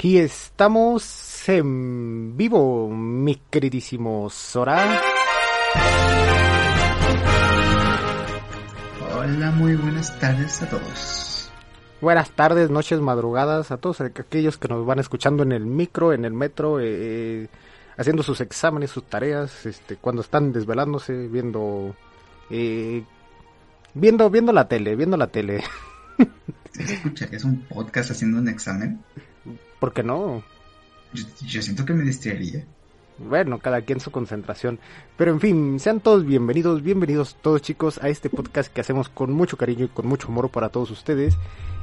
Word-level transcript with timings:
Aquí 0.00 0.16
estamos 0.16 1.46
en 1.46 2.34
vivo, 2.34 2.88
mi 2.88 3.36
queridísimo 3.50 4.30
Sora. 4.30 4.98
Hola, 9.14 9.50
muy 9.50 9.76
buenas 9.76 10.18
tardes 10.18 10.62
a 10.62 10.70
todos. 10.70 11.52
Buenas 12.00 12.30
tardes, 12.30 12.70
noches, 12.70 12.98
madrugadas 13.00 13.72
a 13.72 13.76
todos 13.76 14.00
aquellos 14.00 14.56
que 14.56 14.68
nos 14.68 14.86
van 14.86 15.00
escuchando 15.00 15.42
en 15.42 15.52
el 15.52 15.66
micro, 15.66 16.14
en 16.14 16.24
el 16.24 16.32
metro, 16.32 16.78
eh, 16.80 17.48
haciendo 17.98 18.22
sus 18.22 18.40
exámenes, 18.40 18.88
sus 18.90 19.04
tareas, 19.04 19.66
este, 19.66 19.96
cuando 19.96 20.22
están 20.22 20.50
desvelándose, 20.50 21.28
viendo, 21.28 21.94
eh, 22.48 23.04
viendo, 23.92 24.30
viendo 24.30 24.50
la 24.54 24.66
tele, 24.66 24.96
viendo 24.96 25.18
la 25.18 25.26
tele. 25.26 25.62
¿Se 26.70 26.84
escucha 26.84 27.28
que 27.28 27.36
es 27.36 27.44
un 27.44 27.60
podcast 27.66 28.12
haciendo 28.12 28.38
un 28.38 28.48
examen? 28.48 28.98
¿Por 29.80 29.94
qué 29.94 30.02
no? 30.02 30.42
Yo, 31.12 31.62
siento 31.62 31.86
que 31.86 31.94
me 31.94 32.04
distraería. 32.04 32.64
Bueno, 33.18 33.58
cada 33.58 33.80
quien 33.80 33.98
su 33.98 34.10
concentración. 34.10 34.78
Pero 35.16 35.32
en 35.32 35.40
fin, 35.40 35.80
sean 35.80 36.00
todos 36.00 36.24
bienvenidos, 36.24 36.82
bienvenidos 36.82 37.36
todos 37.40 37.62
chicos 37.62 37.98
a 38.02 38.10
este 38.10 38.28
podcast 38.28 38.72
que 38.72 38.82
hacemos 38.82 39.08
con 39.08 39.32
mucho 39.32 39.56
cariño 39.56 39.86
y 39.86 39.88
con 39.88 40.06
mucho 40.06 40.28
amor 40.28 40.50
para 40.50 40.68
todos 40.68 40.90
ustedes. 40.90 41.36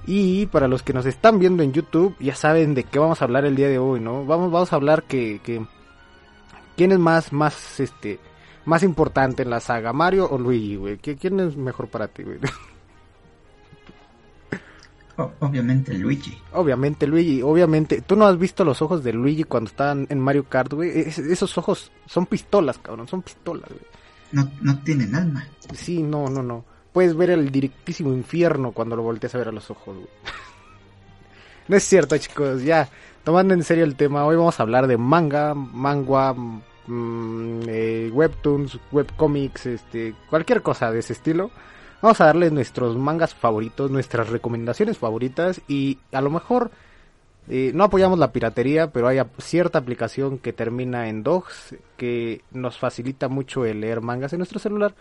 Y 0.05 0.45
para 0.45 0.67
los 0.67 0.83
que 0.83 0.93
nos 0.93 1.07
están 1.07 1.39
viendo 1.39 1.63
en 1.63 1.73
YouTube, 1.73 2.15
ya 2.19 2.35
saben 2.35 2.75
de 2.75 2.83
qué 2.83 2.99
vamos 2.99 3.21
a 3.21 3.25
hablar 3.25 3.45
el 3.45 3.55
día 3.55 3.67
de 3.67 3.79
hoy, 3.79 3.99
¿no? 3.99 4.25
Vamos, 4.25 4.51
vamos 4.51 4.71
a 4.71 4.75
hablar 4.75 5.03
que, 5.03 5.41
que 5.43 5.65
quién 6.77 6.91
es 6.91 6.99
más, 6.99 7.33
más, 7.33 7.79
este, 7.79 8.19
más 8.63 8.83
importante 8.83 9.41
en 9.41 9.49
la 9.49 9.59
saga, 9.59 9.91
Mario 9.91 10.29
o 10.29 10.37
Luigi, 10.37 10.75
güey. 10.75 10.97
¿Quién 10.97 11.39
es 11.39 11.57
mejor 11.57 11.89
para 11.89 12.07
ti, 12.07 12.23
güey? 12.23 12.39
obviamente 15.39 15.93
Luigi. 15.97 16.37
Obviamente 16.53 17.07
Luigi, 17.07 17.41
obviamente. 17.41 18.01
¿Tú 18.01 18.15
no 18.15 18.25
has 18.25 18.37
visto 18.37 18.63
los 18.63 18.81
ojos 18.81 19.03
de 19.03 19.13
Luigi 19.13 19.43
cuando 19.43 19.69
están 19.69 20.07
en 20.09 20.19
Mario 20.19 20.45
Kart, 20.45 20.73
güey? 20.73 20.89
esos 20.99 21.57
ojos 21.57 21.91
son 22.05 22.25
pistolas, 22.25 22.77
cabrón, 22.77 23.07
son 23.07 23.21
pistolas, 23.21 23.69
güey. 23.69 23.81
No, 24.31 24.49
no 24.61 24.77
tienen 24.79 25.15
alma. 25.15 25.47
Sí, 25.73 26.03
no, 26.03 26.29
no, 26.29 26.43
no. 26.43 26.65
Puedes 26.91 27.15
ver 27.15 27.29
el 27.29 27.51
directísimo 27.51 28.13
infierno 28.13 28.71
cuando 28.71 28.95
lo 28.95 29.03
volteas 29.03 29.33
a 29.35 29.37
ver 29.37 29.49
a 29.49 29.51
los 29.51 29.69
ojos, 29.71 29.95
güey. 29.95 30.07
no 31.67 31.77
es 31.77 31.83
cierto, 31.83 32.17
chicos, 32.17 32.63
ya. 32.63 32.89
Tomando 33.23 33.53
en 33.53 33.63
serio 33.63 33.83
el 33.83 33.95
tema, 33.95 34.25
hoy 34.25 34.35
vamos 34.35 34.59
a 34.59 34.63
hablar 34.63 34.87
de 34.87 34.97
manga, 34.97 35.53
manga, 35.53 36.33
mmm, 36.33 37.61
eh, 37.67 38.09
webtoons, 38.13 38.79
webcomics, 38.91 39.65
este, 39.65 40.15
cualquier 40.29 40.61
cosa 40.61 40.91
de 40.91 40.99
ese 40.99 41.13
estilo. 41.13 41.51
Vamos 42.01 42.21
a 42.21 42.25
darles 42.25 42.51
nuestros 42.51 42.95
mangas 42.95 43.33
favoritos, 43.33 43.89
nuestras 43.89 44.29
recomendaciones 44.29 44.97
favoritas 44.97 45.61
y 45.67 45.97
a 46.11 46.21
lo 46.21 46.29
mejor 46.29 46.69
eh, 47.49 47.71
no 47.73 47.85
apoyamos 47.85 48.19
la 48.19 48.31
piratería, 48.31 48.91
pero 48.91 49.07
hay 49.07 49.19
cierta 49.39 49.79
aplicación 49.79 50.37
que 50.37 50.53
termina 50.53 51.07
en 51.07 51.23
Dogs 51.23 51.75
que 51.95 52.41
nos 52.51 52.77
facilita 52.77 53.29
mucho 53.29 53.65
el 53.65 53.81
leer 53.81 54.01
mangas 54.01 54.33
en 54.33 54.39
nuestro 54.39 54.59
celular. 54.59 54.93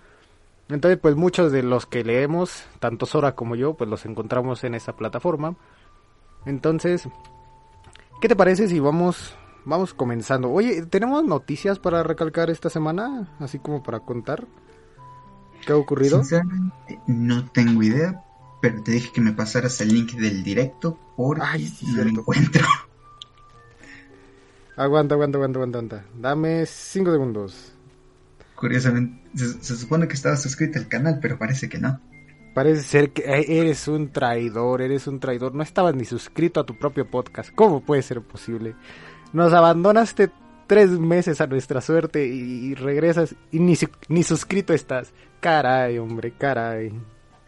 Entonces, 0.68 0.98
pues 0.98 1.16
muchos 1.16 1.52
de 1.52 1.62
los 1.62 1.86
que 1.86 2.02
leemos, 2.02 2.64
tanto 2.80 3.06
Sora 3.06 3.34
como 3.34 3.56
yo, 3.56 3.74
pues 3.74 3.90
los 3.90 4.04
encontramos 4.06 4.64
en 4.64 4.74
esa 4.74 4.96
plataforma. 4.96 5.54
Entonces, 6.44 7.08
¿qué 8.20 8.28
te 8.28 8.36
parece 8.36 8.68
si 8.68 8.80
vamos 8.80 9.34
vamos 9.64 9.92
comenzando? 9.92 10.50
Oye, 10.50 10.86
¿tenemos 10.86 11.24
noticias 11.24 11.78
para 11.78 12.02
recalcar 12.02 12.48
esta 12.50 12.70
semana? 12.70 13.36
Así 13.38 13.58
como 13.58 13.82
para 13.82 14.00
contar. 14.00 14.46
¿Qué 15.66 15.72
ha 15.72 15.76
ocurrido? 15.76 16.20
Sinceramente, 16.20 17.00
no 17.08 17.50
tengo 17.50 17.82
idea, 17.82 18.22
pero 18.62 18.82
te 18.82 18.92
dije 18.92 19.10
que 19.12 19.20
me 19.20 19.32
pasaras 19.32 19.80
el 19.80 19.88
link 19.88 20.12
del 20.12 20.44
directo 20.44 20.96
porque 21.16 21.42
Ay, 21.44 21.76
no 21.82 22.04
lo 22.04 22.10
encuentro. 22.10 22.64
Aguanta, 24.76 25.14
aguanta, 25.14 25.38
aguanta, 25.38 25.58
aguanta, 25.58 26.04
Dame 26.20 26.66
5 26.66 27.10
segundos. 27.10 27.72
Curiosamente, 28.54 29.22
se, 29.34 29.74
supone 29.74 30.06
que 30.06 30.12
estabas 30.12 30.42
suscrito 30.42 30.78
al 30.78 30.86
canal, 30.86 31.18
pero 31.20 31.38
parece 31.38 31.70
que 31.70 31.78
no. 31.78 31.98
Parece 32.54 32.82
ser 32.82 33.10
que 33.10 33.22
eh, 33.22 33.60
eres 33.60 33.88
un 33.88 34.12
traidor, 34.12 34.82
eres 34.82 35.06
un 35.06 35.18
traidor. 35.18 35.54
No 35.54 35.62
estabas 35.62 35.94
ni 35.94 36.04
suscrito 36.04 36.60
a 36.60 36.66
tu 36.66 36.78
propio 36.78 37.10
podcast. 37.10 37.54
¿Cómo 37.54 37.80
puede 37.80 38.02
ser 38.02 38.20
posible? 38.20 38.74
Nos 39.32 39.54
abandonaste 39.54 40.30
tres 40.66 40.90
meses 40.90 41.40
a 41.40 41.46
nuestra 41.46 41.80
suerte 41.80 42.26
y, 42.26 42.74
regresas 42.74 43.34
y 43.52 43.58
ni, 43.60 43.74
ni 44.08 44.22
suscrito 44.22 44.72
estás. 44.72 45.12
Caray, 45.40 45.98
hombre, 45.98 46.32
caray. 46.36 46.92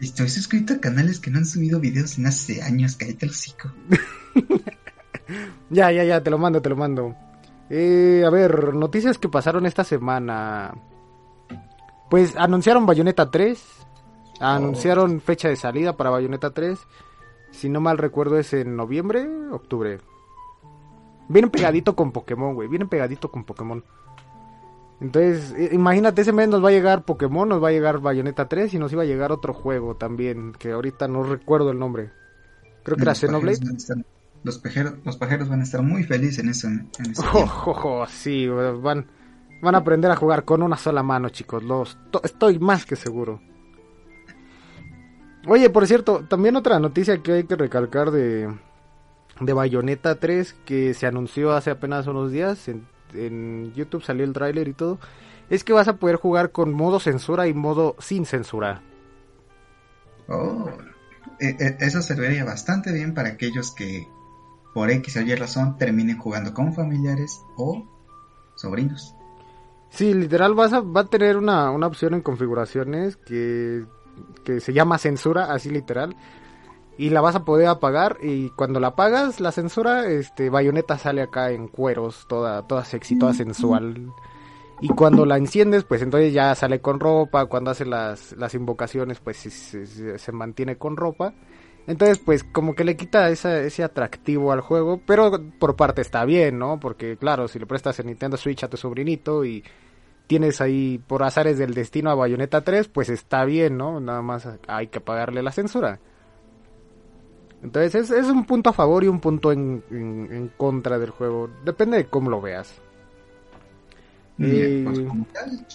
Estoy 0.00 0.28
suscrito 0.28 0.74
a 0.74 0.78
canales 0.78 1.18
que 1.18 1.30
no 1.30 1.38
han 1.38 1.46
subido 1.46 1.80
videos 1.80 2.18
en 2.18 2.26
hace 2.26 2.62
años, 2.62 2.96
cállate 2.96 3.26
el 3.26 3.32
hocico. 3.32 3.72
ya, 5.70 5.90
ya, 5.90 6.04
ya, 6.04 6.22
te 6.22 6.30
lo 6.30 6.38
mando, 6.38 6.62
te 6.62 6.68
lo 6.68 6.76
mando. 6.76 7.16
Eh, 7.70 8.22
a 8.24 8.30
ver, 8.30 8.74
noticias 8.74 9.18
que 9.18 9.28
pasaron 9.28 9.66
esta 9.66 9.84
semana. 9.84 10.72
Pues 12.08 12.36
anunciaron 12.36 12.86
Bayonetta 12.86 13.30
3. 13.30 13.60
Anunciaron 14.40 15.20
fecha 15.20 15.48
de 15.48 15.56
salida 15.56 15.96
para 15.96 16.10
Bayonetta 16.10 16.50
3. 16.50 16.78
Si 17.50 17.68
no 17.68 17.80
mal 17.80 17.98
recuerdo 17.98 18.38
es 18.38 18.52
en 18.52 18.76
noviembre, 18.76 19.26
octubre. 19.50 19.98
Vienen 21.28 21.50
pegadito 21.50 21.94
con 21.94 22.12
Pokémon, 22.12 22.54
güey. 22.54 22.68
Vienen 22.68 22.88
pegadito 22.88 23.30
con 23.30 23.44
Pokémon. 23.44 23.84
Entonces, 25.00 25.54
imagínate, 25.72 26.22
ese 26.22 26.32
mes 26.32 26.48
nos 26.48 26.64
va 26.64 26.70
a 26.70 26.72
llegar 26.72 27.04
Pokémon, 27.04 27.48
nos 27.48 27.62
va 27.62 27.68
a 27.68 27.72
llegar 27.72 28.00
Bayonetta 28.00 28.48
3 28.48 28.74
y 28.74 28.78
nos 28.78 28.92
iba 28.92 29.02
a 29.02 29.06
llegar 29.06 29.30
otro 29.30 29.54
juego 29.54 29.94
también, 29.94 30.52
que 30.58 30.72
ahorita 30.72 31.06
no 31.06 31.22
recuerdo 31.22 31.70
el 31.70 31.78
nombre. 31.78 32.10
Creo 32.82 32.96
que 32.96 33.02
era 33.02 33.14
Xenoblade. 33.14 33.60
los, 34.42 34.58
pajeros, 34.58 34.94
los 35.04 35.16
pajeros 35.16 35.48
van 35.48 35.60
a 35.60 35.64
estar 35.64 35.82
muy 35.82 36.02
felices 36.02 36.40
en 36.40 36.48
eso. 36.48 36.66
En 36.66 36.90
oh, 37.32 38.06
sí, 38.08 38.48
van, 38.48 39.06
van 39.62 39.74
a 39.74 39.78
aprender 39.78 40.10
a 40.10 40.16
jugar 40.16 40.44
con 40.44 40.62
una 40.62 40.76
sola 40.76 41.02
mano, 41.02 41.28
chicos. 41.28 41.62
Los, 41.62 41.96
estoy 42.24 42.58
más 42.58 42.84
que 42.84 42.96
seguro. 42.96 43.40
Oye, 45.46 45.70
por 45.70 45.86
cierto, 45.86 46.24
también 46.28 46.56
otra 46.56 46.80
noticia 46.80 47.22
que 47.22 47.32
hay 47.32 47.44
que 47.44 47.56
recalcar 47.56 48.10
de, 48.10 48.52
de 49.40 49.52
Bayonetta 49.52 50.16
3 50.16 50.54
que 50.64 50.94
se 50.94 51.06
anunció 51.06 51.52
hace 51.52 51.70
apenas 51.70 52.06
unos 52.06 52.32
días 52.32 52.68
en 52.68 52.86
en 53.14 53.72
YouTube 53.74 54.02
salió 54.02 54.24
el 54.24 54.32
tráiler 54.32 54.68
y 54.68 54.72
todo, 54.72 54.98
es 55.50 55.64
que 55.64 55.72
vas 55.72 55.88
a 55.88 55.96
poder 55.96 56.16
jugar 56.16 56.52
con 56.52 56.72
modo 56.72 57.00
censura 57.00 57.46
y 57.46 57.54
modo 57.54 57.96
sin 57.98 58.26
censura. 58.26 58.82
Oh, 60.28 60.68
e, 61.40 61.56
e, 61.58 61.76
eso 61.80 62.02
serviría 62.02 62.44
bastante 62.44 62.92
bien 62.92 63.14
para 63.14 63.30
aquellos 63.30 63.74
que 63.74 64.06
por 64.74 64.90
X 64.90 65.16
o 65.16 65.20
Y 65.20 65.34
razón 65.34 65.78
terminen 65.78 66.18
jugando 66.18 66.52
con 66.52 66.74
familiares 66.74 67.40
o 67.56 67.86
sobrinos. 68.56 69.14
Sí, 69.90 70.12
literal 70.12 70.54
vas 70.54 70.74
a, 70.74 70.80
va 70.80 71.02
a 71.02 71.06
tener 71.06 71.38
una, 71.38 71.70
una 71.70 71.86
opción 71.86 72.12
en 72.12 72.20
configuraciones 72.20 73.16
que, 73.16 73.86
que 74.44 74.60
se 74.60 74.74
llama 74.74 74.98
censura, 74.98 75.50
así 75.50 75.70
literal, 75.70 76.14
y 76.98 77.10
la 77.10 77.20
vas 77.20 77.36
a 77.36 77.44
poder 77.44 77.68
apagar 77.68 78.18
y 78.20 78.50
cuando 78.50 78.80
la 78.80 78.88
apagas 78.88 79.38
la 79.38 79.52
censura 79.52 80.08
este 80.08 80.50
bayoneta 80.50 80.98
sale 80.98 81.22
acá 81.22 81.52
en 81.52 81.68
cueros 81.68 82.26
toda 82.28 82.66
toda 82.66 82.84
sexy 82.84 83.16
toda 83.16 83.32
sensual. 83.32 84.12
Y 84.80 84.88
cuando 84.88 85.24
la 85.24 85.36
enciendes 85.36 85.84
pues 85.84 86.02
entonces 86.02 86.32
ya 86.32 86.54
sale 86.56 86.80
con 86.80 86.98
ropa 86.98 87.46
cuando 87.46 87.70
hace 87.70 87.86
las, 87.86 88.32
las 88.32 88.52
invocaciones 88.54 89.20
pues 89.20 89.36
se, 89.38 90.32
mantiene 90.32 90.76
con 90.76 90.96
ropa. 90.96 91.34
Entonces 91.86 92.18
pues 92.18 92.42
como 92.42 92.74
que 92.74 92.84
le 92.84 92.96
quita 92.96 93.30
ese 93.30 93.84
atractivo 93.84 94.50
al 94.50 94.60
juego 94.60 95.00
pero 95.06 95.30
por 95.60 95.76
parte 95.76 96.02
está 96.02 96.24
bien 96.24 96.58
no 96.58 96.80
porque 96.80 97.16
claro 97.16 97.46
si 97.46 97.60
le 97.60 97.66
prestas 97.66 98.00
el 98.00 98.06
Nintendo 98.06 98.36
Switch 98.36 98.64
a 98.64 98.68
tu 98.68 98.76
sobrinito 98.76 99.44
y 99.44 99.62
tienes 100.26 100.60
ahí 100.60 100.98
por 101.06 101.22
azares 101.22 101.58
del 101.58 101.74
destino 101.74 102.10
a 102.10 102.16
Bayonetta 102.16 102.62
3 102.62 102.88
pues 102.88 103.08
está 103.08 103.44
bien 103.44 103.78
no 103.78 104.00
nada 104.00 104.20
más 104.20 104.48
hay 104.66 104.88
que 104.88 105.00
pagarle 105.00 105.42
la 105.42 105.52
censura 105.52 106.00
entonces 107.62 108.10
es, 108.10 108.26
un 108.26 108.44
punto 108.44 108.70
a 108.70 108.72
favor 108.72 109.02
y 109.04 109.08
un 109.08 109.20
punto 109.20 109.52
en, 109.52 110.52
contra 110.56 110.98
del 110.98 111.10
juego. 111.10 111.50
Depende 111.64 111.96
de 111.96 112.06
cómo 112.06 112.30
lo 112.30 112.40
veas. 112.40 112.72
Eh, 114.38 114.82
pues, 114.84 115.00
como 115.00 115.26
tal, 115.32 115.66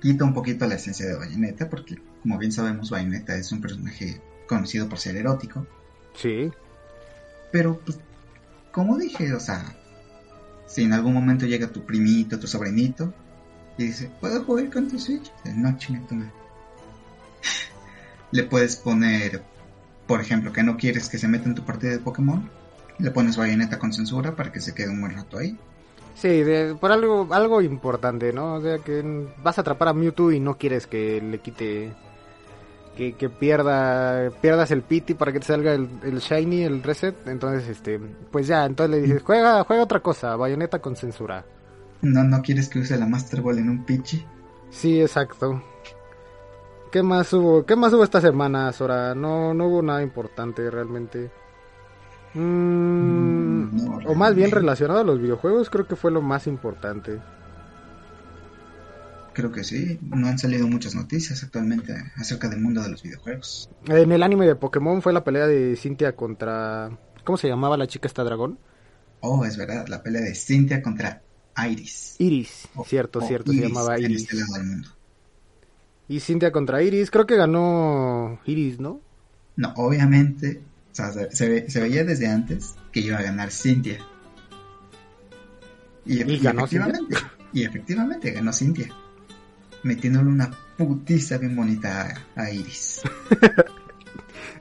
quita 0.00 0.24
un 0.24 0.32
poquito 0.32 0.66
la 0.66 0.76
esencia 0.76 1.06
de 1.06 1.16
Bayonetta, 1.16 1.68
porque 1.68 1.96
como 2.22 2.38
bien 2.38 2.52
sabemos, 2.52 2.90
Bayonetta 2.90 3.36
es 3.36 3.52
un 3.52 3.60
personaje 3.60 4.20
conocido 4.48 4.88
por 4.88 4.98
ser 4.98 5.16
erótico. 5.16 5.66
Sí. 6.14 6.50
Pero, 7.52 7.78
pues, 7.84 7.98
como 8.72 8.96
dije, 8.96 9.34
o 9.34 9.40
sea, 9.40 9.76
si 10.66 10.84
en 10.84 10.94
algún 10.94 11.12
momento 11.12 11.46
llega 11.46 11.68
tu 11.68 11.84
primito, 11.84 12.38
tu 12.38 12.46
sobrinito, 12.46 13.12
y 13.76 13.84
dice, 13.84 14.10
¿puedo 14.20 14.42
jugar 14.44 14.70
con 14.70 14.88
tu 14.88 14.98
Switch? 14.98 15.30
No, 15.54 15.76
chinga 15.76 16.00
Le 18.32 18.42
puedes 18.44 18.76
poner 18.76 19.42
por 20.06 20.20
ejemplo, 20.20 20.52
que 20.52 20.62
no 20.62 20.76
quieres 20.76 21.08
que 21.08 21.18
se 21.18 21.28
meta 21.28 21.48
en 21.48 21.54
tu 21.54 21.64
partida 21.64 21.90
de 21.90 21.98
Pokémon, 21.98 22.48
le 22.98 23.10
pones 23.10 23.36
bayoneta 23.36 23.78
con 23.78 23.92
censura 23.92 24.34
para 24.34 24.52
que 24.52 24.60
se 24.60 24.74
quede 24.74 24.90
un 24.90 25.00
buen 25.00 25.14
rato 25.14 25.38
ahí. 25.38 25.58
Sí, 26.14 26.42
por 26.80 26.92
algo 26.92 27.28
algo 27.34 27.60
importante, 27.60 28.32
¿no? 28.32 28.54
O 28.54 28.60
sea, 28.62 28.78
que 28.78 29.28
vas 29.42 29.58
a 29.58 29.60
atrapar 29.60 29.88
a 29.88 29.92
Mewtwo 29.92 30.32
y 30.32 30.40
no 30.40 30.56
quieres 30.56 30.86
que 30.86 31.20
le 31.20 31.40
quite 31.40 31.92
que, 32.96 33.12
que 33.12 33.28
pierda 33.28 34.30
pierdas 34.40 34.70
el 34.70 34.82
pity 34.82 35.12
para 35.12 35.30
que 35.30 35.40
te 35.40 35.46
salga 35.46 35.74
el, 35.74 35.88
el 36.02 36.20
shiny, 36.20 36.62
el 36.62 36.82
reset. 36.82 37.14
Entonces, 37.26 37.68
este, 37.68 37.98
pues 38.30 38.46
ya, 38.46 38.64
entonces 38.64 38.96
le 38.96 39.02
dices, 39.02 39.22
juega, 39.22 39.62
juega 39.64 39.82
otra 39.82 40.00
cosa, 40.00 40.36
bayoneta 40.36 40.78
con 40.78 40.96
censura. 40.96 41.44
¿No, 42.00 42.24
¿No 42.24 42.40
quieres 42.40 42.68
que 42.68 42.78
use 42.78 42.96
la 42.96 43.06
Master 43.06 43.42
Ball 43.42 43.58
en 43.58 43.68
un 43.68 43.84
Pichi? 43.84 44.24
Sí, 44.70 45.00
exacto. 45.00 45.62
¿Qué 46.96 47.02
más 47.02 47.30
hubo? 47.34 47.66
¿Qué 47.66 47.76
más 47.76 47.92
hubo 47.92 48.04
esta 48.04 48.22
semana, 48.22 48.72
Sora? 48.72 49.14
No, 49.14 49.52
no 49.52 49.66
hubo 49.66 49.82
nada 49.82 50.02
importante 50.02 50.70
realmente. 50.70 51.30
Mm, 52.32 53.76
No, 53.84 53.98
o 54.06 54.14
más 54.14 54.34
bien 54.34 54.50
relacionado 54.50 55.00
a 55.00 55.04
los 55.04 55.20
videojuegos, 55.20 55.68
creo 55.68 55.86
que 55.86 55.94
fue 55.94 56.10
lo 56.10 56.22
más 56.22 56.46
importante. 56.46 57.20
Creo 59.34 59.52
que 59.52 59.62
sí. 59.62 59.98
No 60.00 60.26
han 60.26 60.38
salido 60.38 60.66
muchas 60.68 60.94
noticias 60.94 61.42
actualmente 61.42 61.92
acerca 62.16 62.48
del 62.48 62.60
mundo 62.62 62.82
de 62.82 62.88
los 62.92 63.02
videojuegos. 63.02 63.68
En 63.88 64.10
el 64.10 64.22
anime 64.22 64.46
de 64.46 64.56
Pokémon 64.56 65.02
fue 65.02 65.12
la 65.12 65.22
pelea 65.22 65.46
de 65.46 65.76
Cynthia 65.76 66.16
contra... 66.16 66.98
¿Cómo 67.24 67.36
se 67.36 67.46
llamaba 67.48 67.76
la 67.76 67.86
chica 67.88 68.08
esta 68.08 68.24
dragón? 68.24 68.58
Oh, 69.20 69.44
es 69.44 69.58
verdad, 69.58 69.86
la 69.88 70.02
pelea 70.02 70.22
de 70.22 70.34
Cynthia 70.34 70.80
contra 70.80 71.20
Iris. 71.68 72.16
Iris, 72.20 72.68
O- 72.74 72.84
cierto, 72.86 73.20
cierto, 73.20 73.50
se 73.52 73.58
Iris 73.58 73.68
llamaba 73.68 73.96
en 73.96 74.04
Iris. 74.04 74.22
este 74.22 74.36
lado 74.36 74.54
del 74.54 74.64
mundo. 74.64 74.88
Y 76.08 76.20
Cynthia 76.20 76.52
contra 76.52 76.82
Iris, 76.82 77.10
creo 77.10 77.26
que 77.26 77.36
ganó 77.36 78.38
Iris, 78.46 78.78
¿no? 78.78 79.00
No, 79.56 79.72
obviamente, 79.76 80.60
o 80.92 80.94
sea, 80.94 81.10
se, 81.12 81.30
se 81.34 81.48
ve- 81.48 81.70
se 81.70 81.80
veía 81.80 82.04
desde 82.04 82.28
antes 82.28 82.76
que 82.92 83.00
iba 83.00 83.18
a 83.18 83.22
ganar 83.22 83.50
Cynthia. 83.50 83.98
Y, 86.04 86.22
¿Y 86.22 86.38
ganó 86.38 86.60
efectivamente, 86.64 87.16
y 87.52 87.64
efectivamente 87.64 88.30
ganó 88.30 88.52
Cynthia. 88.52 88.88
Metiéndole 89.82 90.28
una 90.28 90.50
putiza 90.76 91.38
bien 91.38 91.56
bonita 91.56 92.24
a, 92.36 92.42
a 92.42 92.50
Iris. 92.50 93.02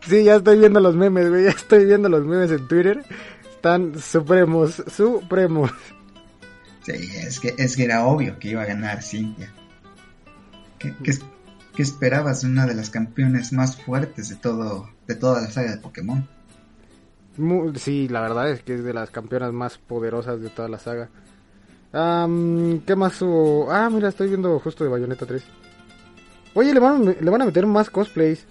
Sí, 0.08 0.24
ya 0.24 0.36
estoy 0.36 0.60
viendo 0.60 0.80
los 0.80 0.96
memes, 0.96 1.30
güey, 1.30 1.46
ya 1.46 1.50
estoy 1.50 1.86
viendo 1.86 2.10
los 2.10 2.24
memes 2.26 2.52
en 2.52 2.68
Twitter. 2.68 3.04
Están 3.56 3.98
supremos, 4.00 4.84
supremos. 4.96 5.72
Sí, 6.84 6.92
es 6.92 7.40
que, 7.40 7.56
es 7.58 7.76
que 7.76 7.86
era 7.86 8.06
obvio 8.06 8.38
que 8.38 8.50
iba 8.50 8.62
a 8.62 8.66
ganar 8.66 9.02
Cynthia. 9.02 9.52
¿Qué, 10.78 10.94
qué 11.04 11.10
es- 11.12 11.22
qué 11.76 11.84
esperabas 11.84 12.42
de 12.42 12.48
una 12.48 12.66
de 12.66 12.74
las 12.76 12.90
campeones 12.90 13.52
más 13.54 13.76
fuertes 13.82 14.30
de 14.30 14.36
todo 14.36 14.90
de 15.08 15.16
toda 15.16 15.42
la 15.42 15.52
saga 15.52 15.72
de 15.72 15.78
Pokémon? 15.78 16.28
Sí, 17.76 18.08
la 18.08 18.22
verdad 18.22 18.50
es 18.50 18.62
que 18.64 18.76
es 18.76 18.84
de 18.84 18.94
las 18.94 19.10
campeonas 19.12 19.52
más 19.54 19.78
poderosas 19.78 20.42
de 20.42 20.50
toda 20.50 20.70
la 20.70 20.80
saga. 20.80 21.10
Am, 21.92 22.80
¿Qué 22.86 22.96
más 22.96 23.22
hubo? 23.22 23.72
Ah, 23.72 23.90
mira, 23.90 24.10
estoy 24.10 24.28
viendo 24.30 24.58
justo 24.60 24.84
de 24.84 24.90
Bayonetta 24.90 25.26
3. 25.26 25.44
Oye, 26.54 26.74
le 26.74 26.80
van, 26.80 27.08
a, 27.10 27.12
le 27.22 27.30
van 27.30 27.42
a 27.42 27.46
meter 27.46 27.66
más 27.68 27.90
cosplays. 27.90 28.46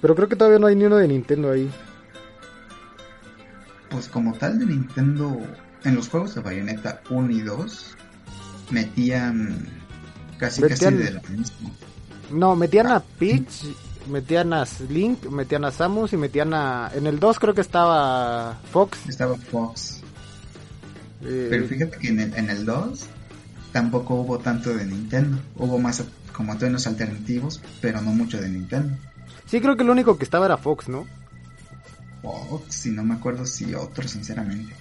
Pero 0.00 0.14
creo 0.14 0.28
que 0.28 0.36
todavía 0.36 0.58
no 0.58 0.66
hay 0.66 0.76
ni 0.76 0.84
uno 0.84 0.96
de 0.96 1.08
Nintendo 1.08 1.50
ahí. 1.50 1.70
Pues 3.90 4.08
como 4.08 4.34
tal 4.34 4.58
de 4.58 4.66
Nintendo, 4.66 5.38
en 5.84 5.94
los 5.94 6.08
juegos 6.08 6.34
de 6.34 6.40
Bayonetta 6.40 7.00
1 7.10 7.30
y 7.30 7.40
2, 7.40 7.96
metían 8.70 9.66
casi 10.38 10.62
Metían- 10.62 10.94
casi 10.96 11.04
de 11.04 11.10
lo 11.12 11.22
mismo. 11.36 11.70
No, 12.32 12.56
metían 12.56 12.86
a 12.88 13.00
Peach, 13.00 13.64
metían 14.08 14.52
a 14.52 14.66
Link, 14.88 15.26
metían 15.26 15.64
a 15.64 15.70
Samus 15.70 16.12
y 16.12 16.16
metían 16.16 16.54
a... 16.54 16.90
En 16.94 17.06
el 17.06 17.20
2 17.20 17.38
creo 17.38 17.54
que 17.54 17.60
estaba 17.60 18.58
Fox. 18.72 19.06
Estaba 19.08 19.36
Fox. 19.36 20.00
eh, 21.22 21.46
Pero 21.50 21.66
fíjate 21.66 21.98
que 21.98 22.08
en 22.08 22.20
el, 22.20 22.34
en 22.34 22.50
el 22.50 22.64
2 22.64 23.06
tampoco 23.72 24.14
hubo 24.14 24.38
tanto 24.38 24.74
de 24.74 24.84
Nintendo. 24.86 25.38
Hubo 25.56 25.78
más 25.78 26.02
como 26.32 26.56
tonos 26.56 26.86
alternativos, 26.86 27.60
pero 27.80 28.00
no 28.00 28.10
mucho 28.12 28.40
de 28.40 28.48
Nintendo. 28.48 28.96
Sí, 29.46 29.60
creo 29.60 29.76
que 29.76 29.82
el 29.82 29.90
único 29.90 30.16
que 30.16 30.24
estaba 30.24 30.46
era 30.46 30.56
Fox, 30.56 30.88
¿no? 30.88 31.06
Fox, 32.22 32.74
si 32.74 32.90
no 32.90 33.04
me 33.04 33.14
acuerdo 33.14 33.44
si 33.44 33.74
otro, 33.74 34.08
sinceramente. 34.08 34.72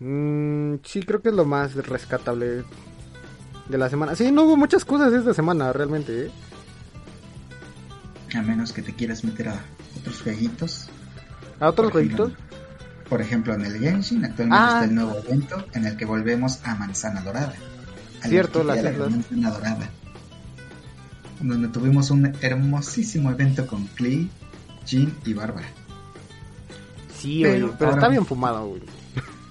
Mm, 0.00 0.76
sí, 0.84 1.02
creo 1.04 1.22
que 1.22 1.28
es 1.28 1.34
lo 1.34 1.44
más 1.44 1.74
rescatable 1.74 2.64
de 3.68 3.78
la 3.78 3.88
semana. 3.88 4.14
Sí, 4.16 4.30
no 4.32 4.42
hubo 4.44 4.56
muchas 4.56 4.84
cosas 4.84 5.12
esta 5.12 5.34
semana, 5.34 5.72
realmente. 5.72 6.26
¿eh? 6.26 6.30
A 8.34 8.42
menos 8.42 8.72
que 8.72 8.82
te 8.82 8.94
quieras 8.94 9.24
meter 9.24 9.48
a 9.48 9.60
otros 9.98 10.22
jueguitos. 10.22 10.88
¿A 11.60 11.68
otros 11.68 11.90
Por 11.92 12.00
ejemplo, 12.00 12.24
jueguitos? 12.26 12.52
Por 13.08 13.20
ejemplo, 13.20 13.54
en 13.54 13.64
el 13.66 13.78
Genshin 13.78 14.24
actualmente 14.24 14.58
Ah. 14.64 14.70
está 14.74 14.84
el 14.86 14.94
nuevo 14.94 15.18
evento 15.18 15.64
en 15.74 15.84
el 15.86 15.96
que 15.96 16.04
volvemos 16.06 16.60
a 16.64 16.74
Manzana 16.76 17.20
Dorada. 17.20 17.54
Cierto, 18.22 18.62
la 18.64 18.76
islas. 18.76 18.96
Manzana 19.10 19.50
Dorada. 19.50 19.90
Donde 21.40 21.68
tuvimos 21.68 22.10
un 22.10 22.32
hermosísimo 22.40 23.30
evento 23.30 23.66
con 23.66 23.86
Klee, 23.88 24.30
Jin 24.86 25.12
y 25.26 25.34
Bárbara. 25.34 25.66
Sí, 27.18 27.40
Pero 27.42 27.66
oye, 27.66 27.74
pero 27.78 27.90
está 27.92 28.08
bien 28.08 28.24
fumado, 28.26 28.66
güey. 28.68 28.82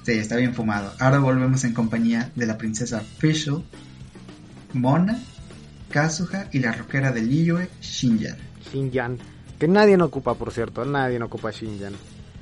Sí, 0.03 0.13
está 0.13 0.35
bien 0.37 0.53
fumado. 0.55 0.91
Ahora 0.99 1.19
volvemos 1.19 1.63
en 1.63 1.73
compañía 1.73 2.31
de 2.35 2.45
la 2.47 2.57
princesa 2.57 3.01
Fischl, 3.19 3.61
Mona, 4.73 5.19
Kazuha 5.89 6.47
y 6.51 6.59
la 6.59 6.71
rockera 6.71 7.11
de 7.11 7.21
Liyue, 7.21 7.69
Shinjan. 7.81 8.37
Xinjiang. 8.71 9.17
Que 9.59 9.67
nadie 9.67 9.97
no 9.97 10.05
ocupa, 10.05 10.33
por 10.35 10.51
cierto. 10.51 10.85
Nadie 10.85 11.19
no 11.19 11.25
ocupa 11.25 11.51
Xinjiang. 11.51 11.93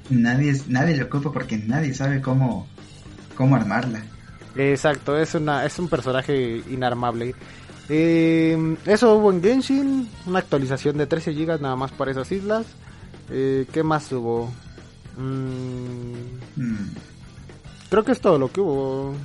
Nadie, 0.10 0.52
es- 0.52 0.68
nadie 0.68 0.96
le 0.96 1.04
ocupa 1.04 1.32
porque 1.32 1.58
nadie 1.58 1.94
sabe 1.94 2.22
cómo, 2.22 2.68
cómo 3.36 3.56
armarla. 3.56 4.02
Exacto, 4.56 5.18
es, 5.18 5.36
una, 5.36 5.66
es 5.66 5.78
un 5.80 5.88
personaje 5.88 6.64
inarmable. 6.70 7.36
Eh, 7.88 8.76
eso 8.86 9.16
hubo 9.16 9.32
en 9.32 9.42
Genshin. 9.42 10.08
Una 10.26 10.40
actualización 10.40 10.98
de 10.98 11.08
13 11.08 11.34
GB 11.34 11.60
nada 11.62 11.76
más 11.76 11.92
para 11.92 12.12
esas 12.12 12.32
islas. 12.32 12.66
Eh, 13.32 13.66
¿Qué 13.72 13.84
más 13.84 14.12
hubo? 14.12 14.52
Mm, 15.18 16.14
Mm, 16.56 16.90
Creo 17.90 18.04
que 18.04 18.12
es 18.12 18.22
todo 18.22 18.38
lo 18.38 18.52
que 18.52 18.62
hubo. 18.62 19.16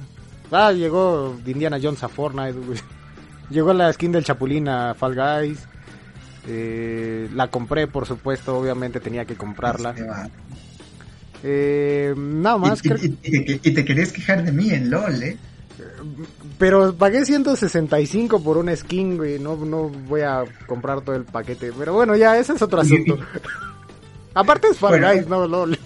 Ah, 0.54 0.72
llegó 0.72 1.36
Indiana 1.46 1.78
Jones 1.82 2.02
a 2.04 2.08
Fortnite. 2.08 2.52
güey. 2.52 2.78
Llegó 3.50 3.72
la 3.74 3.92
skin 3.92 4.10
del 4.12 4.24
Chapulín 4.24 4.68
a 4.68 4.94
Fall 4.94 5.14
Guys. 5.14 5.58
Eh, 6.48 7.28
la 7.34 7.48
compré, 7.48 7.86
por 7.86 8.06
supuesto. 8.06 8.56
Obviamente 8.56 9.00
tenía 9.00 9.24
que 9.26 9.34
comprarla. 9.34 9.94
Eh, 11.42 12.14
nada 12.16 12.56
más. 12.56 12.80
y, 12.84 12.88
y- 12.88 13.18
y- 13.22 13.52
y- 13.52 13.60
y 13.62 13.74
te 13.74 13.84
querías 13.84 14.12
quejar 14.12 14.42
de 14.44 14.52
mí 14.52 14.70
en 14.70 14.90
LOL, 14.90 15.22
¿eh? 15.22 15.36
Pero 16.58 16.94
pagué 16.94 17.24
165 17.26 18.42
por 18.42 18.56
una 18.56 18.74
skin, 18.74 19.16
güey. 19.16 19.38
No, 19.38 19.56
no 19.56 19.88
voy 19.88 20.22
a 20.22 20.44
comprar 20.66 21.02
todo 21.02 21.16
el 21.16 21.24
paquete. 21.24 21.72
Pero 21.78 21.92
bueno, 21.92 22.16
ya, 22.16 22.38
ese 22.38 22.54
es 22.54 22.62
otro 22.62 22.80
asunto. 22.80 23.18
Aparte 24.34 24.68
es 24.68 24.78
Fall 24.78 24.92
Bueno. 25.00 25.12
Guys, 25.12 25.28
no 25.28 25.46
LOL. 25.46 25.78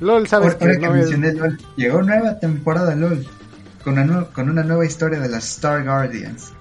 LOL, 0.00 0.28
sabes 0.28 0.54
que 0.56 0.78
que 0.78 0.86
no 0.88 0.94
es... 0.94 1.10
LOL, 1.18 1.58
llegó 1.76 2.02
nueva 2.02 2.38
temporada 2.38 2.94
LOL 2.94 3.26
con 3.84 3.98
una, 3.98 4.24
con 4.24 4.48
una 4.50 4.62
nueva 4.62 4.84
historia 4.86 5.20
de 5.20 5.28
las 5.28 5.48
Star 5.56 5.84
Guardians. 5.84 6.52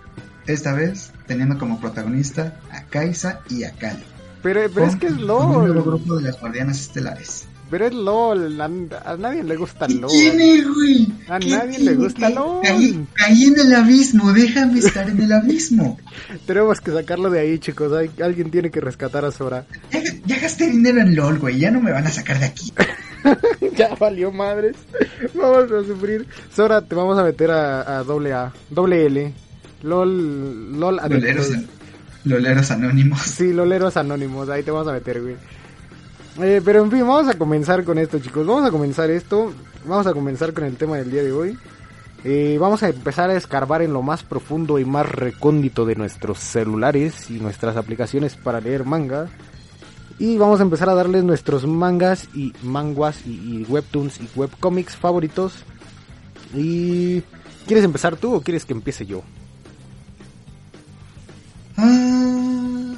Esta 0.45 0.73
vez 0.73 1.11
teniendo 1.25 1.57
como 1.57 1.79
protagonista 1.79 2.59
a 2.71 2.83
Kaisa 2.83 3.41
y 3.49 3.63
a 3.65 3.71
Kali. 3.71 4.03
Pero, 4.41 4.61
pero 4.73 4.85
es 4.85 4.91
Con- 4.91 4.99
que 4.99 5.07
es 5.07 5.13
con 5.13 5.21
un 5.21 5.27
nuevo 5.27 5.67
LOL. 5.67 5.83
grupo 5.83 6.15
de 6.17 6.23
las 6.23 6.39
guardianas 6.39 6.79
estelares. 6.79 7.45
Pero 7.69 7.87
es 7.87 7.93
LOL. 7.93 8.61
A, 8.61 8.65
a 9.11 9.17
nadie 9.17 9.43
le 9.43 9.57
gusta 9.57 9.87
¿Qué 9.87 9.95
LOL. 9.95 10.09
tiene, 10.09 10.63
güey? 10.63 11.13
A 11.27 11.37
¿Qué 11.37 11.49
nadie 11.49 11.71
le 11.71 11.77
tiene? 11.79 11.93
gusta 11.95 12.27
¿Qué? 12.29 12.33
LOL. 12.35 12.61
Caí, 12.63 13.07
caí 13.13 13.43
en 13.43 13.59
el 13.59 13.75
abismo, 13.75 14.31
déjame 14.31 14.79
estar 14.79 15.09
en 15.09 15.19
el 15.21 15.33
abismo. 15.33 15.97
Tenemos 16.45 16.79
que 16.79 16.91
sacarlo 16.93 17.29
de 17.29 17.41
ahí, 17.41 17.59
chicos. 17.59 17.91
Hay- 17.91 18.11
alguien 18.23 18.51
tiene 18.51 18.71
que 18.71 18.79
rescatar 18.79 19.25
a 19.25 19.31
Sora. 19.33 19.65
Ya, 19.91 19.99
ya 20.25 20.39
gasté 20.39 20.67
dinero 20.69 21.01
en 21.01 21.13
LOL, 21.13 21.39
güey, 21.39 21.59
ya 21.59 21.71
no 21.71 21.81
me 21.81 21.91
van 21.91 22.07
a 22.07 22.09
sacar 22.11 22.39
de 22.39 22.45
aquí. 22.45 22.71
ya 23.75 23.95
valió 23.95 24.31
madres. 24.31 24.75
Vamos 25.33 25.71
a 25.71 25.83
sufrir. 25.83 26.27
Sora, 26.53 26.81
te 26.81 26.95
vamos 26.95 27.17
a 27.17 27.23
meter 27.23 27.51
a, 27.51 27.99
a 27.99 28.03
doble 28.03 28.33
A. 28.33 28.53
Doble 28.69 29.05
L. 29.05 29.33
LOL. 29.83 30.79
LOL 30.79 30.95
Loleros, 31.09 31.51
loleros 32.23 32.71
anónimos. 32.71 33.21
Sí, 33.21 33.53
loleros 33.53 33.97
anónimos, 33.97 34.49
ahí 34.49 34.63
te 34.63 34.71
vamos 34.71 34.87
a 34.87 34.93
meter, 34.93 35.21
güey. 35.21 35.35
Eh, 36.39 36.61
pero 36.63 36.83
en 36.83 36.91
fin, 36.91 37.01
vamos 37.01 37.27
a 37.27 37.37
comenzar 37.37 37.83
con 37.83 37.97
esto, 37.97 38.19
chicos. 38.19 38.45
Vamos 38.45 38.67
a 38.67 38.71
comenzar 38.71 39.09
esto. 39.09 39.53
Vamos 39.85 40.05
a 40.05 40.13
comenzar 40.13 40.53
con 40.53 40.65
el 40.65 40.75
tema 40.75 40.97
del 40.97 41.09
día 41.09 41.23
de 41.23 41.31
hoy. 41.31 41.57
Eh, 42.23 42.57
vamos 42.59 42.83
a 42.83 42.89
empezar 42.89 43.29
a 43.29 43.35
escarbar 43.35 43.81
en 43.81 43.93
lo 43.93 44.01
más 44.01 44.23
profundo 44.23 44.79
y 44.79 44.85
más 44.85 45.09
recóndito 45.09 45.85
de 45.85 45.95
nuestros 45.95 46.39
celulares 46.39 47.29
y 47.29 47.39
nuestras 47.39 47.77
aplicaciones 47.77 48.35
para 48.35 48.59
leer 48.59 48.85
manga. 48.85 49.29
Y 50.19 50.37
vamos 50.37 50.59
a 50.59 50.63
empezar 50.63 50.89
a 50.89 50.95
darles 50.95 51.23
nuestros 51.23 51.65
mangas 51.67 52.27
y 52.33 52.53
manguas 52.63 53.19
y, 53.25 53.31
y 53.31 53.65
webtoons 53.69 54.19
y 54.19 54.27
webcomics 54.35 54.95
favoritos. 54.95 55.53
Y 56.55 57.21
¿quieres 57.67 57.85
empezar 57.85 58.15
tú 58.15 58.33
o 58.35 58.41
quieres 58.41 58.65
que 58.65 58.73
empiece 58.73 59.05
yo? 59.05 59.21
Ah, 61.75 62.95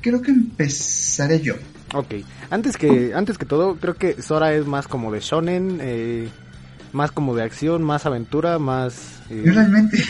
creo 0.00 0.20
que 0.20 0.30
empezaré 0.32 1.40
yo. 1.40 1.54
Ok, 1.94 2.14
antes 2.50 2.76
que, 2.76 3.12
antes 3.14 3.38
que 3.38 3.46
todo, 3.46 3.76
creo 3.76 3.94
que 3.94 4.20
Sora 4.22 4.54
es 4.54 4.66
más 4.66 4.88
como 4.88 5.12
de 5.12 5.20
shonen, 5.20 5.78
eh, 5.80 6.28
más 6.92 7.12
como 7.12 7.34
de 7.34 7.42
acción, 7.42 7.82
más 7.82 8.06
aventura, 8.06 8.58
más... 8.58 9.20
eh, 9.30 9.42
Yo 9.46 9.52
realmente, 9.52 10.02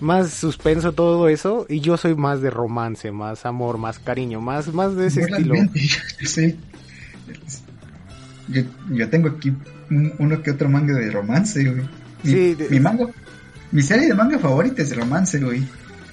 más 0.00 0.30
suspenso 0.30 0.92
todo 0.92 1.28
eso 1.28 1.66
y 1.68 1.80
yo 1.80 1.96
soy 1.96 2.14
más 2.14 2.40
de 2.40 2.50
romance, 2.50 3.10
más 3.12 3.44
amor, 3.46 3.78
más 3.78 3.98
cariño, 3.98 4.40
más 4.40 4.72
más 4.72 4.96
de 4.96 5.06
ese 5.08 5.22
estilo. 5.22 5.54
Yo. 5.74 6.54
Yo, 8.48 8.62
yo 8.90 9.08
tengo 9.08 9.28
aquí 9.28 9.52
un- 9.90 10.12
uno 10.18 10.42
que 10.42 10.50
otro 10.50 10.68
manga 10.68 10.94
de 10.94 11.10
romance, 11.10 11.62
güey. 11.64 11.82
Mi, 12.22 12.30
Sí, 12.32 12.54
de- 12.54 12.68
mi 12.68 12.80
manga, 12.80 13.06
mi 13.70 13.82
serie 13.82 14.08
de 14.08 14.14
manga 14.14 14.38
favorita 14.38 14.82
es 14.82 14.90
de 14.90 14.96
romance, 14.96 15.38
güey. 15.38 15.62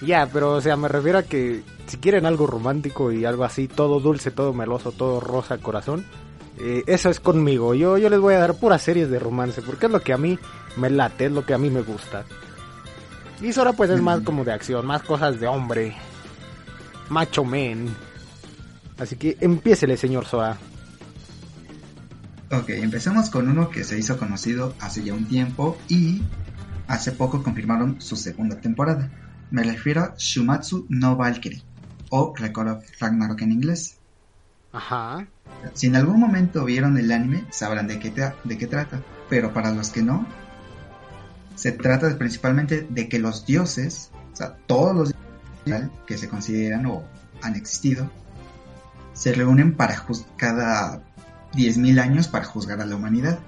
Ya, 0.01 0.27
pero 0.31 0.53
o 0.53 0.61
sea, 0.61 0.77
me 0.77 0.87
refiero 0.87 1.17
a 1.17 1.23
que 1.23 1.61
si 1.87 1.97
quieren 1.97 2.25
algo 2.27 2.45
romántico 2.45 3.11
y 3.11 3.25
algo 3.25 3.43
así, 3.43 3.67
todo 3.67 3.99
dulce, 3.99 4.29
todo 4.29 4.53
meloso, 4.53 4.91
todo 4.91 5.19
rosa 5.19 5.57
corazón, 5.57 6.05
eh, 6.59 6.83
eso 6.85 7.09
es 7.09 7.19
conmigo. 7.19 7.73
Yo, 7.73 7.97
yo 7.97 8.09
les 8.11 8.19
voy 8.19 8.35
a 8.35 8.39
dar 8.39 8.53
puras 8.59 8.83
series 8.83 9.09
de 9.09 9.17
romance, 9.17 9.63
porque 9.63 9.87
es 9.87 9.91
lo 9.91 10.01
que 10.01 10.13
a 10.13 10.17
mí 10.17 10.37
me 10.75 10.91
late, 10.91 11.25
es 11.25 11.31
lo 11.31 11.43
que 11.45 11.55
a 11.55 11.57
mí 11.57 11.71
me 11.71 11.81
gusta. 11.81 12.25
Y 13.41 13.53
Sora 13.53 13.73
pues 13.73 13.89
es 13.89 14.01
más 14.01 14.21
como 14.21 14.43
de 14.43 14.51
acción, 14.51 14.85
más 14.85 15.03
cosas 15.03 15.39
de 15.39 15.47
hombre, 15.47 15.95
macho 17.09 17.43
men. 17.43 17.95
Así 18.97 19.15
que 19.15 19.37
empiécele, 19.39 19.95
señor 19.95 20.25
Sora. 20.25 20.57
Ok, 22.51 22.69
empecemos 22.69 23.29
con 23.29 23.49
uno 23.49 23.69
que 23.69 23.83
se 23.83 23.97
hizo 23.99 24.17
conocido 24.17 24.73
hace 24.79 25.03
ya 25.03 25.13
un 25.13 25.25
tiempo 25.25 25.77
y 25.87 26.23
hace 26.87 27.11
poco 27.11 27.43
confirmaron 27.43 28.01
su 28.01 28.15
segunda 28.15 28.59
temporada. 28.59 29.11
Me 29.51 29.63
refiero 29.63 30.01
a 30.01 30.15
Shumatsu 30.17 30.85
no 30.89 31.15
Valkyrie 31.15 31.61
o 32.09 32.33
Record 32.35 32.69
of 32.69 32.85
Ragnarok 32.99 33.41
en 33.41 33.51
inglés. 33.51 33.97
Ajá. 34.71 35.27
Si 35.73 35.87
en 35.87 35.95
algún 35.95 36.19
momento 36.19 36.65
vieron 36.65 36.97
el 36.97 37.11
anime, 37.11 37.45
sabrán 37.49 37.87
de 37.87 37.99
qué, 37.99 38.11
de 38.43 38.57
qué 38.57 38.67
trata, 38.67 39.01
pero 39.29 39.53
para 39.53 39.71
los 39.71 39.89
que 39.89 40.01
no, 40.01 40.25
se 41.57 41.71
trata 41.71 42.15
principalmente 42.17 42.87
de 42.87 43.09
que 43.09 43.17
los 43.17 43.45
dioses, 43.45 44.11
o 44.31 44.35
sea, 44.35 44.55
todos 44.67 44.95
los 44.95 45.13
dioses 45.65 45.89
que 46.05 46.17
se 46.17 46.29
consideran 46.29 46.85
o 46.85 47.03
han 47.41 47.55
existido, 47.55 48.09
se 49.13 49.33
reúnen 49.33 49.75
para 49.75 50.05
cada 50.37 51.01
10.000 51.53 51.99
años 51.99 52.27
para 52.27 52.45
juzgar 52.45 52.79
a 52.79 52.85
la 52.85 52.95
humanidad, 52.95 53.39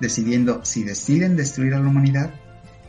decidiendo 0.00 0.62
si 0.66 0.84
deciden 0.84 1.34
destruir 1.34 1.72
a 1.74 1.80
la 1.80 1.88
humanidad 1.88 2.30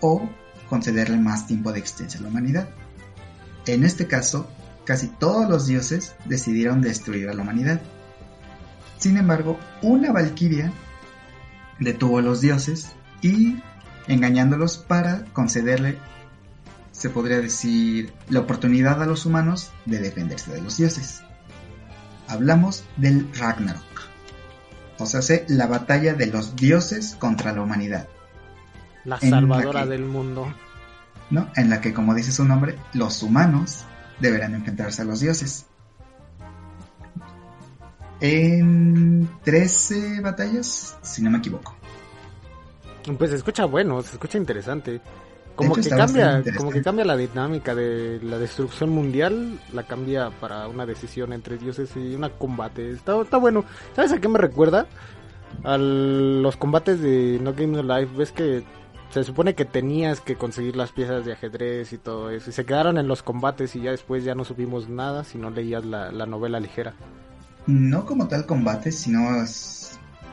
o 0.01 0.29
concederle 0.69 1.17
más 1.17 1.47
tiempo 1.47 1.71
de 1.71 1.79
existencia 1.79 2.19
a 2.19 2.23
la 2.23 2.29
humanidad. 2.29 2.67
En 3.65 3.85
este 3.85 4.07
caso, 4.07 4.51
casi 4.83 5.07
todos 5.07 5.49
los 5.49 5.65
dioses 5.65 6.13
decidieron 6.25 6.81
destruir 6.81 7.29
a 7.29 7.33
la 7.33 7.43
humanidad. 7.43 7.79
Sin 8.97 9.15
embargo, 9.15 9.57
una 9.81 10.11
valquiria 10.11 10.73
detuvo 11.79 12.19
a 12.19 12.21
los 12.21 12.41
dioses 12.41 12.91
y 13.21 13.61
engañándolos 14.07 14.77
para 14.77 15.25
concederle, 15.33 15.97
se 16.91 17.09
podría 17.09 17.39
decir, 17.39 18.13
la 18.29 18.41
oportunidad 18.41 19.01
a 19.01 19.05
los 19.05 19.25
humanos 19.25 19.71
de 19.85 19.99
defenderse 19.99 20.51
de 20.51 20.61
los 20.61 20.77
dioses. 20.77 21.21
Hablamos 22.27 22.83
del 22.97 23.29
Ragnarok, 23.35 23.81
o 24.99 25.05
sea, 25.05 25.21
se- 25.21 25.45
la 25.47 25.67
batalla 25.67 26.13
de 26.13 26.27
los 26.27 26.55
dioses 26.55 27.15
contra 27.19 27.51
la 27.53 27.61
humanidad, 27.61 28.07
La 29.03 29.19
salvadora 29.19 29.83
que- 29.83 29.89
del 29.89 30.05
mundo. 30.05 30.53
¿no? 31.29 31.49
En 31.55 31.69
la 31.69 31.79
que, 31.81 31.93
como 31.93 32.13
dice 32.13 32.31
su 32.33 32.43
nombre, 32.45 32.77
los 32.93 33.23
humanos 33.23 33.85
deberán 34.19 34.53
enfrentarse 34.53 35.01
a 35.01 35.05
los 35.05 35.21
dioses. 35.21 35.65
En 38.19 39.29
13 39.43 40.19
batallas, 40.21 40.97
si 41.01 41.21
no 41.23 41.31
me 41.31 41.39
equivoco. 41.39 41.75
Pues 43.17 43.31
se 43.31 43.37
escucha 43.37 43.65
bueno, 43.65 44.01
se 44.01 44.13
escucha 44.13 44.37
interesante. 44.37 45.01
Como 45.55 45.77
hecho, 45.77 45.89
que 45.89 45.95
cambia, 45.95 46.43
como 46.57 46.71
que 46.71 46.81
cambia 46.81 47.05
la 47.05 47.17
dinámica 47.17 47.75
de 47.75 48.19
la 48.23 48.37
destrucción 48.37 48.89
mundial, 48.89 49.59
la 49.73 49.83
cambia 49.83 50.29
para 50.29 50.67
una 50.67 50.85
decisión 50.85 51.33
entre 51.33 51.57
dioses 51.57 51.91
y 51.95 52.15
un 52.15 52.27
combate. 52.37 52.91
Está, 52.91 53.19
está 53.21 53.37
bueno. 53.37 53.65
¿Sabes 53.95 54.13
a 54.13 54.19
qué 54.19 54.27
me 54.27 54.39
recuerda? 54.39 54.87
A 55.63 55.77
los 55.77 56.55
combates 56.57 57.01
de 57.01 57.39
No 57.41 57.53
Game 57.53 57.81
No 57.81 57.83
Life. 57.83 58.15
Ves 58.15 58.31
que 58.31 58.63
se 59.09 59.23
supone 59.23 59.53
que 59.53 59.65
tenías 59.65 60.21
que 60.21 60.35
conseguir 60.35 60.77
las 60.77 60.93
piezas 60.93 61.25
de 61.25 61.33
ajedrez 61.33 61.91
y 61.91 61.97
todo 61.97 62.29
eso. 62.29 62.49
Y 62.49 62.53
se 62.53 62.65
quedaron 62.65 62.97
en 62.97 63.07
los 63.07 63.21
combates 63.21 63.75
y 63.75 63.81
ya 63.81 63.91
después 63.91 64.23
ya 64.23 64.35
no 64.35 64.45
supimos 64.45 64.87
nada 64.87 65.25
si 65.25 65.37
no 65.37 65.49
leías 65.49 65.85
la, 65.85 66.11
la 66.11 66.25
novela 66.25 66.59
ligera. 66.59 66.93
No 67.67 68.05
como 68.05 68.27
tal 68.27 68.45
combate, 68.45 68.91
sino 68.91 69.35
es 69.41 69.80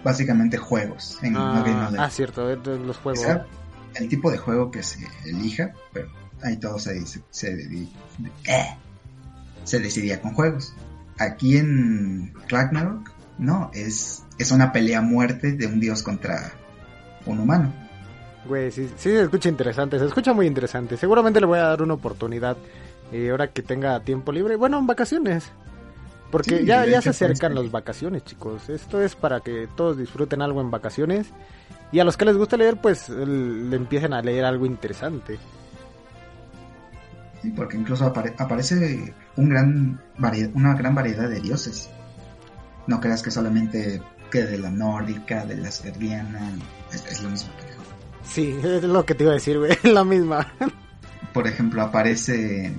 básicamente 0.05 0.57
juegos. 0.57 1.19
En 1.23 1.35
No 1.35 1.63
Game 1.65 1.71
Ah, 1.71 1.93
ah, 1.99 2.11
cierto, 2.11 2.55
los 2.57 2.97
juegos. 2.99 3.27
El 3.95 4.09
tipo 4.09 4.31
de 4.31 4.39
juego 4.39 4.71
que 4.71 4.83
se 4.83 5.07
elija, 5.25 5.73
pero 5.93 6.09
ahí 6.43 6.57
todo 6.57 6.79
se, 6.79 7.05
se, 7.07 7.23
se, 7.31 7.53
eh, 8.45 8.77
se 9.65 9.79
decidía 9.81 10.21
con 10.21 10.35
juegos. 10.35 10.75
Aquí 11.19 11.57
en 11.57 12.33
Ragnarok, 12.49 13.11
no, 13.39 13.71
es, 13.75 14.23
es 14.39 14.51
una 14.53 14.73
pelea 14.73 14.99
a 14.99 15.03
muerte 15.03 15.53
de 15.53 15.67
un 15.67 15.81
dios 15.81 16.03
contra 16.03 16.53
un 17.27 17.41
humano. 17.41 17.73
Güey, 18.47 18.71
sí, 18.71 18.89
sí 18.97 19.11
se 19.11 19.23
escucha 19.23 19.49
interesante, 19.49 19.99
se 19.99 20.07
escucha 20.07 20.33
muy 20.33 20.47
interesante. 20.47 20.97
Seguramente 20.97 21.41
le 21.41 21.47
voy 21.47 21.59
a 21.59 21.65
dar 21.65 21.83
una 21.83 21.95
oportunidad 21.95 22.57
eh, 23.13 23.31
ahora 23.31 23.49
que 23.49 23.63
tenga 23.63 24.01
tiempo 24.01 24.33
libre. 24.33 24.57
Bueno, 24.57 24.79
en 24.79 24.87
vacaciones. 24.87 25.51
Porque 26.31 26.59
Sí, 26.59 26.65
ya, 26.67 26.85
se 27.01 27.11
acercan 27.11 27.53
pues, 27.53 27.65
las 27.65 27.73
vacaciones, 27.73 28.25
chicos. 28.25 28.69
Esto 28.69 29.01
es 29.03 29.17
para 29.17 29.41
que 29.41 29.69
todos 29.77 29.97
disfruten 29.97 30.43
algo 30.43 30.61
en 30.61 30.71
vacaciones. 30.71 31.29
Y 31.91 32.01
a 32.01 32.05
los 32.05 32.17
que 32.19 32.27
les 32.27 32.37
gusta 32.37 32.57
leer, 32.59 32.77
pues 32.81 33.09
le 33.09 33.75
empiecen 33.77 34.13
a 34.13 34.21
leer 34.21 34.45
algo 34.45 34.67
interesante. 34.67 35.39
Sí, 37.41 37.51
porque 37.51 37.77
incluso 37.77 38.13
apare- 38.13 38.35
aparece 38.39 39.15
un 39.37 39.49
gran 39.49 40.01
una 40.55 40.75
gran 40.75 40.95
variedad 40.95 41.29
de 41.29 41.41
dioses. 41.41 41.89
No 42.87 43.01
creas 43.01 43.23
que 43.23 43.31
solamente 43.31 44.03
que 44.31 44.43
de 44.45 44.59
la 44.59 44.71
nórdica, 44.71 45.47
de 45.47 45.57
la 45.57 45.69
asgardiana, 45.69 46.53
es, 46.93 47.07
es 47.07 47.23
lo 47.23 47.31
mismo. 47.31 47.51
Sí, 48.25 48.59
es 48.63 48.83
lo 48.83 49.07
que 49.07 49.15
te 49.15 49.23
iba 49.25 49.33
a 49.33 49.37
decir, 49.37 49.59
güey. 49.59 49.73
La 49.85 50.05
misma. 50.05 50.53
Por 51.33 51.47
ejemplo, 51.47 51.81
aparecen 51.81 52.77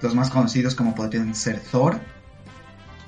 los 0.00 0.14
más 0.14 0.30
conocidos 0.30 0.74
como 0.74 0.94
podrían 0.94 1.34
ser 1.34 1.60
Thor, 1.60 1.98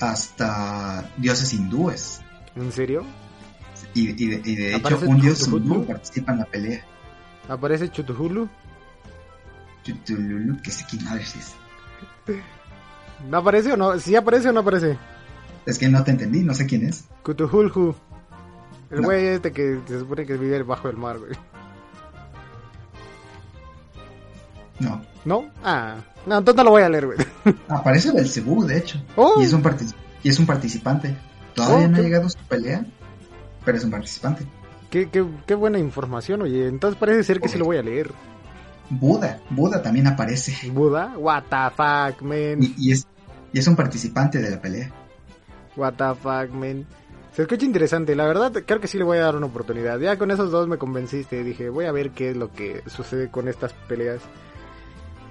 hasta 0.00 1.10
dioses 1.16 1.52
hindúes. 1.52 2.20
¿En 2.56 2.72
serio? 2.72 3.04
Y, 3.94 4.10
y 4.22 4.28
de, 4.28 4.50
y 4.50 4.56
de 4.56 4.74
hecho, 4.76 4.86
¿Aparece 4.86 5.06
un 5.06 5.20
dios 5.20 5.48
hindú 5.48 5.84
participa 5.86 6.32
en 6.32 6.38
la 6.38 6.44
pelea. 6.44 6.84
¿Aparece 7.48 7.88
Chutuhulu? 7.90 8.48
Cthulhu, 9.84 10.60
que 10.62 10.70
sé 10.70 10.84
quién 10.88 11.06
es. 11.18 11.54
¿No 13.28 13.38
aparece 13.38 13.72
o 13.72 13.76
no? 13.76 13.98
¿Sí 13.98 14.14
aparece 14.14 14.48
o 14.48 14.52
no 14.52 14.60
aparece? 14.60 14.96
Es 15.66 15.78
que 15.78 15.88
no 15.88 16.02
te 16.04 16.12
entendí, 16.12 16.42
no 16.42 16.54
sé 16.54 16.66
quién 16.66 16.86
es. 16.86 17.04
Cthulhu. 17.22 17.94
El 18.90 19.00
No. 19.00 19.06
güey 19.06 19.26
este 19.26 19.52
que 19.52 19.80
se 19.86 19.98
supone 20.00 20.26
que 20.26 20.36
vive 20.36 20.62
bajo 20.62 20.88
el 20.88 20.96
mar, 20.96 21.18
güey. 21.18 21.32
No. 24.80 25.02
¿No? 25.24 25.50
Ah, 25.62 25.96
no, 26.26 26.38
entonces 26.38 26.56
no 26.56 26.64
lo 26.64 26.70
voy 26.70 26.82
a 26.82 26.88
leer, 26.88 27.06
güey. 27.06 27.18
Aparece 27.68 28.12
Belzebú, 28.12 28.64
de 28.64 28.78
hecho. 28.78 29.02
Oh. 29.16 29.40
Y, 29.40 29.44
es 29.44 29.52
un 29.52 29.62
partic- 29.62 29.94
y 30.22 30.28
es 30.28 30.38
un 30.38 30.46
participante. 30.46 31.14
Todavía 31.54 31.86
Oh, 31.86 31.88
no 31.90 31.96
ha 31.96 32.00
llegado 32.00 32.28
su 32.28 32.38
pelea, 32.48 32.84
pero 33.64 33.76
es 33.78 33.84
un 33.84 33.90
participante. 33.90 34.44
Qué, 34.90 35.08
qué, 35.08 35.24
qué 35.46 35.54
buena 35.54 35.78
información, 35.78 36.42
oye. 36.42 36.66
Entonces 36.66 36.98
parece 36.98 37.22
ser 37.24 37.40
que 37.40 37.48
sí 37.48 37.58
lo 37.58 37.64
voy 37.66 37.76
a 37.76 37.82
leer. 37.82 38.10
Buda, 38.88 39.38
Buda 39.50 39.82
también 39.82 40.06
aparece. 40.08 40.70
Buda, 40.70 41.14
what 41.16 41.44
the 41.44 41.70
fuck, 41.76 42.22
man. 42.22 42.62
Y, 42.62 42.74
y 42.78 42.92
es, 42.92 43.06
y 43.52 43.58
es 43.58 43.66
un 43.68 43.76
participante 43.76 44.38
de 44.40 44.50
la 44.50 44.60
pelea. 44.60 44.90
What 45.76 45.94
the 45.94 46.14
fuck, 46.20 46.50
man. 46.54 46.86
Se 47.32 47.42
escucha 47.42 47.64
interesante, 47.64 48.16
la 48.16 48.26
verdad 48.26 48.52
creo 48.66 48.80
que 48.80 48.88
sí 48.88 48.98
le 48.98 49.04
voy 49.04 49.18
a 49.18 49.22
dar 49.22 49.36
una 49.36 49.46
oportunidad. 49.46 50.00
Ya 50.00 50.16
con 50.18 50.32
esos 50.32 50.50
dos 50.50 50.66
me 50.66 50.78
convenciste, 50.78 51.44
dije, 51.44 51.68
voy 51.68 51.84
a 51.84 51.92
ver 51.92 52.10
qué 52.10 52.30
es 52.30 52.36
lo 52.36 52.50
que 52.52 52.82
sucede 52.88 53.30
con 53.30 53.46
estas 53.46 53.72
peleas. 53.72 54.20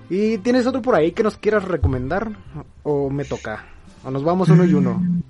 ¿Y 0.10 0.38
tienes 0.40 0.66
otro 0.66 0.82
por 0.82 0.96
ahí 0.96 1.12
que 1.12 1.24
nos 1.24 1.38
quieras 1.38 1.66
recomendar? 1.66 2.32
¿O 2.84 3.10
me 3.10 3.26
toca? 3.26 3.66
¿O 4.04 4.12
nos 4.12 4.24
vamos 4.24 4.50
uno 4.50 4.66
y 4.66 4.74
uno? 4.74 4.96
Mm, 5.00 5.22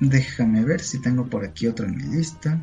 Déjame 0.00 0.64
ver 0.64 0.80
si 0.80 1.00
tengo 1.00 1.26
por 1.26 1.44
aquí 1.44 1.68
otro 1.68 1.86
en 1.86 1.96
mi 1.96 2.02
lista. 2.02 2.58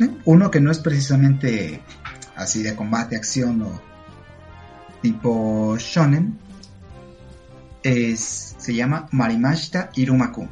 Eh, 0.00 0.10
Uno 0.24 0.50
que 0.50 0.60
no 0.60 0.70
es 0.72 0.78
precisamente 0.80 1.80
así 2.34 2.62
de 2.64 2.74
combate, 2.74 3.14
acción 3.14 3.62
o 3.62 3.80
tipo 5.00 5.76
shonen. 5.78 6.36
Es, 7.84 8.56
se 8.58 8.74
llama 8.74 9.06
Marimashita 9.12 9.90
Irumaku. 9.94 10.48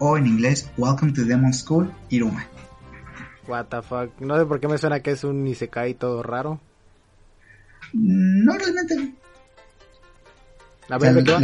O 0.00 0.16
en 0.16 0.26
inglés, 0.26 0.70
Welcome 0.76 1.12
to 1.12 1.24
Demon 1.24 1.52
School 1.52 1.92
Iruma. 2.08 2.46
What 3.46 3.66
the 3.66 3.82
fuck. 3.82 4.18
No 4.20 4.36
sé 4.38 4.46
por 4.46 4.58
qué 4.60 4.66
me 4.66 4.78
suena 4.78 5.00
que 5.00 5.10
es 5.12 5.22
un 5.24 5.46
Isekai 5.46 5.94
todo 5.94 6.22
raro. 6.22 6.60
No 7.92 8.56
realmente. 8.56 9.14
La, 10.88 10.96
historia, 10.96 11.38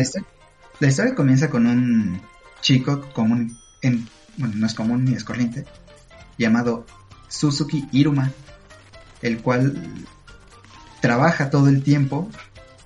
la 0.81 0.89
historia 0.89 1.15
comienza 1.15 1.49
con 1.49 1.67
un 1.67 2.21
chico 2.61 3.09
común, 3.13 3.57
en, 3.81 4.09
bueno, 4.37 4.55
no 4.57 4.67
es 4.67 4.75
común 4.75 5.05
ni 5.05 5.15
es 5.15 5.23
corriente, 5.23 5.65
llamado 6.37 6.85
Suzuki 7.29 7.89
Iruma, 7.93 8.33
el 9.23 9.41
cual 9.41 9.81
trabaja 11.01 11.51
todo 11.51 11.69
el 11.69 11.83
tiempo 11.83 12.29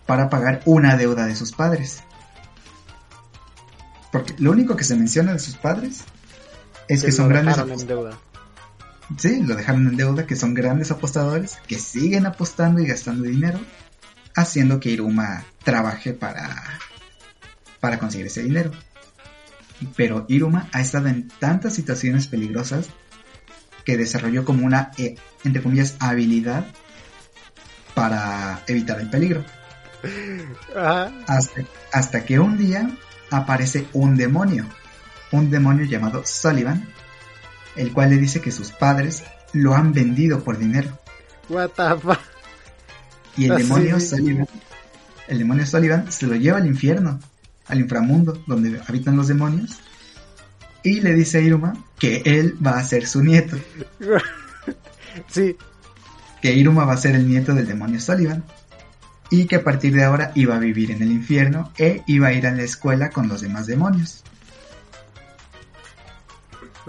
para 0.07 0.29
pagar 0.29 0.61
una 0.67 0.97
deuda 0.97 1.27
de 1.27 1.35
sus 1.35 1.53
padres. 1.53 2.03
Porque 4.13 4.35
lo 4.39 4.51
único 4.51 4.77
que 4.77 4.85
se 4.85 4.97
menciona 4.97 5.33
de 5.33 5.39
sus 5.39 5.57
padres 5.57 6.03
es 6.89 7.05
que, 7.05 7.13
son 7.13 7.29
grandes 7.29 7.57
en 7.57 7.87
deuda. 7.87 8.19
Sí, 9.19 9.43
lo 9.43 9.57
dejaron 9.57 9.89
en 9.89 9.97
deuda, 9.97 10.27
que 10.27 10.37
son 10.37 10.55
grandes 10.55 10.91
apostadores, 10.91 11.59
que 11.67 11.79
siguen 11.79 12.27
apostando 12.27 12.81
y 12.81 12.87
gastando 12.87 13.25
dinero, 13.25 13.61
haciendo 14.35 14.79
que 14.79 14.91
Iruma 14.91 15.45
trabaje 15.65 16.13
para, 16.13 16.79
para 17.81 17.99
conseguir 17.99 18.27
ese 18.27 18.43
dinero. 18.43 18.71
Pero 19.97 20.27
Iruma 20.29 20.69
ha 20.73 20.81
estado 20.81 21.09
en 21.09 21.29
tantas 21.29 21.75
situaciones 21.75 22.29
peligrosas 22.29 22.89
que 23.85 23.97
desarrolló 23.97 24.45
como 24.45 24.65
una, 24.65 24.93
eh, 24.99 25.17
entre 25.45 25.63
comillas, 25.63 25.97
habilidad 25.99 26.67
para 27.95 28.63
evitar 28.67 29.01
el 29.01 29.11
peligro. 29.11 29.45
Hasta, 31.27 31.63
hasta 31.93 32.25
que 32.25 32.39
un 32.39 32.57
día 32.57 32.91
aparece 33.31 33.87
un 33.93 34.17
demonio, 34.17 34.67
un 35.33 35.51
demonio 35.51 35.85
llamado 35.85 36.23
Sullivan, 36.25 36.89
el 37.77 37.93
cual 37.93 38.11
le 38.11 38.17
dice 38.17 38.41
que 38.41 38.51
sus 38.51 38.71
padres 38.73 39.25
lo 39.53 39.75
han 39.75 39.93
vendido 39.93 40.43
por 40.43 40.59
dinero. 40.59 40.99
What 41.49 41.71
the 41.71 42.01
fuck? 42.01 42.19
Y 43.37 43.47
el 43.47 43.57
demonio 43.57 44.01
Sullivan, 44.01 44.49
el 45.29 45.39
demonio 45.39 45.67
Sullivan 45.67 46.11
se 46.11 46.27
lo 46.27 46.35
lleva 46.35 46.59
al 46.59 46.67
infierno, 46.67 47.21
al 47.67 47.81
inframundo, 47.81 48.43
donde 48.47 48.81
habitan 48.87 49.17
los 49.17 49.29
demonios, 49.29 49.79
y 50.83 51.01
le 51.01 51.15
dice 51.15 51.39
a 51.39 51.41
Iruma 51.41 51.75
que 51.99 52.23
él 52.25 52.57
va 52.65 52.79
a 52.79 52.85
ser 52.85 53.07
su 53.07 53.23
nieto. 53.23 53.57
sí. 55.29 55.57
Que 56.41 56.55
Iruma 56.55 56.85
va 56.85 56.95
a 56.95 56.99
ser 56.99 57.15
el 57.15 57.29
nieto 57.29 57.55
del 57.55 57.67
demonio 57.67 58.01
Sullivan. 58.01 58.45
Y 59.31 59.47
que 59.47 59.57
a 59.57 59.65
partir 59.65 59.95
de 59.95 60.03
ahora 60.03 60.33
iba 60.35 60.57
a 60.57 60.59
vivir 60.59 60.91
en 60.91 61.03
el 61.03 61.13
infierno 61.13 61.73
e 61.79 62.03
iba 62.07 62.29
a 62.29 62.33
ir 62.33 62.47
a 62.47 62.53
la 62.53 62.63
escuela 62.63 63.11
con 63.11 63.29
los 63.29 63.43
demás 63.43 63.67
demonios. 63.67 64.25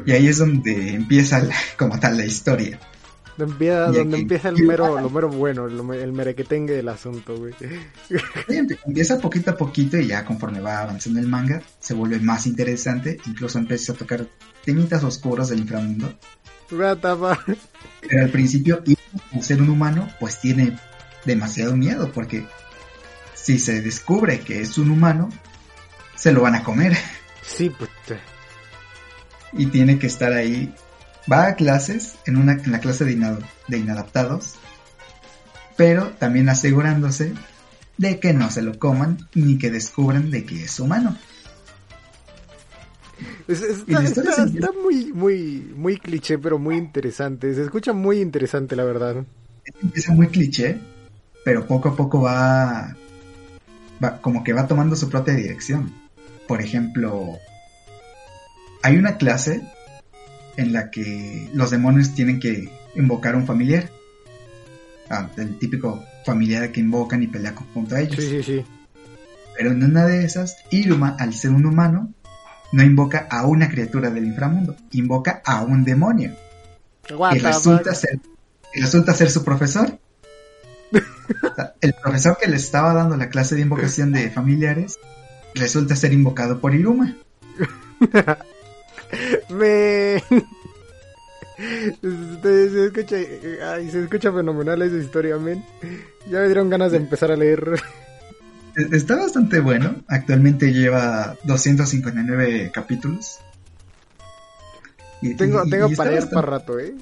Y 0.06 0.12
ahí 0.12 0.28
es 0.28 0.38
donde 0.38 0.94
empieza 0.94 1.48
como 1.78 2.00
tal 2.00 2.18
la 2.18 2.26
historia. 2.26 2.80
Empieza, 3.38 3.88
donde 3.88 4.20
empieza 4.20 4.50
el 4.50 4.64
mero, 4.66 5.00
lo 5.00 5.10
mero 5.10 5.30
bueno, 5.30 5.66
el 5.66 6.12
merequetengue 6.12 6.74
del 6.74 6.90
asunto, 6.90 7.36
güey. 7.38 7.54
empieza 8.86 9.18
poquito 9.20 9.52
a 9.52 9.58
poquito 9.58 9.98
y 9.98 10.08
ya 10.08 10.24
conforme 10.24 10.60
va 10.60 10.82
avanzando 10.82 11.20
el 11.20 11.28
manga, 11.28 11.62
se 11.80 11.94
vuelve 11.94 12.20
más 12.20 12.46
interesante, 12.46 13.18
incluso 13.26 13.58
empieza 13.58 13.94
a 13.94 13.96
tocar 13.96 14.28
temitas 14.64 15.04
oscuros 15.04 15.50
del 15.50 15.60
inframundo. 15.60 16.14
Pero 16.70 18.22
al 18.22 18.30
principio, 18.30 18.84
ser 19.42 19.62
un 19.62 19.70
humano, 19.70 20.08
pues 20.20 20.40
tiene 20.40 20.78
demasiado 21.26 21.76
miedo, 21.76 22.12
porque 22.14 22.46
si 23.34 23.60
se 23.60 23.82
descubre 23.82 24.40
que 24.40 24.62
es 24.62 24.78
un 24.78 24.92
humano, 24.92 25.30
se 26.16 26.32
lo 26.32 26.42
van 26.42 26.56
a 26.56 26.64
comer. 26.64 26.96
Sí, 27.42 27.72
pues 27.72 27.90
y 29.54 29.68
tiene 29.68 30.00
que 30.00 30.08
estar 30.08 30.34
ahí. 30.34 30.74
Va 31.32 31.48
a 31.48 31.56
clases, 31.56 32.16
en, 32.26 32.38
una, 32.38 32.54
en 32.54 32.72
la 32.72 32.80
clase 32.80 33.06
de, 33.06 33.38
de 33.68 33.78
inadaptados, 33.78 34.56
pero 35.78 36.12
también 36.20 36.50
asegurándose 36.50 37.34
de 37.98 38.20
que 38.20 38.34
no 38.34 38.50
se 38.50 38.62
lo 38.62 38.80
coman 38.80 39.28
ni 39.36 39.58
que 39.58 39.70
descubran 39.70 40.32
de 40.32 40.44
que 40.44 40.64
es 40.64 40.80
humano. 40.80 41.16
está, 43.48 44.72
muy, 44.82 45.14
muy, 45.14 45.72
muy 45.76 45.98
cliché, 45.98 46.40
pero 46.40 46.58
muy 46.58 46.78
interesante. 46.78 47.54
Se 47.54 47.64
escucha 47.64 47.94
muy 47.94 48.20
interesante, 48.20 48.76
la 48.76 48.84
verdad. 48.84 49.24
Empieza 49.82 50.14
muy 50.14 50.28
cliché, 50.28 50.80
pero 51.46 51.68
poco 51.68 51.90
a 51.90 51.96
poco 51.96 52.22
va, 52.22 52.96
va, 54.04 54.22
como 54.22 54.44
que 54.44 54.54
va 54.54 54.68
tomando 54.68 54.96
su 54.96 55.10
propia 55.10 55.36
dirección. 55.36 55.94
Por 56.48 56.62
ejemplo, 56.62 57.38
hay 58.84 58.98
una 58.98 59.18
clase 59.18 59.62
en 60.58 60.74
la 60.74 60.92
que 60.92 61.50
los 61.54 61.72
demonios 61.72 62.14
tienen 62.14 62.40
que 62.40 62.70
invocar 62.96 63.36
a 63.36 63.38
un 63.38 63.48
familiar. 63.48 63.90
Ah, 65.10 65.30
el 65.38 65.58
típico 65.58 66.04
familiar 66.26 66.72
que 66.72 66.80
invocan 66.80 67.24
y 67.24 67.28
pelea 67.28 67.54
contra 67.74 68.02
ellos. 68.02 68.16
Sí, 68.16 68.30
sí, 68.30 68.44
sí. 68.44 68.66
Pero 69.58 69.72
en 69.72 69.84
una 69.84 70.06
de 70.06 70.24
esas, 70.24 70.58
Iruma, 70.70 71.16
al 71.20 71.34
ser 71.34 71.52
un 71.52 71.66
humano, 71.66 72.14
no 72.72 72.84
invoca 72.84 73.28
a 73.30 73.46
una 73.46 73.70
criatura 73.70 74.10
del 74.10 74.26
inframundo, 74.26 74.76
invoca 74.92 75.42
a 75.46 75.62
un 75.64 75.84
demonio. 75.84 76.36
Y 77.34 77.40
resulta 77.40 77.94
ser, 77.94 78.20
resulta 78.74 79.14
ser 79.14 79.30
su 79.30 79.44
profesor. 79.44 80.00
el 81.82 81.94
profesor 82.02 82.38
que 82.40 82.50
le 82.50 82.58
estaba 82.58 82.94
dando 82.94 83.18
la 83.18 83.30
clase 83.30 83.56
de 83.56 83.62
invocación 83.62 84.12
de 84.12 84.30
familiares 84.30 85.00
resulta 85.56 85.96
ser 85.96 86.14
invocado 86.14 86.60
por 86.60 86.74
Iruma. 86.74 87.16
Me... 89.50 90.24
Se, 92.02 92.86
escucha, 92.86 93.18
ay, 93.72 93.92
se 93.92 94.02
escucha 94.04 94.32
fenomenal 94.32 94.82
esa 94.82 94.98
historia, 94.98 95.38
men. 95.38 95.64
Ya 96.30 96.40
me 96.40 96.46
dieron 96.46 96.70
ganas 96.70 96.92
de 96.92 96.98
empezar 96.98 97.32
a 97.32 97.36
leer. 97.36 97.80
Está 98.92 99.18
bastante 99.18 99.60
bueno. 99.60 100.04
Actualmente 100.08 100.74
lleva 100.74 101.38
259 101.44 102.72
capítulos. 102.74 103.40
Y, 105.22 105.36
tengo 105.36 105.64
tengo 105.66 105.90
para 105.96 106.12
leer 106.12 106.30
para 106.30 106.48
rato, 106.48 106.80
¿eh? 106.80 106.96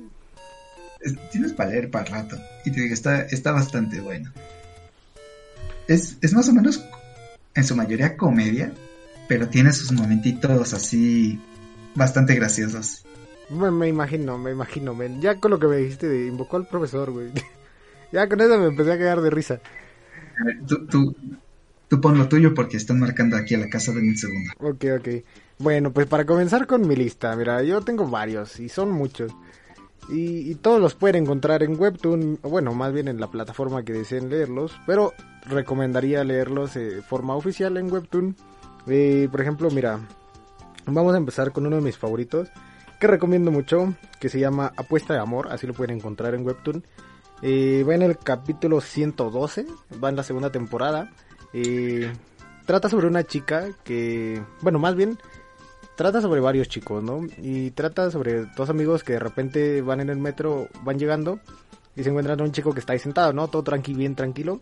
Tienes 1.31 1.53
para 1.53 1.69
leer 1.69 1.89
para 1.89 2.05
rato. 2.05 2.37
Y 2.65 2.71
te 2.71 2.81
digo, 2.81 2.93
está, 2.93 3.21
está 3.21 3.51
bastante 3.51 4.01
bueno. 4.01 4.31
Es, 5.87 6.17
es 6.21 6.33
más 6.33 6.49
o 6.49 6.53
menos 6.53 6.83
en 7.55 7.63
su 7.63 7.75
mayoría 7.75 8.17
comedia, 8.17 8.73
pero 9.27 9.47
tiene 9.47 9.71
sus 9.71 9.91
momentitos 9.91 10.73
así 10.73 11.39
bastante 11.95 12.35
graciosos. 12.35 13.05
Me, 13.49 13.87
imagino, 13.87 14.37
me 14.37 14.51
imagino, 14.51 14.95
Ya 15.19 15.39
con 15.39 15.51
lo 15.51 15.59
que 15.59 15.67
me 15.67 15.77
dijiste 15.77 16.07
de 16.07 16.27
invocó 16.27 16.57
al 16.57 16.67
profesor, 16.67 17.11
güey. 17.11 17.31
ya 18.11 18.27
con 18.29 18.41
eso 18.41 18.59
me 18.59 18.67
empecé 18.67 18.91
a 18.91 18.97
quedar 18.97 19.21
de 19.21 19.29
risa. 19.29 19.59
Tú, 20.67 20.85
tú, 20.85 21.15
tú 21.87 21.99
pon 21.99 22.17
lo 22.17 22.29
tuyo 22.29 22.53
porque 22.53 22.77
están 22.77 22.99
marcando 22.99 23.35
aquí 23.35 23.55
a 23.55 23.59
la 23.59 23.69
casa 23.69 23.91
de 23.91 24.01
mi 24.01 24.15
segundo. 24.15 24.51
Ok, 24.59 24.85
ok. 24.99 25.07
Bueno, 25.57 25.91
pues 25.91 26.07
para 26.07 26.25
comenzar 26.25 26.67
con 26.67 26.87
mi 26.87 26.95
lista, 26.95 27.35
mira, 27.35 27.61
yo 27.63 27.81
tengo 27.81 28.07
varios 28.07 28.59
y 28.59 28.69
son 28.69 28.91
muchos. 28.91 29.33
Y, 30.07 30.55
todos 30.55 30.81
los 30.81 30.95
pueden 30.95 31.23
encontrar 31.23 31.61
en 31.61 31.79
Webtoon, 31.79 32.39
bueno, 32.41 32.73
más 32.73 32.91
bien 32.93 33.07
en 33.07 33.19
la 33.19 33.29
plataforma 33.29 33.83
que 33.83 33.93
deseen 33.93 34.29
leerlos, 34.29 34.79
pero 34.87 35.13
recomendaría 35.45 36.23
leerlos 36.23 36.73
de 36.73 37.03
forma 37.03 37.35
oficial 37.35 37.77
en 37.77 37.91
Webtoon. 37.91 38.35
Eh, 38.87 39.27
por 39.29 39.41
ejemplo, 39.41 39.69
mira, 39.69 39.99
Vamos 40.93 41.13
a 41.13 41.17
empezar 41.17 41.51
con 41.51 41.65
uno 41.65 41.77
de 41.77 41.81
mis 41.81 41.97
favoritos 41.97 42.49
que 42.99 43.07
recomiendo 43.07 43.49
mucho, 43.49 43.93
que 44.19 44.29
se 44.29 44.39
llama 44.39 44.73
Apuesta 44.75 45.13
de 45.13 45.19
Amor, 45.19 45.47
así 45.51 45.65
lo 45.65 45.73
pueden 45.73 45.97
encontrar 45.97 46.35
en 46.35 46.45
Webtoon. 46.45 46.83
Eh, 47.41 47.85
va 47.87 47.95
en 47.95 48.01
el 48.01 48.17
capítulo 48.17 48.81
112, 48.81 49.65
va 50.03 50.09
en 50.09 50.15
la 50.17 50.23
segunda 50.23 50.51
temporada. 50.51 51.09
Eh, 51.53 52.11
trata 52.65 52.89
sobre 52.89 53.07
una 53.07 53.23
chica 53.23 53.69
que, 53.85 54.43
bueno, 54.61 54.79
más 54.79 54.95
bien, 54.95 55.17
trata 55.95 56.19
sobre 56.19 56.41
varios 56.41 56.67
chicos, 56.67 57.01
¿no? 57.01 57.21
Y 57.37 57.71
trata 57.71 58.11
sobre 58.11 58.45
dos 58.57 58.69
amigos 58.69 59.03
que 59.03 59.13
de 59.13 59.19
repente 59.19 59.81
van 59.81 60.01
en 60.01 60.09
el 60.09 60.17
metro, 60.17 60.67
van 60.83 60.99
llegando 60.99 61.39
y 61.95 62.03
se 62.03 62.09
encuentran 62.09 62.41
a 62.41 62.43
un 62.43 62.51
chico 62.51 62.73
que 62.73 62.81
está 62.81 62.93
ahí 62.93 62.99
sentado, 62.99 63.31
¿no? 63.31 63.47
Todo 63.47 63.63
tranquilo, 63.63 63.99
bien 63.99 64.15
tranquilo. 64.15 64.61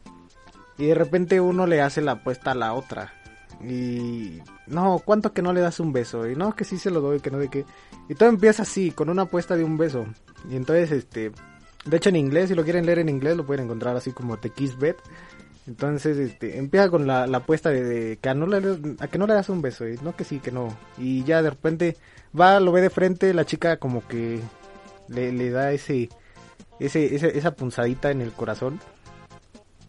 Y 0.77 0.85
de 0.85 0.95
repente 0.95 1.41
uno 1.41 1.65
le 1.65 1.81
hace 1.81 2.01
la 2.01 2.13
apuesta 2.13 2.51
a 2.51 2.55
la 2.55 2.73
otra. 2.73 3.13
Y 3.61 4.41
no, 4.67 5.01
¿cuánto 5.03 5.33
que 5.33 5.41
no 5.41 5.53
le 5.53 5.61
das 5.61 5.79
un 5.79 5.91
beso? 5.91 6.27
Y 6.29 6.35
no, 6.35 6.55
que 6.55 6.63
sí 6.63 6.77
se 6.77 6.91
lo 6.91 7.01
doy, 7.01 7.19
que 7.19 7.31
no 7.31 7.39
de 7.39 7.49
qué. 7.49 7.65
Y 8.09 8.15
todo 8.15 8.29
empieza 8.29 8.63
así, 8.63 8.91
con 8.91 9.09
una 9.09 9.23
apuesta 9.23 9.55
de 9.55 9.63
un 9.63 9.77
beso. 9.77 10.05
Y 10.49 10.55
entonces, 10.55 10.91
este, 10.91 11.31
de 11.85 11.97
hecho 11.97 12.09
en 12.09 12.17
inglés, 12.17 12.49
si 12.49 12.55
lo 12.55 12.63
quieren 12.63 12.85
leer 12.85 12.99
en 12.99 13.09
inglés, 13.09 13.35
lo 13.37 13.45
pueden 13.45 13.65
encontrar 13.65 13.95
así 13.95 14.11
como 14.11 14.37
The 14.37 14.51
Kiss 14.51 14.77
Bet. 14.77 14.97
Entonces, 15.65 16.17
este, 16.17 16.57
empieza 16.57 16.89
con 16.89 17.07
la, 17.07 17.23
apuesta 17.23 17.69
de, 17.69 18.17
que 18.21 18.29
a, 18.29 18.33
no 18.33 18.47
le, 18.47 18.95
a 18.99 19.07
que 19.07 19.17
no 19.17 19.27
le 19.27 19.33
das 19.33 19.49
un 19.49 19.61
beso, 19.61 19.87
y 19.87 19.97
no 19.97 20.15
que 20.15 20.23
sí, 20.23 20.39
que 20.39 20.51
no. 20.51 20.69
Y 20.97 21.23
ya 21.23 21.41
de 21.41 21.49
repente 21.49 21.97
va, 22.39 22.59
lo 22.59 22.71
ve 22.71 22.81
de 22.81 22.89
frente, 22.89 23.33
la 23.33 23.45
chica 23.45 23.77
como 23.77 24.07
que 24.07 24.39
le, 25.09 25.33
le 25.33 25.49
da 25.49 25.73
ese, 25.73 26.09
ese, 26.79 27.37
esa 27.37 27.51
punzadita 27.51 28.11
en 28.11 28.21
el 28.21 28.31
corazón. 28.31 28.79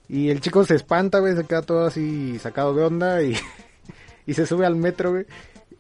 Y 0.09 0.31
el 0.31 0.41
chico 0.41 0.65
se 0.65 0.75
espanta, 0.75 1.19
güey, 1.19 1.37
se 1.37 1.45
queda 1.45 1.63
todo 1.63 1.87
así 1.87 2.39
sacado 2.39 2.75
de 2.75 2.85
onda 2.85 3.23
y, 3.23 3.37
y 4.27 4.35
se 4.35 4.47
sube 4.47 4.65
al 4.65 4.77
metro. 4.77 5.15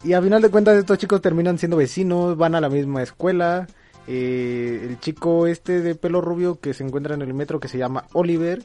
Y 0.04 0.12
a 0.12 0.22
final 0.22 0.42
de 0.42 0.50
cuentas 0.50 0.76
estos 0.76 0.98
chicos 0.98 1.20
terminan 1.20 1.58
siendo 1.58 1.76
vecinos, 1.76 2.36
van 2.36 2.54
a 2.54 2.60
la 2.60 2.68
misma 2.68 3.02
escuela. 3.02 3.66
Eh, 4.06 4.86
el 4.88 5.00
chico 5.00 5.46
este 5.46 5.80
de 5.80 5.94
pelo 5.94 6.20
rubio 6.20 6.60
que 6.60 6.72
se 6.72 6.84
encuentra 6.84 7.14
en 7.14 7.22
el 7.22 7.34
metro 7.34 7.60
que 7.60 7.68
se 7.68 7.76
llama 7.76 8.06
Oliver 8.14 8.64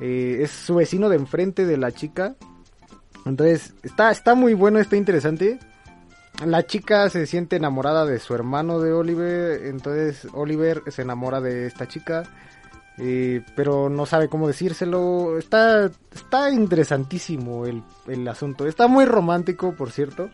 eh, 0.00 0.38
es 0.42 0.52
su 0.52 0.76
vecino 0.76 1.08
de 1.08 1.16
enfrente 1.16 1.64
de 1.64 1.76
la 1.76 1.92
chica. 1.92 2.34
Entonces 3.24 3.74
está, 3.82 4.10
está 4.10 4.34
muy 4.34 4.54
bueno, 4.54 4.78
está 4.78 4.96
interesante. 4.96 5.58
La 6.44 6.66
chica 6.66 7.08
se 7.10 7.26
siente 7.26 7.56
enamorada 7.56 8.04
de 8.04 8.18
su 8.18 8.34
hermano 8.34 8.80
de 8.80 8.92
Oliver, 8.92 9.66
entonces 9.66 10.26
Oliver 10.32 10.82
se 10.88 11.02
enamora 11.02 11.40
de 11.40 11.66
esta 11.66 11.86
chica 11.86 12.24
eh, 12.98 13.42
pero 13.56 13.88
no 13.88 14.06
sabe 14.06 14.28
cómo 14.28 14.46
decírselo. 14.46 15.38
Está, 15.38 15.90
está 16.12 16.50
interesantísimo 16.50 17.66
el, 17.66 17.82
el 18.06 18.26
asunto. 18.28 18.66
Está 18.66 18.86
muy 18.86 19.04
romántico, 19.04 19.74
por 19.74 19.90
cierto. 19.90 20.30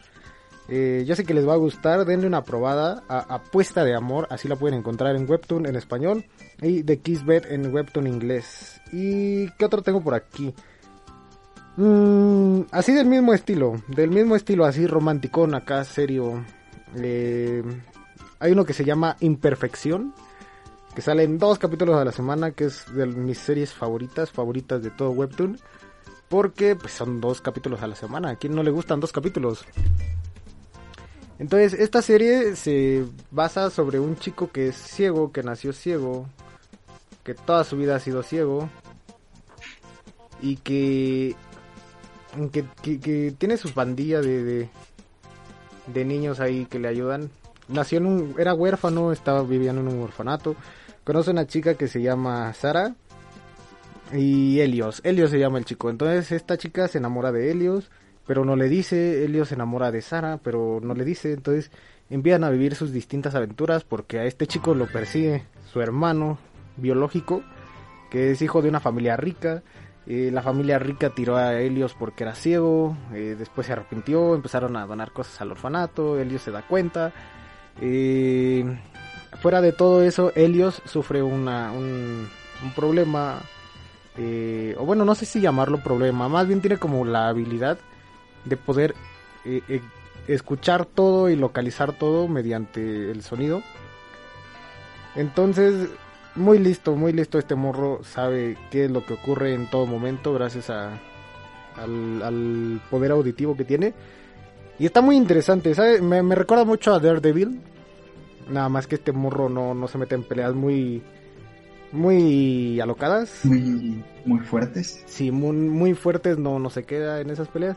Eh, 0.72 1.04
yo 1.04 1.16
sé 1.16 1.24
que 1.24 1.34
les 1.34 1.46
va 1.46 1.54
a 1.54 1.56
gustar, 1.56 2.04
denle 2.04 2.28
una 2.28 2.44
probada 2.44 3.02
a 3.08 3.18
Apuesta 3.34 3.82
de 3.82 3.96
Amor, 3.96 4.28
así 4.30 4.46
la 4.46 4.54
pueden 4.54 4.78
encontrar 4.78 5.16
en 5.16 5.28
Webtoon 5.28 5.66
en 5.66 5.74
español 5.74 6.24
y 6.62 6.82
de 6.82 7.00
Kissbed 7.00 7.50
en 7.50 7.74
Webtoon 7.74 8.06
inglés. 8.06 8.80
¿Y 8.92 9.50
qué 9.52 9.64
otro 9.64 9.82
tengo 9.82 10.00
por 10.00 10.14
aquí? 10.14 10.54
Mm, 11.76 12.60
así 12.70 12.92
del 12.94 13.06
mismo 13.06 13.34
estilo, 13.34 13.82
del 13.88 14.10
mismo 14.10 14.36
estilo, 14.36 14.64
así 14.64 14.86
romanticón 14.86 15.56
acá, 15.56 15.82
serio. 15.84 16.44
Eh, 16.94 17.64
hay 18.38 18.52
uno 18.52 18.64
que 18.64 18.72
se 18.72 18.84
llama 18.84 19.16
Imperfección, 19.18 20.14
que 21.00 21.04
sale 21.04 21.22
en 21.22 21.38
dos 21.38 21.58
capítulos 21.58 21.96
a 21.96 22.04
la 22.04 22.12
semana, 22.12 22.50
que 22.50 22.64
es 22.64 22.84
de 22.94 23.06
mis 23.06 23.38
series 23.38 23.72
favoritas, 23.72 24.30
favoritas 24.30 24.82
de 24.82 24.90
todo 24.90 25.12
Webtoon. 25.12 25.58
Porque 26.28 26.76
pues, 26.76 26.92
son 26.92 27.22
dos 27.22 27.40
capítulos 27.40 27.80
a 27.80 27.86
la 27.86 27.96
semana. 27.96 28.28
¿A 28.28 28.36
quién 28.36 28.54
no 28.54 28.62
le 28.62 28.70
gustan 28.70 29.00
dos 29.00 29.10
capítulos? 29.10 29.64
Entonces, 31.38 31.72
esta 31.72 32.02
serie 32.02 32.54
se 32.54 33.06
basa 33.30 33.70
sobre 33.70 33.98
un 33.98 34.16
chico 34.16 34.50
que 34.52 34.68
es 34.68 34.76
ciego, 34.76 35.32
que 35.32 35.42
nació 35.42 35.72
ciego, 35.72 36.28
que 37.24 37.32
toda 37.32 37.64
su 37.64 37.78
vida 37.78 37.96
ha 37.96 38.00
sido 38.00 38.22
ciego 38.22 38.68
y 40.42 40.56
que 40.56 41.34
que, 42.52 43.34
tiene 43.38 43.56
sus 43.56 43.74
bandillas 43.74 44.22
de, 44.22 44.68
de, 45.86 46.04
niños 46.04 46.40
ahí 46.40 46.66
que 46.66 46.78
le 46.78 46.88
ayudan. 46.88 47.30
Nació 47.70 47.98
en 47.98 48.06
un, 48.06 48.34
era 48.38 48.54
huérfano, 48.54 49.12
estaba 49.12 49.42
viviendo 49.42 49.80
en 49.80 49.88
un 49.88 50.02
orfanato. 50.02 50.56
Conoce 51.04 51.30
a 51.30 51.32
una 51.32 51.46
chica 51.46 51.74
que 51.74 51.88
se 51.88 52.02
llama 52.02 52.52
Sara 52.52 52.94
y 54.12 54.60
Helios. 54.60 55.00
Helios 55.04 55.30
se 55.30 55.38
llama 55.38 55.58
el 55.58 55.64
chico. 55.64 55.90
Entonces 55.90 56.32
esta 56.32 56.58
chica 56.58 56.88
se 56.88 56.98
enamora 56.98 57.32
de 57.32 57.50
Helios, 57.50 57.90
pero 58.26 58.44
no 58.44 58.56
le 58.56 58.68
dice. 58.68 59.24
Helios 59.24 59.48
se 59.48 59.54
enamora 59.54 59.90
de 59.90 60.02
Sara, 60.02 60.38
pero 60.42 60.80
no 60.82 60.94
le 60.94 61.04
dice. 61.04 61.32
Entonces 61.32 61.70
envían 62.10 62.44
a 62.44 62.50
vivir 62.50 62.74
sus 62.74 62.92
distintas 62.92 63.34
aventuras 63.34 63.84
porque 63.84 64.18
a 64.18 64.24
este 64.24 64.46
chico 64.46 64.74
lo 64.74 64.86
persigue 64.86 65.44
su 65.72 65.80
hermano 65.80 66.38
biológico, 66.76 67.42
que 68.10 68.32
es 68.32 68.42
hijo 68.42 68.62
de 68.62 68.68
una 68.68 68.80
familia 68.80 69.16
rica 69.16 69.62
eh, 70.06 70.30
la 70.32 70.42
familia 70.42 70.78
rica 70.78 71.10
tiró 71.10 71.36
a 71.36 71.60
Helios 71.60 71.94
porque 71.94 72.24
era 72.24 72.34
ciego, 72.34 72.96
eh, 73.12 73.36
después 73.38 73.66
se 73.66 73.74
arrepintió, 73.74 74.34
empezaron 74.34 74.76
a 74.76 74.84
donar 74.84 75.12
cosas 75.12 75.40
al 75.40 75.52
orfanato, 75.52 76.18
Helios 76.18 76.42
se 76.42 76.50
da 76.50 76.62
cuenta. 76.62 77.12
Eh, 77.80 78.64
fuera 79.40 79.60
de 79.60 79.72
todo 79.72 80.02
eso, 80.02 80.32
Helios 80.34 80.82
sufre 80.84 81.22
una, 81.22 81.72
un, 81.72 82.28
problema, 82.76 83.40
o 84.76 84.84
bueno, 84.84 85.04
no 85.04 85.14
sé 85.14 85.24
si 85.24 85.40
llamarlo 85.40 85.82
problema, 85.82 86.28
más 86.28 86.46
bien 86.46 86.60
tiene 86.60 86.76
como 86.76 87.06
la 87.06 87.28
habilidad 87.28 87.78
de 88.44 88.56
poder 88.58 88.94
escuchar 90.28 90.84
todo 90.84 91.30
y 91.30 91.36
localizar 91.36 91.92
todo 91.92 92.28
mediante 92.28 93.10
el 93.10 93.22
sonido. 93.22 93.62
Entonces, 95.16 95.88
muy 96.34 96.58
listo, 96.58 96.94
muy 96.94 97.12
listo 97.12 97.38
este 97.38 97.54
morro, 97.54 98.00
sabe 98.04 98.56
qué 98.70 98.84
es 98.84 98.90
lo 98.90 99.04
que 99.04 99.14
ocurre 99.14 99.54
en 99.54 99.68
todo 99.68 99.86
momento 99.86 100.32
gracias 100.32 100.70
a, 100.70 100.98
al, 101.76 102.80
poder 102.90 103.12
auditivo 103.12 103.56
que 103.56 103.64
tiene. 103.64 103.94
Y 104.80 104.86
está 104.86 105.00
muy 105.00 105.16
interesante, 105.16 105.74
¿sabe? 105.74 106.00
Me, 106.00 106.34
recuerda 106.34 106.64
mucho 106.64 106.92
a 106.92 106.98
Daredevil. 106.98 107.60
Nada 108.48 108.68
más 108.68 108.88
que 108.88 108.96
este 108.96 109.12
morro 109.12 109.48
no, 109.48 109.74
no 109.74 109.86
se 109.86 109.98
mete 109.98 110.16
en 110.16 110.24
peleas 110.24 110.54
muy 110.54 111.02
muy 111.92 112.80
alocadas. 112.80 113.44
Muy, 113.44 114.02
muy 114.24 114.40
fuertes. 114.40 115.02
Sí, 115.06 115.30
muy, 115.30 115.54
muy 115.54 115.94
fuertes, 115.94 116.38
no, 116.38 116.58
no 116.58 116.70
se 116.70 116.84
queda 116.84 117.20
en 117.20 117.30
esas 117.30 117.48
peleas. 117.48 117.76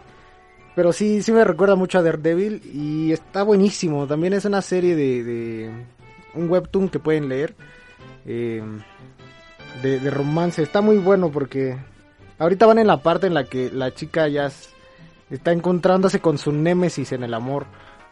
Pero 0.76 0.92
sí, 0.94 1.22
sí 1.22 1.32
me 1.32 1.44
recuerda 1.44 1.76
mucho 1.76 2.00
a 2.00 2.04
Daredevil 2.04 2.62
y 2.74 3.12
está 3.12 3.44
buenísimo. 3.44 4.08
También 4.08 4.34
es 4.34 4.46
una 4.46 4.62
serie 4.62 4.96
de, 4.96 5.24
de 5.24 5.72
un 6.34 6.50
webtoon 6.50 6.89
que 6.89 7.00
pueden 7.00 7.30
leer 7.30 7.54
eh, 8.26 8.63
de, 9.82 10.10
romance. 10.10 10.62
Está 10.63 10.82
muy 10.82 10.98
bueno 10.98 11.32
porque 11.32 11.78
ahorita 12.39 12.66
van 12.66 12.80
en 12.80 12.88
la 12.88 13.04
parte 13.04 13.28
en 13.28 13.34
la 13.34 13.44
que 13.44 13.70
la 13.72 13.94
chica 13.94 14.28
ya 14.28 14.50
está 15.36 15.52
encontrándose 15.52 16.19
con 16.19 16.38
su 16.38 16.52
némesis 16.52 17.12
en 17.12 17.24
el 17.24 17.34
amor. 17.34 17.65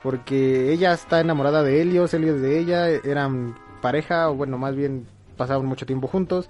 Porque 0.04 0.72
ella 0.72 0.94
está 0.94 1.22
enamorada 1.22 1.62
de 1.64 1.82
Helios, 1.82 2.14
Helios 2.14 2.42
de 2.42 2.60
ella, 2.60 2.90
eran 2.90 3.56
pareja, 3.82 4.30
o 4.30 4.36
bueno, 4.36 4.58
más 4.58 4.76
bien 4.76 5.06
pasaban 5.38 5.66
mucho 5.66 5.86
tiempo 5.86 6.08
juntos. 6.08 6.50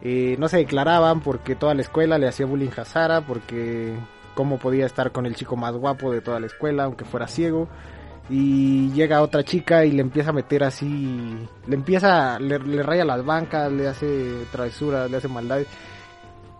Eh, 0.00 0.36
no 0.38 0.48
se 0.48 0.58
declaraban 0.58 1.20
porque 1.20 1.56
toda 1.56 1.74
la 1.74 1.82
escuela 1.82 2.18
le 2.18 2.28
hacía 2.28 2.46
bullying 2.46 2.70
a 2.76 2.84
Sara, 2.84 3.20
porque 3.22 3.94
cómo 4.34 4.58
podía 4.58 4.86
estar 4.86 5.10
con 5.10 5.26
el 5.26 5.34
chico 5.34 5.56
más 5.56 5.74
guapo 5.74 6.12
de 6.12 6.20
toda 6.20 6.38
la 6.38 6.46
escuela, 6.46 6.84
aunque 6.84 7.04
fuera 7.04 7.26
ciego 7.26 7.68
y 8.30 8.90
llega 8.92 9.22
otra 9.22 9.42
chica 9.42 9.84
y 9.84 9.92
le 9.92 10.02
empieza 10.02 10.30
a 10.30 10.34
meter 10.34 10.62
así, 10.62 11.48
le 11.66 11.74
empieza, 11.74 12.38
le, 12.38 12.58
raya 12.82 13.04
las 13.04 13.24
bancas, 13.24 13.72
le 13.72 13.88
hace 13.88 14.44
travesuras, 14.52 15.10
le 15.10 15.16
hace 15.16 15.28
maldades. 15.28 15.66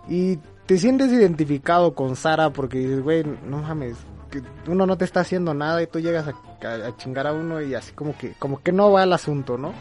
Y 0.08 0.38
te 0.68 0.76
sientes 0.76 1.10
identificado 1.10 1.94
con 1.94 2.14
Sara 2.14 2.50
porque 2.50 2.76
dices, 2.76 3.02
güey, 3.02 3.24
no 3.24 3.62
mames, 3.62 3.96
que 4.30 4.42
uno 4.66 4.84
no 4.84 4.98
te 4.98 5.06
está 5.06 5.20
haciendo 5.20 5.54
nada 5.54 5.82
y 5.82 5.86
tú 5.86 5.98
llegas 5.98 6.28
a, 6.28 6.96
chingar 6.98 7.26
a 7.26 7.32
uno 7.32 7.62
y 7.62 7.74
así 7.74 7.92
como 7.92 8.14
que, 8.18 8.34
como 8.38 8.62
que 8.62 8.70
no 8.70 8.92
va 8.92 9.04
el 9.04 9.14
asunto, 9.14 9.56
¿no? 9.56 9.72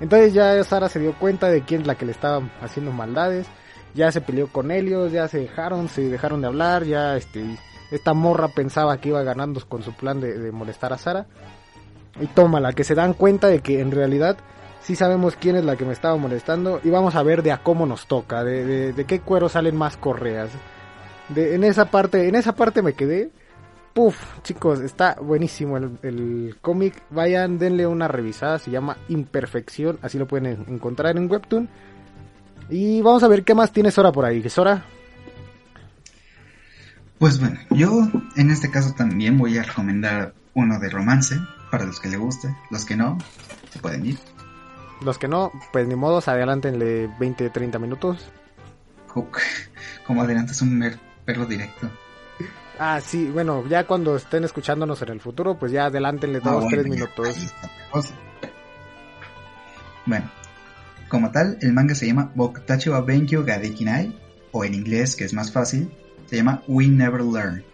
Entonces 0.00 0.32
ya 0.32 0.64
Sara 0.64 0.88
se 0.88 0.98
dio 0.98 1.12
cuenta 1.12 1.50
de 1.50 1.60
quién 1.60 1.82
es 1.82 1.86
la 1.86 1.94
que 1.94 2.06
le 2.06 2.12
estaba 2.12 2.40
haciendo 2.62 2.90
maldades, 2.90 3.46
ya 3.92 4.10
se 4.12 4.22
peleó 4.22 4.48
con 4.48 4.70
ellos, 4.70 5.12
ya 5.12 5.28
se 5.28 5.40
dejaron, 5.40 5.88
se 5.90 6.08
dejaron 6.08 6.40
de 6.40 6.46
hablar, 6.46 6.84
ya 6.84 7.18
este 7.18 7.44
esta 7.90 8.14
morra 8.14 8.48
pensaba 8.48 8.96
que 8.96 9.10
iba 9.10 9.22
ganando 9.22 9.60
con 9.68 9.82
su 9.82 9.92
plan 9.92 10.22
de, 10.22 10.50
molestar 10.52 10.94
a 10.94 10.96
Sara. 10.96 11.26
Y 12.18 12.28
tómala, 12.28 12.72
que 12.72 12.84
se 12.84 12.94
dan 12.94 13.12
cuenta 13.12 13.48
de 13.48 13.60
que 13.60 13.80
en 13.80 13.90
realidad 13.90 14.38
sí 14.82 14.96
sabemos 14.96 15.36
quién 15.36 15.56
es 15.56 15.64
la 15.64 15.76
que 15.76 15.84
me 15.84 15.92
estaba 15.92 16.16
molestando. 16.16 16.80
Y 16.84 16.90
vamos 16.90 17.14
a 17.14 17.22
ver 17.22 17.42
de 17.42 17.52
a 17.52 17.62
cómo 17.62 17.86
nos 17.86 18.06
toca, 18.06 18.44
de, 18.44 18.92
de, 18.92 19.04
qué 19.04 19.20
cuero 19.20 19.48
salen 19.48 19.76
más 19.76 19.96
correas. 19.96 20.50
De, 21.28 21.54
en 21.54 21.64
esa 21.64 21.90
parte, 21.90 22.28
en 22.28 22.34
esa 22.34 22.54
parte 22.54 22.82
me 22.82 22.94
quedé. 22.94 23.30
Puf, 23.92 24.16
chicos, 24.42 24.80
está 24.80 25.16
buenísimo 25.20 25.76
el, 25.76 25.98
el 26.02 26.56
cómic. 26.60 27.02
Vayan, 27.10 27.58
denle 27.58 27.86
una 27.86 28.08
revisada. 28.08 28.58
Se 28.58 28.70
llama 28.70 28.96
Imperfección. 29.08 29.98
Así 30.02 30.18
lo 30.18 30.26
pueden 30.26 30.64
encontrar 30.68 31.16
en 31.16 31.30
Webtoon. 31.30 31.68
Y 32.68 33.00
vamos 33.02 33.22
a 33.22 33.28
ver 33.28 33.42
qué 33.44 33.54
más 33.54 33.72
tiene 33.72 33.90
Sora 33.90 34.12
por 34.12 34.24
ahí. 34.24 34.48
Sora. 34.48 34.84
Pues 37.18 37.38
bueno, 37.38 37.58
yo 37.68 38.08
en 38.36 38.50
este 38.50 38.70
caso 38.70 38.94
también 38.94 39.36
voy 39.36 39.58
a 39.58 39.62
recomendar 39.62 40.32
uno 40.54 40.78
de 40.78 40.88
romance 40.88 41.36
para 41.70 41.84
los 41.84 42.00
que 42.00 42.08
le 42.08 42.16
guste, 42.16 42.48
los 42.70 42.86
que 42.86 42.96
no, 42.96 43.18
se 43.70 43.78
pueden 43.78 44.06
ir. 44.06 44.18
Los 45.02 45.18
que 45.18 45.28
no, 45.28 45.52
pues 45.72 45.88
ni 45.88 45.94
modo, 45.94 46.22
adelántenle 46.24 47.10
20, 47.18 47.50
30 47.50 47.78
minutos. 47.78 48.30
Como 50.06 50.22
adelantas 50.22 50.60
un 50.62 50.84
perro 51.24 51.46
directo. 51.46 51.90
Ah, 52.78 53.00
sí, 53.00 53.30
bueno, 53.30 53.64
ya 53.68 53.86
cuando 53.86 54.16
estén 54.16 54.44
escuchándonos 54.44 55.02
en 55.02 55.10
el 55.10 55.20
futuro, 55.20 55.58
pues 55.58 55.72
ya 55.72 55.86
adelántenle 55.86 56.40
2, 56.40 56.66
3 56.68 56.86
minutos. 56.86 57.54
Bueno, 60.06 60.30
como 61.08 61.30
tal, 61.30 61.58
el 61.60 61.72
manga 61.72 61.94
se 61.94 62.06
llama 62.06 62.30
Bokutachi 62.34 62.88
wa 62.88 63.00
Benkyo 63.02 63.44
ga 63.44 63.58
Dekinai, 63.58 64.18
o 64.52 64.64
en 64.64 64.74
inglés, 64.74 65.14
que 65.16 65.24
es 65.24 65.34
más 65.34 65.52
fácil, 65.52 65.90
se 66.26 66.36
llama 66.36 66.62
We 66.68 66.86
Never 66.86 67.22
Learn. 67.22 67.64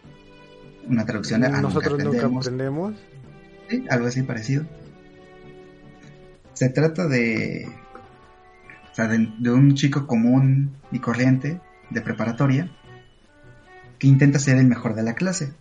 Una 0.89 1.05
traducción 1.05 1.41
de 1.41 1.51
Nosotros 1.51 2.03
nunca 2.03 2.27
aprendemos. 2.27 2.95
Sí, 3.69 3.85
algo 3.91 4.07
así 4.07 4.23
parecido. 4.23 4.65
Se 6.57 6.71
trata 6.71 7.07
de, 7.07 7.69
o 8.91 8.95
sea, 8.95 9.09
de, 9.09 9.51
un 9.51 9.75
chico 9.75 10.07
común 10.07 10.75
y 10.91 11.01
corriente 11.01 11.61
de 11.91 12.01
preparatoria 12.01 12.71
que 13.99 14.07
intenta 14.07 14.39
ser 14.39 14.57
el 14.57 14.67
mejor 14.67 14.95
de 14.95 15.03
la 15.03 15.15
clase, 15.15 15.53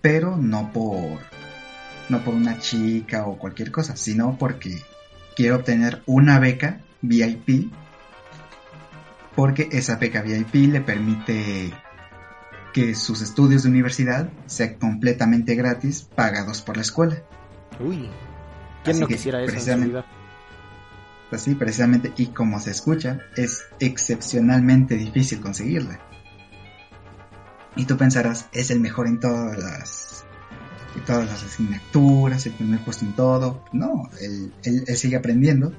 pero 0.00 0.38
no 0.38 0.72
por 0.72 1.18
no 2.08 2.24
por 2.24 2.32
una 2.32 2.58
chica 2.58 3.26
o 3.26 3.36
cualquier 3.36 3.70
cosa, 3.70 3.96
sino 3.96 4.38
porque 4.38 4.80
quiere 5.36 5.52
obtener 5.52 6.02
una 6.06 6.38
beca 6.38 6.80
VIP 7.02 7.70
porque 9.34 9.68
esa 9.72 9.96
beca 9.96 10.22
VIP 10.22 10.72
le 10.72 10.80
permite 10.80 11.70
que 12.72 12.94
sus 12.94 13.20
estudios 13.20 13.64
de 13.64 13.68
universidad 13.68 14.30
sean 14.46 14.76
completamente 14.76 15.54
gratis, 15.54 16.08
pagados 16.14 16.62
por 16.62 16.76
la 16.76 16.82
escuela. 16.82 17.16
Uy, 17.78 18.08
¿quién 18.84 19.00
no 19.00 19.06
quisiera 19.06 19.42
eso 19.42 19.52
precisamente, 19.52 20.04
Pues 21.30 21.42
sí, 21.42 21.54
precisamente, 21.54 22.12
y 22.16 22.26
como 22.26 22.60
se 22.60 22.70
escucha, 22.70 23.20
es 23.36 23.64
excepcionalmente 23.80 24.96
difícil 24.96 25.40
conseguirla. 25.40 26.00
Y 27.76 27.86
tú 27.86 27.96
pensarás, 27.96 28.48
es 28.52 28.70
el 28.70 28.80
mejor 28.80 29.08
en 29.08 29.18
todas 29.18 29.58
las, 29.58 30.24
en 30.94 31.04
todas 31.04 31.26
las 31.26 31.42
asignaturas, 31.42 32.46
el 32.46 32.52
primer 32.52 32.80
puesto 32.84 33.04
en 33.04 33.14
todo. 33.14 33.64
No, 33.72 34.08
él, 34.20 34.52
él 34.62 34.96
sigue 34.96 35.16
aprendiendo. 35.16 35.72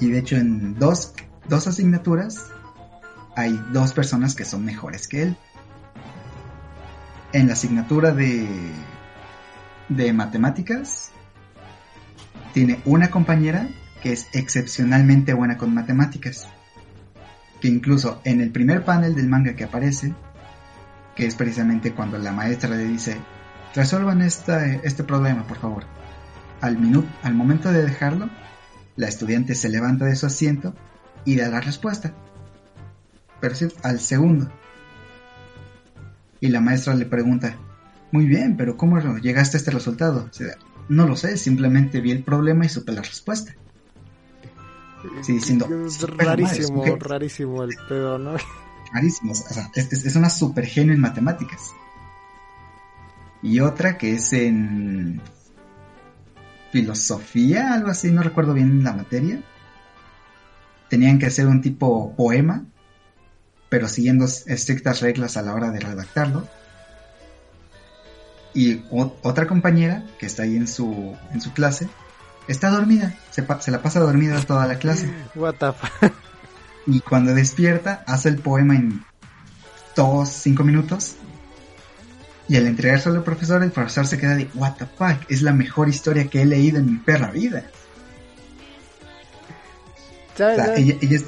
Y 0.00 0.10
de 0.10 0.18
hecho 0.18 0.36
en 0.36 0.78
dos, 0.78 1.14
dos 1.48 1.66
asignaturas 1.66 2.52
hay 3.38 3.60
dos 3.72 3.92
personas 3.92 4.34
que 4.34 4.44
son 4.44 4.64
mejores 4.64 5.06
que 5.06 5.22
él. 5.22 5.36
En 7.32 7.46
la 7.46 7.52
asignatura 7.52 8.12
de, 8.12 8.48
de 9.88 10.12
matemáticas 10.12 11.12
tiene 12.58 12.80
una 12.86 13.08
compañera 13.08 13.68
que 14.02 14.10
es 14.10 14.26
excepcionalmente 14.32 15.32
buena 15.32 15.56
con 15.56 15.72
matemáticas. 15.72 16.48
Que 17.60 17.68
incluso 17.68 18.20
en 18.24 18.40
el 18.40 18.50
primer 18.50 18.84
panel 18.84 19.14
del 19.14 19.28
manga 19.28 19.54
que 19.54 19.62
aparece, 19.62 20.12
que 21.14 21.26
es 21.26 21.36
precisamente 21.36 21.92
cuando 21.92 22.18
la 22.18 22.32
maestra 22.32 22.70
le 22.70 22.82
dice, 22.82 23.16
resuelvan 23.76 24.22
este 24.22 25.04
problema, 25.04 25.46
por 25.46 25.58
favor. 25.58 25.84
Al, 26.60 26.78
minuto, 26.78 27.06
al 27.22 27.34
momento 27.34 27.70
de 27.70 27.84
dejarlo, 27.84 28.28
la 28.96 29.06
estudiante 29.06 29.54
se 29.54 29.68
levanta 29.68 30.06
de 30.06 30.16
su 30.16 30.26
asiento 30.26 30.74
y 31.24 31.36
da 31.36 31.50
la 31.50 31.60
respuesta. 31.60 32.12
Pero 33.40 33.54
sí, 33.54 33.68
al 33.84 34.00
segundo. 34.00 34.50
Y 36.40 36.48
la 36.48 36.60
maestra 36.60 36.96
le 36.96 37.06
pregunta, 37.06 37.54
muy 38.10 38.26
bien, 38.26 38.56
pero 38.56 38.76
¿cómo 38.76 38.98
llegaste 39.18 39.56
a 39.56 39.58
este 39.58 39.70
resultado? 39.70 40.28
No 40.88 41.06
lo 41.06 41.16
sé, 41.16 41.36
simplemente 41.36 42.00
vi 42.00 42.12
el 42.12 42.22
problema 42.22 42.64
y 42.64 42.68
supe 42.68 42.92
la 42.92 43.02
respuesta. 43.02 43.54
Sí, 45.22 45.34
diciendo. 45.34 45.68
Es 45.86 46.02
rarísimo, 46.02 46.84
rarísimo 46.98 47.62
el 47.62 47.76
pedo, 47.88 48.18
¿no? 48.18 48.36
Rarísimo, 48.92 49.32
o 49.32 49.34
sea, 49.34 49.70
es, 49.74 49.92
es 49.92 50.16
una 50.16 50.30
super 50.30 50.66
genio 50.66 50.94
en 50.94 51.00
matemáticas. 51.00 51.72
Y 53.42 53.60
otra 53.60 53.98
que 53.98 54.14
es 54.14 54.32
en 54.32 55.20
filosofía, 56.72 57.74
algo 57.74 57.88
así, 57.88 58.10
no 58.10 58.22
recuerdo 58.22 58.54
bien 58.54 58.82
la 58.82 58.92
materia. 58.92 59.40
Tenían 60.88 61.18
que 61.18 61.26
hacer 61.26 61.46
un 61.46 61.60
tipo 61.60 62.14
poema, 62.16 62.64
pero 63.68 63.88
siguiendo 63.88 64.24
estrictas 64.24 65.00
reglas 65.00 65.36
a 65.36 65.42
la 65.42 65.54
hora 65.54 65.70
de 65.70 65.80
redactarlo. 65.80 66.48
Y 68.58 68.82
otra 68.90 69.46
compañera 69.46 70.02
que 70.18 70.26
está 70.26 70.42
ahí 70.42 70.56
en 70.56 70.66
su, 70.66 71.16
en 71.32 71.40
su 71.40 71.52
clase 71.52 71.88
está 72.48 72.70
dormida, 72.70 73.14
se, 73.30 73.46
se 73.60 73.70
la 73.70 73.80
pasa 73.82 74.00
dormida 74.00 74.40
toda 74.40 74.66
la 74.66 74.80
clase. 74.80 75.08
What 75.36 75.54
the 75.60 75.72
fuck? 75.72 76.12
Y 76.84 76.98
cuando 76.98 77.34
despierta, 77.34 78.02
hace 78.04 78.30
el 78.30 78.38
poema 78.38 78.74
en 78.74 79.04
dos, 79.94 80.30
cinco 80.30 80.64
minutos. 80.64 81.14
Y 82.48 82.56
al 82.56 82.66
entregárselo 82.66 83.14
al 83.14 83.22
profesor, 83.22 83.62
el 83.62 83.70
profesor 83.70 84.08
se 84.08 84.18
queda 84.18 84.34
de, 84.34 84.50
what 84.54 84.72
the 84.72 84.86
fuck, 84.86 85.18
es 85.28 85.42
la 85.42 85.52
mejor 85.52 85.88
historia 85.88 86.26
que 86.26 86.42
he 86.42 86.44
leído 86.44 86.80
en 86.80 86.86
mi 86.86 86.98
perra 86.98 87.30
vida. 87.30 87.62
¿Sabes, 90.34 91.26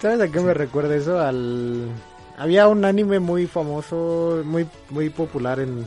¿sabes 0.00 0.18
a 0.18 0.28
qué 0.32 0.40
me 0.40 0.54
recuerda 0.54 0.96
eso? 0.96 1.20
Al... 1.20 1.90
Había 2.38 2.68
un 2.68 2.86
anime 2.86 3.20
muy 3.20 3.46
famoso, 3.46 4.40
muy, 4.46 4.66
muy 4.88 5.10
popular 5.10 5.60
en 5.60 5.86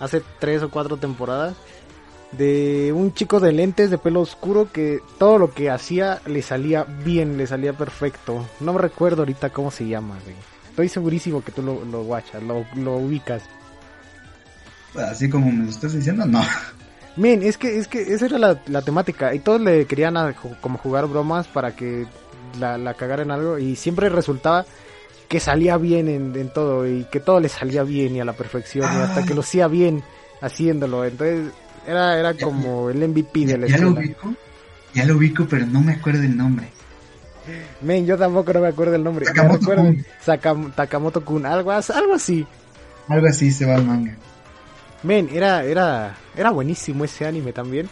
hace 0.00 0.22
tres 0.38 0.62
o 0.62 0.70
cuatro 0.70 0.96
temporadas 0.96 1.54
de 2.32 2.92
un 2.94 3.14
chico 3.14 3.40
de 3.40 3.52
lentes 3.52 3.90
de 3.90 3.98
pelo 3.98 4.20
oscuro 4.20 4.70
que 4.70 5.00
todo 5.18 5.38
lo 5.38 5.52
que 5.52 5.70
hacía 5.70 6.20
le 6.26 6.42
salía 6.42 6.84
bien, 6.84 7.38
le 7.38 7.46
salía 7.46 7.72
perfecto. 7.72 8.46
No 8.60 8.74
me 8.74 8.80
recuerdo 8.80 9.22
ahorita 9.22 9.50
cómo 9.50 9.70
se 9.70 9.86
llama, 9.86 10.18
Estoy 10.68 10.88
segurísimo 10.88 11.42
que 11.42 11.50
tú 11.50 11.62
lo, 11.62 11.84
lo 11.84 12.04
guachas, 12.04 12.42
lo, 12.42 12.64
lo 12.76 12.98
ubicas. 12.98 13.42
Así 14.94 15.28
como 15.28 15.50
me 15.50 15.64
lo 15.64 15.70
estás 15.70 15.92
diciendo, 15.92 16.24
no. 16.24 16.40
Men, 17.16 17.42
es 17.42 17.58
que, 17.58 17.78
es 17.78 17.88
que 17.88 18.00
esa 18.00 18.26
era 18.26 18.38
la, 18.38 18.82
temática. 18.82 19.34
Y 19.34 19.40
todos 19.40 19.60
le 19.60 19.86
querían 19.86 20.14
como 20.60 20.78
jugar 20.78 21.06
bromas 21.08 21.48
para 21.48 21.74
que 21.74 22.06
la, 22.60 22.78
la 22.78 22.94
cagaran 22.94 23.32
algo. 23.32 23.58
Y 23.58 23.74
siempre 23.74 24.08
resultaba 24.08 24.66
que 25.28 25.40
salía 25.40 25.76
bien 25.76 26.08
en, 26.08 26.48
todo. 26.50 26.86
Y 26.86 27.04
que 27.04 27.20
todo 27.20 27.40
le 27.40 27.48
salía 27.48 27.82
bien 27.84 28.16
y 28.16 28.20
a 28.20 28.24
la 28.24 28.32
perfección. 28.32 28.84
Y 28.84 29.02
hasta 29.02 29.24
que 29.24 29.34
lo 29.34 29.40
hacía 29.40 29.68
bien 29.68 30.02
haciéndolo. 30.40 31.04
Entonces 31.04 31.52
era, 31.86 32.18
era 32.18 32.34
como 32.34 32.90
el 32.90 33.06
MVP 33.08 33.46
de 33.46 33.58
la 33.58 33.66
ya 33.66 33.78
Lo 33.78 33.90
ubico, 33.90 34.34
ya 34.94 35.04
lo 35.04 35.16
ubico, 35.16 35.46
pero 35.48 35.66
no 35.66 35.80
me 35.80 35.92
acuerdo 35.92 36.22
el 36.22 36.36
nombre. 36.36 36.68
Men, 37.80 38.06
yo 38.06 38.18
tampoco 38.18 38.52
no 38.52 38.60
me 38.60 38.68
acuerdo 38.68 38.94
el 38.94 39.04
nombre. 39.04 39.26
Takamoto 40.74 41.24
Kun. 41.24 41.46
algo, 41.46 41.70
algo 41.70 42.14
así. 42.14 42.46
Algo 43.08 43.26
así 43.26 43.50
se 43.50 43.64
va 43.64 43.76
al 43.76 43.84
manga. 43.84 44.16
Men, 45.02 45.28
era, 45.32 45.64
era, 45.64 46.16
era 46.36 46.50
buenísimo 46.50 47.04
ese 47.04 47.26
anime 47.26 47.52
también. 47.52 47.88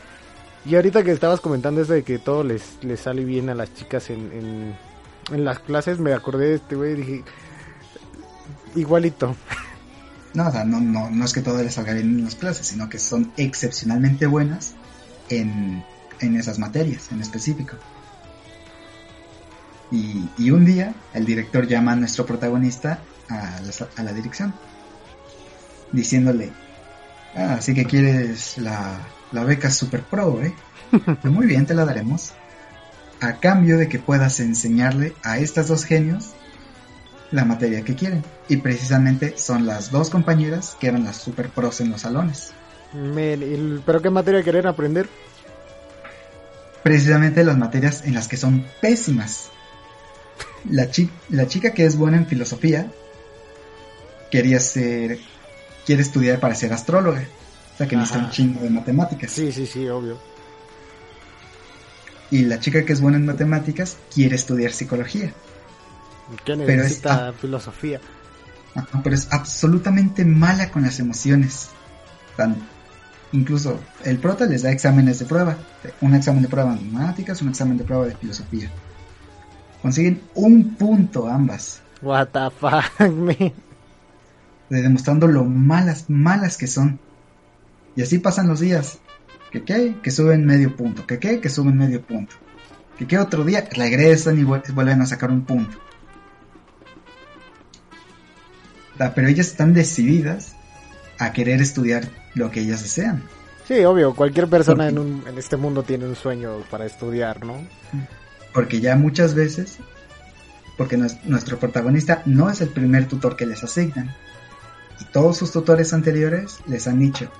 Y 0.66 0.74
ahorita 0.74 1.04
que 1.04 1.12
estabas 1.12 1.40
comentando 1.40 1.80
eso 1.80 1.92
de 1.92 2.02
que 2.02 2.18
todo 2.18 2.42
les, 2.42 2.78
les 2.82 3.00
sale 3.00 3.24
bien 3.24 3.48
a 3.48 3.54
las 3.54 3.72
chicas 3.74 4.10
en, 4.10 4.32
en, 4.32 4.76
en 5.30 5.44
las 5.44 5.58
clases, 5.58 5.98
me 5.98 6.12
acordé 6.12 6.48
de 6.48 6.54
este 6.56 6.76
güey 6.76 6.92
y 6.92 6.96
dije, 6.96 7.24
igualito. 8.74 9.34
No, 10.34 10.48
o 10.48 10.52
sea, 10.52 10.64
no, 10.64 10.80
no, 10.80 11.10
no 11.10 11.24
es 11.24 11.32
que 11.32 11.40
todo 11.40 11.62
les 11.62 11.74
salga 11.74 11.94
bien 11.94 12.18
en 12.18 12.24
las 12.24 12.34
clases, 12.34 12.66
sino 12.66 12.88
que 12.88 12.98
son 12.98 13.32
excepcionalmente 13.36 14.26
buenas 14.26 14.74
en, 15.28 15.82
en 16.20 16.36
esas 16.36 16.58
materias 16.58 17.10
en 17.10 17.20
específico. 17.20 17.76
Y, 19.90 20.28
y, 20.36 20.50
un 20.50 20.64
día 20.64 20.94
el 21.14 21.24
director 21.24 21.66
llama 21.66 21.92
a 21.92 21.96
nuestro 21.96 22.26
protagonista 22.26 22.98
a 23.28 23.60
la, 23.60 23.88
a 23.96 24.02
la 24.02 24.12
dirección, 24.12 24.52
diciéndole, 25.92 26.50
ah, 27.36 27.54
así 27.54 27.72
que 27.72 27.84
quieres 27.84 28.58
la, 28.58 28.98
la 29.32 29.44
beca 29.44 29.70
Super 29.70 30.02
Pro, 30.02 30.42
¿eh? 30.42 30.54
Muy 31.22 31.46
bien, 31.46 31.66
te 31.66 31.74
la 31.74 31.84
daremos. 31.84 32.32
A 33.20 33.40
cambio 33.40 33.78
de 33.78 33.88
que 33.88 33.98
puedas 33.98 34.40
enseñarle 34.40 35.14
a 35.22 35.38
estas 35.38 35.68
dos 35.68 35.84
genios 35.84 36.34
la 37.30 37.44
materia 37.44 37.82
que 37.82 37.94
quieren. 37.94 38.22
Y 38.48 38.58
precisamente 38.58 39.36
son 39.38 39.66
las 39.66 39.90
dos 39.90 40.10
compañeras 40.10 40.76
que 40.78 40.88
eran 40.88 41.04
las 41.04 41.16
super 41.16 41.48
pros 41.48 41.80
en 41.80 41.90
los 41.90 42.02
salones. 42.02 42.52
¿Pero 42.92 44.02
qué 44.02 44.10
materia 44.10 44.42
quieren 44.42 44.66
aprender? 44.66 45.08
Precisamente 46.82 47.44
las 47.44 47.58
materias 47.58 48.04
en 48.04 48.14
las 48.14 48.28
que 48.28 48.36
son 48.36 48.64
pésimas. 48.80 49.50
La, 50.70 50.88
la 51.30 51.46
chica 51.48 51.72
que 51.72 51.84
es 51.84 51.96
buena 51.96 52.16
en 52.18 52.26
filosofía 52.26 52.90
quería 54.30 54.60
ser. 54.60 55.18
quiere 55.84 56.02
estudiar 56.02 56.38
para 56.38 56.54
ser 56.54 56.72
astróloga. 56.72 57.22
O 57.74 57.76
sea 57.76 57.86
que 57.86 57.96
necesita 57.96 58.24
un 58.24 58.30
chingo 58.30 58.60
de 58.60 58.70
matemáticas. 58.70 59.32
Sí, 59.32 59.52
sí, 59.52 59.66
sí, 59.66 59.88
obvio. 59.88 60.18
Y 62.30 62.44
la 62.44 62.58
chica 62.58 62.84
que 62.84 62.92
es 62.92 63.00
buena 63.00 63.18
en 63.18 63.26
matemáticas 63.26 63.96
quiere 64.12 64.34
estudiar 64.34 64.72
psicología. 64.72 65.32
¿Qué 66.44 66.56
necesita 66.56 67.32
filosofía? 67.32 68.00
pero 69.02 69.14
es 69.14 69.28
absolutamente 69.30 70.24
mala 70.24 70.70
con 70.70 70.82
las 70.82 70.98
emociones. 70.98 71.70
incluso 73.32 73.80
el 74.04 74.18
prota 74.18 74.46
les 74.46 74.62
da 74.62 74.70
exámenes 74.70 75.18
de 75.18 75.24
prueba. 75.24 75.56
Un 76.00 76.14
examen 76.14 76.42
de 76.42 76.48
prueba 76.48 76.74
de 76.74 76.80
matemáticas, 76.82 77.40
un 77.42 77.48
examen 77.48 77.78
de 77.78 77.84
prueba 77.84 78.06
de 78.06 78.16
filosofía. 78.16 78.70
Consiguen 79.80 80.22
un 80.34 80.74
punto 80.74 81.28
ambas. 81.28 81.80
What 82.02 82.28
the 82.28 82.50
fuck, 82.50 83.08
me. 83.10 83.52
demostrando 84.68 85.26
lo 85.26 85.44
malas, 85.44 86.06
malas 86.08 86.56
que 86.56 86.66
son. 86.66 86.98
Y 87.94 88.02
así 88.02 88.18
pasan 88.18 88.48
los 88.48 88.60
días. 88.60 88.98
Que 89.50 89.62
qué, 89.62 89.96
que 90.02 90.10
suben 90.10 90.44
medio 90.44 90.74
punto. 90.76 91.06
Que 91.06 91.18
qué, 91.18 91.40
que 91.40 91.48
suben 91.48 91.76
medio 91.76 92.02
punto. 92.02 92.36
Que 92.98 93.06
qué 93.06 93.18
otro 93.18 93.44
día 93.44 93.68
regresan 93.70 94.38
y 94.38 94.44
vuelven 94.44 95.02
a 95.02 95.06
sacar 95.06 95.30
un 95.30 95.44
punto. 95.44 95.78
pero 99.14 99.28
ellas 99.28 99.48
están 99.48 99.74
decididas 99.74 100.54
a 101.18 101.32
querer 101.32 101.60
estudiar 101.60 102.08
lo 102.34 102.50
que 102.50 102.60
ellas 102.60 102.82
desean. 102.82 103.22
Sí, 103.66 103.84
obvio, 103.84 104.14
cualquier 104.14 104.48
persona 104.48 104.88
en, 104.88 104.98
un, 104.98 105.24
en 105.26 105.38
este 105.38 105.56
mundo 105.56 105.82
tiene 105.82 106.06
un 106.06 106.14
sueño 106.14 106.60
para 106.70 106.86
estudiar, 106.86 107.44
¿no? 107.44 107.66
Porque 108.54 108.80
ya 108.80 108.96
muchas 108.96 109.34
veces, 109.34 109.78
porque 110.76 110.96
nuestro 110.96 111.58
protagonista 111.58 112.22
no 112.26 112.48
es 112.48 112.60
el 112.60 112.68
primer 112.68 113.08
tutor 113.08 113.36
que 113.36 113.44
les 113.44 113.64
asignan, 113.64 114.14
y 115.00 115.04
todos 115.06 115.36
sus 115.36 115.50
tutores 115.50 115.92
anteriores 115.92 116.58
les 116.66 116.86
han 116.86 117.00
dicho, 117.00 117.30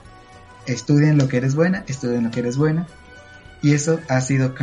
estudien 0.67 1.19
lo 1.19 1.29
que 1.29 1.39
eres 1.39 1.55
buena, 1.55 1.85
estudien 1.87 2.25
lo 2.25 2.31
que 2.31 2.41
eres 2.41 2.57
buena, 2.57 2.87
y 3.63 3.75
eso 3.75 4.01
ha 4.09 4.21
sido 4.21 4.55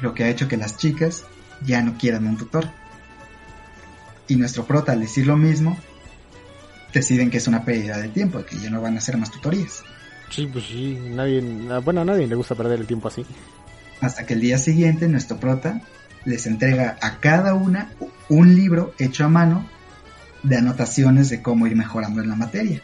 lo 0.00 0.14
que 0.14 0.24
ha 0.24 0.28
hecho 0.28 0.48
que 0.48 0.56
las 0.56 0.76
chicas 0.76 1.24
ya 1.64 1.82
no 1.82 1.96
quieran 1.96 2.26
un 2.26 2.36
tutor. 2.36 2.68
Y 4.28 4.36
nuestro 4.36 4.64
prota 4.64 4.92
al 4.92 5.00
decir 5.00 5.26
lo 5.26 5.36
mismo, 5.36 5.76
deciden 6.92 7.30
que 7.30 7.38
es 7.38 7.48
una 7.48 7.64
pérdida 7.64 7.98
de 7.98 8.08
tiempo, 8.08 8.44
que 8.44 8.58
ya 8.58 8.70
no 8.70 8.80
van 8.80 8.94
a 8.94 8.98
hacer 8.98 9.16
más 9.16 9.30
tutorías. 9.30 9.82
Sí, 10.30 10.46
pues 10.46 10.66
sí, 10.66 10.98
nadie, 11.10 11.40
bueno, 11.82 12.02
a 12.02 12.04
nadie 12.04 12.26
le 12.26 12.34
gusta 12.36 12.54
perder 12.54 12.80
el 12.80 12.86
tiempo 12.86 13.08
así. 13.08 13.26
Hasta 14.00 14.26
que 14.26 14.34
el 14.34 14.40
día 14.40 14.58
siguiente 14.58 15.08
nuestro 15.08 15.38
prota 15.38 15.82
les 16.24 16.46
entrega 16.46 16.96
a 17.00 17.18
cada 17.18 17.54
una 17.54 17.92
un 18.28 18.54
libro 18.54 18.94
hecho 18.98 19.24
a 19.24 19.28
mano 19.28 19.68
de 20.42 20.56
anotaciones 20.56 21.28
de 21.30 21.42
cómo 21.42 21.66
ir 21.66 21.74
mejorando 21.74 22.22
en 22.22 22.28
la 22.28 22.36
materia. 22.36 22.82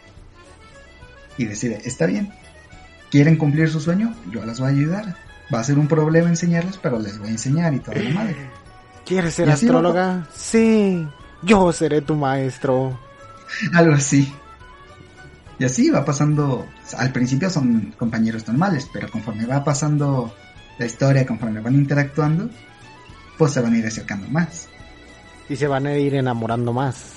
Y 1.39 1.45
decide, 1.45 1.81
está 1.85 2.07
bien, 2.07 2.33
¿quieren 3.11 3.37
cumplir 3.37 3.69
su 3.69 3.81
sueño? 3.81 4.15
Yo 4.31 4.45
las 4.45 4.61
voy 4.61 4.69
a 4.69 4.73
ayudar. 4.73 5.17
Va 5.53 5.61
a 5.61 5.65
ser 5.65 5.79
un 5.79 5.87
problema 5.87 6.29
enseñarles, 6.29 6.79
pero 6.79 6.99
les 6.99 7.19
voy 7.19 7.29
a 7.29 7.33
enseñar 7.33 7.73
y 7.75 7.79
todo 7.81 7.95
la 7.95 8.11
madre. 8.11 8.51
¿Quieres 9.05 9.35
ser 9.35 9.49
astróloga? 9.49 10.27
Sí, 10.35 11.07
yo 11.43 11.73
seré 11.73 12.01
tu 12.01 12.17
maestro. 12.17 12.99
Algo 13.75 13.95
así. 13.95 14.33
Y 15.59 15.65
así 15.65 15.91
va 15.91 16.05
pasando. 16.05 16.67
Al 16.99 17.13
principio 17.13 17.49
son 17.49 17.95
compañeros 17.97 18.47
normales, 18.49 18.89
pero 18.93 19.09
conforme 19.09 19.47
va 19.47 19.63
pasando 19.63 20.35
la 20.79 20.87
historia, 20.87 21.25
conforme 21.25 21.61
van 21.61 21.75
interactuando, 21.75 22.51
pues 23.39 23.53
se 23.53 23.61
van 23.61 23.75
a 23.75 23.79
ir 23.79 23.87
acercando 23.87 24.29
más. 24.29 24.69
Y 25.49 25.57
se 25.57 25.67
van 25.67 25.87
a 25.87 25.97
ir 25.97 26.15
enamorando 26.15 26.73
más. 26.73 27.15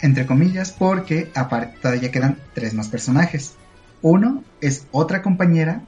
Entre 0.00 0.26
comillas, 0.26 0.70
porque 0.70 1.30
aparte 1.34 1.78
todavía 1.82 2.10
quedan 2.10 2.38
tres 2.54 2.72
más 2.74 2.88
personajes. 2.88 3.54
Uno 4.02 4.44
es 4.60 4.86
otra 4.92 5.22
compañera 5.22 5.82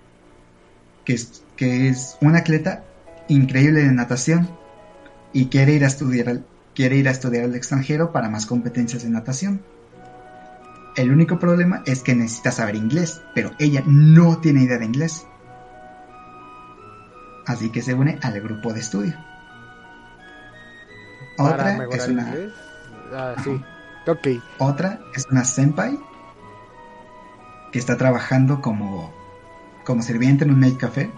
que 1.04 1.14
es, 1.14 1.42
que 1.56 1.88
es 1.88 2.16
una 2.20 2.38
atleta 2.38 2.84
increíble 3.28 3.82
de 3.82 3.92
natación 3.92 4.48
y 5.32 5.46
quiere 5.46 5.72
ir 5.72 5.84
a 5.84 5.88
estudiar 5.88 6.28
al, 6.28 6.44
quiere 6.74 6.96
ir 6.96 7.08
a 7.08 7.12
estudiar 7.12 7.44
al 7.44 7.54
extranjero 7.54 8.12
para 8.12 8.28
más 8.28 8.46
competencias 8.46 9.04
de 9.04 9.10
natación. 9.10 9.62
El 10.96 11.12
único 11.12 11.38
problema 11.38 11.82
es 11.86 12.02
que 12.02 12.14
necesita 12.14 12.50
saber 12.50 12.74
inglés, 12.74 13.22
pero 13.34 13.52
ella 13.58 13.82
no 13.86 14.38
tiene 14.38 14.64
idea 14.64 14.78
de 14.78 14.86
inglés. 14.86 15.24
Así 17.46 17.70
que 17.70 17.82
se 17.82 17.94
une 17.94 18.18
al 18.22 18.40
grupo 18.40 18.72
de 18.72 18.80
estudio. 18.80 19.14
Otra 21.38 21.86
es 21.90 22.08
una. 22.08 22.34
Ah, 23.12 23.34
sí. 23.42 23.60
Ok. 24.06 24.42
otra 24.58 25.00
es 25.14 25.26
una 25.30 25.44
senpai 25.44 25.98
que 27.72 27.78
está 27.78 27.96
trabajando 27.96 28.60
como, 28.60 29.12
como 29.84 30.02
sirviente 30.02 30.44
en 30.44 30.50
un 30.52 30.60
maid 30.60 30.76
café 30.76 31.10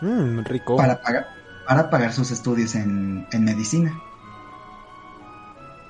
Mm, 0.00 0.40
rico. 0.44 0.76
para 0.76 1.00
pagar, 1.00 1.26
para 1.68 1.88
pagar 1.90 2.12
sus 2.12 2.30
estudios 2.32 2.74
en, 2.74 3.26
en 3.30 3.44
medicina. 3.44 4.00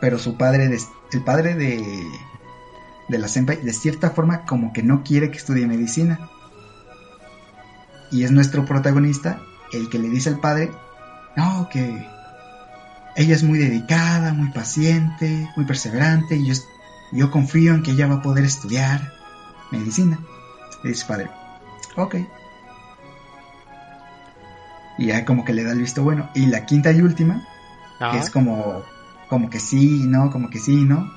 Pero 0.01 0.19
su 0.19 0.37
padre, 0.37 0.69
de- 0.69 0.81
el 1.13 1.25
padre 1.25 1.55
de, 1.55 2.05
de 3.09 3.19
la 3.19 3.29
senpai, 3.29 3.57
de 3.63 3.73
cierta 3.73 4.11
forma 4.11 4.45
como 4.45 4.73
que 4.73 4.83
no 4.83 5.03
quiere 5.03 5.31
que 5.31 5.39
estudie 5.39 5.67
medicina. 5.67 6.19
Y 8.11 8.25
es 8.25 8.31
nuestro 8.33 8.65
protagonista 8.65 9.41
el 9.73 9.89
que 9.89 9.99
le 9.99 10.09
dice 10.11 10.29
al 10.29 10.41
padre, 10.41 10.71
no, 11.37 11.69
que 11.71 12.07
ella 13.17 13.35
es 13.35 13.43
muy 13.43 13.59
dedicada, 13.59 14.35
muy 14.35 14.51
paciente, 14.51 15.49
muy 15.57 15.65
perseverante, 15.65 16.37
y 16.37 16.47
yo, 16.47 16.55
yo 17.13 17.31
confío 17.31 17.73
en 17.75 17.83
que 17.83 17.93
ella 17.93 18.07
va 18.09 18.17
a 18.17 18.23
poder 18.23 18.45
estudiar 18.45 19.13
medicina. 19.73 20.19
Le 20.83 20.91
dice 20.91 21.03
su 21.03 21.09
padre, 21.09 21.31
ok. 21.97 22.17
Y 24.99 25.07
ya 25.07 25.25
como 25.25 25.45
que 25.45 25.53
le 25.53 25.65
da 25.65 25.73
el 25.73 25.81
visto 25.81 26.03
bueno. 26.03 26.29
Y 26.35 26.47
la 26.47 26.67
quinta 26.67 26.93
y 26.93 27.01
última, 27.01 27.43
que 27.99 28.19
es 28.19 28.31
como, 28.31 28.83
como 29.29 29.51
que 29.51 29.59
sí 29.59 30.05
no, 30.07 30.31
como 30.31 30.51
que 30.51 30.59
sí 30.59 30.85
no, 30.85 31.11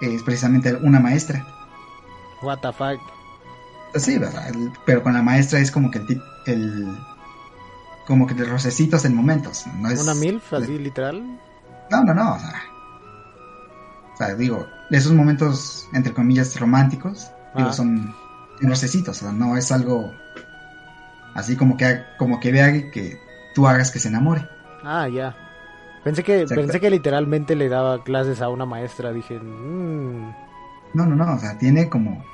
es 0.00 0.22
precisamente 0.22 0.74
una 0.74 1.00
maestra. 1.00 1.46
What 2.42 2.58
the 2.60 2.72
fuck. 2.72 3.00
Sí, 3.94 4.20
pero 4.84 5.02
con 5.02 5.14
la 5.14 5.22
maestra 5.22 5.58
es 5.60 5.70
como 5.70 5.90
que 5.90 5.98
el 5.98 6.22
el 6.46 6.98
como 8.06 8.26
que 8.26 8.34
de 8.34 8.44
rocecitos 8.44 9.04
en 9.04 9.14
momentos. 9.14 9.66
No 9.80 9.90
es, 9.90 10.00
¿Una 10.00 10.14
MILF 10.14 10.54
así 10.54 10.78
literal? 10.78 11.22
No, 11.90 12.04
no, 12.04 12.14
no. 12.14 12.34
O 12.34 12.38
sea, 12.38 12.62
o 14.14 14.16
sea, 14.16 14.34
digo, 14.34 14.66
esos 14.90 15.12
momentos 15.12 15.88
entre 15.92 16.12
comillas 16.12 16.58
románticos, 16.58 17.30
digo, 17.54 17.68
Ah. 17.70 17.72
son 17.72 18.14
rocecitos. 18.60 19.16
O 19.18 19.20
sea, 19.20 19.32
no 19.32 19.56
es 19.56 19.70
algo 19.72 20.12
así 21.34 21.56
como 21.56 21.76
que 21.76 22.02
como 22.18 22.40
que 22.40 22.50
vea 22.52 22.72
que 22.90 23.18
tú 23.54 23.66
hagas 23.66 23.90
que 23.90 23.98
se 23.98 24.08
enamore. 24.08 24.46
Ah, 24.82 25.08
ya. 25.08 25.36
Pensé 26.04 26.22
que, 26.22 26.42
Exacto. 26.42 26.62
pensé 26.62 26.80
que 26.80 26.90
literalmente 26.90 27.54
le 27.56 27.68
daba 27.68 28.02
clases 28.04 28.40
a 28.40 28.48
una 28.48 28.64
maestra. 28.64 29.12
Dije, 29.12 29.38
mm, 29.38 30.30
No, 30.94 31.04
no, 31.06 31.14
no, 31.16 31.34
o 31.34 31.38
sea, 31.38 31.58
tiene 31.58 31.88
como... 31.88 32.24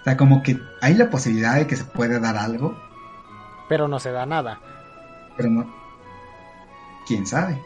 O 0.00 0.04
sea, 0.04 0.16
como 0.18 0.42
que 0.42 0.58
hay 0.82 0.94
la 0.94 1.08
posibilidad 1.08 1.54
de 1.56 1.66
que 1.66 1.76
se 1.76 1.84
pueda 1.84 2.18
dar 2.20 2.36
algo, 2.36 2.76
pero 3.70 3.88
no 3.88 3.98
se 3.98 4.12
da 4.12 4.26
nada. 4.26 4.60
pero 5.36 5.48
no... 5.48 5.64
¿Quién 7.06 7.26
sabe? 7.26 7.58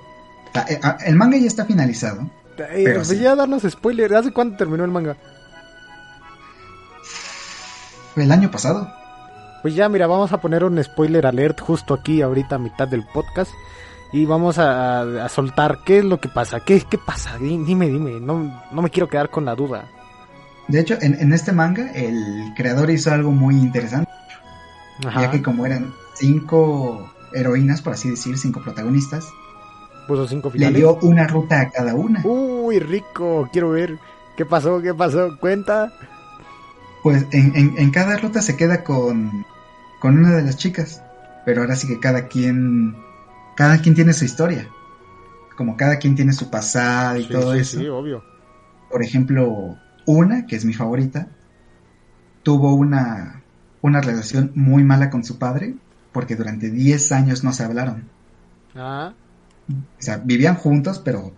O 0.49 0.53
sea, 0.53 0.65
eh, 0.69 0.79
ah, 0.83 0.97
el 1.05 1.17
manga 1.17 1.37
ya 1.37 1.47
está 1.49 1.65
finalizado. 1.65 2.29
Eh, 2.65 2.83
Pero 2.85 2.97
pues 2.97 3.09
sí. 3.09 3.19
ya 3.21 3.35
darnos 3.37 3.63
spoiler. 3.63 4.15
¿Hace 4.15 4.33
cuánto 4.33 4.57
terminó 4.57 4.85
el 4.85 4.91
manga? 4.91 5.17
El 8.17 8.33
año 8.33 8.51
pasado. 8.51 8.93
Pues 9.63 9.75
ya, 9.75 9.89
mira, 9.89 10.07
vamos 10.07 10.33
a 10.33 10.41
poner 10.41 10.65
un 10.65 10.83
spoiler 10.83 11.27
alert 11.27 11.61
justo 11.61 11.95
aquí, 11.95 12.23
ahorita 12.23 12.57
a 12.57 12.59
mitad 12.59 12.89
del 12.89 13.05
podcast. 13.07 13.51
Y 14.13 14.25
vamos 14.25 14.59
a, 14.59 15.25
a 15.25 15.29
soltar 15.29 15.81
qué 15.85 15.99
es 15.99 16.05
lo 16.05 16.19
que 16.19 16.29
pasa. 16.29 16.61
¿Qué, 16.61 16.81
qué 16.89 16.97
pasa? 16.99 17.37
Di- 17.39 17.63
Dime, 17.65 17.89
dime. 17.89 18.21
No, 18.21 18.63
no 18.73 18.83
me 18.83 18.91
quiero 18.91 19.09
quedar 19.09 19.31
con 19.31 19.45
la 19.45 19.55
duda. 19.55 19.85
De 20.69 20.81
hecho, 20.81 20.97
en, 21.01 21.15
en 21.21 21.33
este 21.33 21.53
manga, 21.53 21.91
el 21.93 22.53
creador 22.57 22.91
hizo 22.91 23.11
algo 23.13 23.31
muy 23.31 23.55
interesante, 23.57 24.11
Ajá. 25.07 25.23
ya 25.23 25.31
que 25.31 25.43
como 25.43 25.65
eran 25.67 25.95
cinco 26.15 27.11
heroínas, 27.33 27.81
por 27.83 27.95
así 27.95 28.11
decir, 28.11 28.37
cinco 28.39 28.61
protagonistas, 28.63 29.27
Puso 30.09 30.27
cinco 30.27 30.51
le 30.55 30.71
dio 30.73 30.97
una 31.03 31.27
ruta 31.27 31.61
a 31.61 31.71
cada 31.71 31.95
una. 31.95 32.23
Uy, 32.25 32.79
rico. 32.81 33.49
Quiero 33.53 33.71
ver. 33.71 33.99
¿Qué 34.37 34.45
pasó? 34.47 34.81
¿Qué 34.81 34.95
pasó? 34.95 35.39
Cuenta. 35.39 35.93
Pues 37.03 37.27
en, 37.31 37.55
en- 37.55 37.75
en 37.79 37.91
cada 37.91 38.17
ruta 38.17 38.41
se 38.43 38.57
queda 38.57 38.83
con, 38.85 39.45
con 40.01 40.19
una 40.19 40.35
de 40.35 40.43
las 40.43 40.57
chicas. 40.57 41.03
Pero 41.45 41.61
ahora 41.61 41.77
sí 41.77 41.87
que 41.87 42.01
cada 42.01 42.27
quien. 42.29 42.97
Cada 43.55 43.79
quien 43.79 43.95
tiene 43.95 44.13
su 44.15 44.25
historia. 44.25 44.67
Como 45.57 45.77
cada 45.77 45.99
quien 45.99 46.15
tiene 46.15 46.33
su 46.33 46.51
pasado 46.51 47.19
y 47.19 47.25
Sí, 47.25 47.33
todo 47.33 47.53
sí, 47.55 47.59
eso. 47.61 47.79
sí, 47.79 47.89
obvio. 47.89 48.23
Por 48.91 49.03
ejemplo, 49.03 49.77
una, 50.07 50.47
que 50.47 50.57
es 50.57 50.65
mi 50.65 50.73
favorita, 50.73 51.29
tuvo 52.43 52.75
una, 52.75 53.43
una 53.83 54.01
relación 54.01 54.53
muy 54.55 54.85
mala 54.85 55.11
con 55.11 55.25
su 55.25 55.39
padre. 55.39 55.75
Porque 56.13 56.37
durante 56.37 56.71
10 56.71 57.13
años 57.13 57.45
no 57.45 57.53
se 57.53 57.63
hablaron. 57.65 58.05
Ah, 58.75 59.13
O 59.69 60.03
sea, 60.03 60.19
vivían 60.19 60.57
juntos, 60.57 61.01
pero 61.05 61.33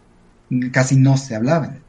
casi 0.73 0.97
no 0.97 1.17
se 1.17 1.35
hablaban. 1.35 1.81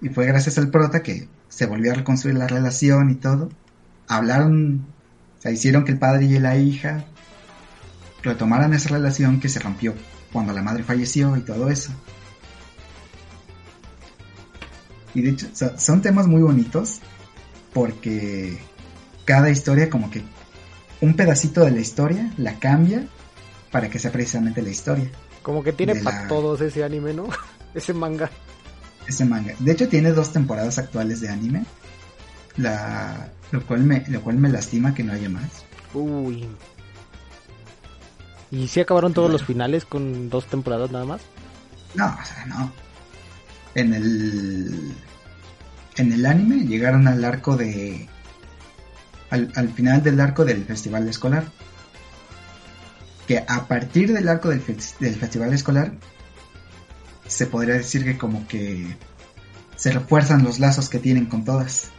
Y 0.00 0.08
fue 0.08 0.26
gracias 0.26 0.58
al 0.58 0.70
prota 0.70 1.02
que 1.02 1.28
se 1.48 1.66
volvió 1.66 1.92
a 1.92 1.96
reconstruir 1.96 2.36
la 2.36 2.46
relación 2.46 3.10
y 3.10 3.16
todo. 3.16 3.50
Hablaron, 4.06 4.86
o 5.38 5.42
sea, 5.42 5.50
hicieron 5.50 5.84
que 5.84 5.92
el 5.92 5.98
padre 5.98 6.26
y 6.26 6.38
la 6.38 6.56
hija 6.56 7.04
retomaran 8.22 8.74
esa 8.74 8.90
relación 8.90 9.40
que 9.40 9.48
se 9.48 9.60
rompió 9.60 9.94
cuando 10.32 10.52
la 10.52 10.62
madre 10.62 10.82
falleció 10.82 11.36
y 11.36 11.40
todo 11.40 11.70
eso. 11.70 11.92
Y 15.14 15.22
de 15.22 15.30
hecho, 15.30 15.48
son 15.76 16.02
temas 16.02 16.26
muy 16.26 16.42
bonitos 16.42 17.00
porque 17.72 18.58
cada 19.24 19.50
historia 19.50 19.90
como 19.90 20.10
que 20.10 20.22
un 21.00 21.14
pedacito 21.14 21.64
de 21.64 21.70
la 21.70 21.80
historia 21.80 22.32
la 22.36 22.58
cambia 22.58 23.06
para 23.70 23.88
que 23.90 23.98
sea 23.98 24.10
precisamente 24.12 24.62
la 24.62 24.70
historia. 24.70 25.10
como 25.42 25.62
que 25.62 25.72
tiene 25.72 25.94
para 25.96 26.22
la- 26.22 26.28
todos 26.28 26.60
ese 26.60 26.84
anime, 26.84 27.12
¿no? 27.14 27.28
ese 27.74 27.92
manga. 27.94 28.30
ese 29.06 29.24
manga. 29.24 29.54
De 29.58 29.72
hecho, 29.72 29.88
tiene 29.88 30.12
dos 30.12 30.32
temporadas 30.32 30.78
actuales 30.78 31.20
de 31.20 31.28
anime. 31.28 31.64
La, 32.56 33.28
lo, 33.52 33.64
cual 33.66 33.84
me, 33.84 34.04
lo 34.08 34.20
cual 34.22 34.36
me 34.36 34.48
lastima 34.48 34.92
que 34.94 35.04
no 35.04 35.12
haya 35.12 35.28
más. 35.28 35.64
Uy. 35.94 36.46
¿Y 38.50 38.66
si 38.68 38.80
acabaron 38.80 39.12
todos 39.12 39.28
Bueno. 39.28 39.38
los 39.38 39.46
finales 39.46 39.84
con 39.84 40.28
dos 40.30 40.46
temporadas 40.46 40.90
nada 40.90 41.04
más? 41.04 41.20
No, 41.94 42.06
o 42.06 42.24
sea, 42.26 42.46
no. 42.46 42.72
En 43.74 43.94
el. 43.94 44.92
En 45.96 46.12
el 46.12 46.26
anime 46.26 46.66
llegaron 46.66 47.06
al 47.06 47.24
arco 47.24 47.56
de. 47.56 48.08
Al, 49.30 49.52
al 49.54 49.68
final 49.70 50.02
del 50.02 50.18
arco 50.20 50.44
del 50.44 50.64
festival 50.64 51.06
escolar. 51.08 51.44
Que 53.28 53.44
a 53.46 53.68
partir 53.68 54.12
del 54.12 54.28
arco 54.28 54.48
del, 54.48 54.60
fes- 54.64 54.98
del 54.98 55.14
festival 55.14 55.52
escolar. 55.52 55.92
Se 57.28 57.46
podría 57.46 57.74
decir 57.74 58.04
que 58.04 58.18
como 58.18 58.46
que. 58.48 58.96
Se 59.76 59.92
refuerzan 59.92 60.42
los 60.42 60.58
lazos 60.58 60.88
que 60.88 60.98
tienen 60.98 61.26
con 61.26 61.44
todas. 61.44 61.90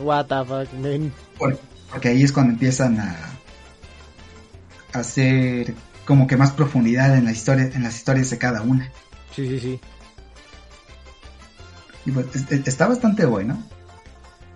What 0.00 0.26
the 0.26 0.44
fuck, 0.44 0.72
man. 0.74 1.12
Por- 1.38 1.58
porque 1.90 2.08
ahí 2.10 2.22
es 2.22 2.30
cuando 2.32 2.52
empiezan 2.52 3.00
a 3.00 3.16
a 4.94 5.00
hacer 5.00 5.74
como 6.06 6.26
que 6.26 6.36
más 6.38 6.52
profundidad 6.52 7.14
en 7.16 7.24
la 7.26 7.32
historia 7.32 7.64
en 7.74 7.82
las 7.82 7.96
historias 7.96 8.30
de 8.30 8.38
cada 8.38 8.62
una 8.62 8.90
Sí, 9.36 9.46
sí, 9.46 9.60
sí. 9.60 9.80
y 12.06 12.10
pues 12.10 12.26
es- 12.34 12.50
es- 12.50 12.66
está 12.68 12.86
bastante 12.88 13.26
bueno 13.26 13.62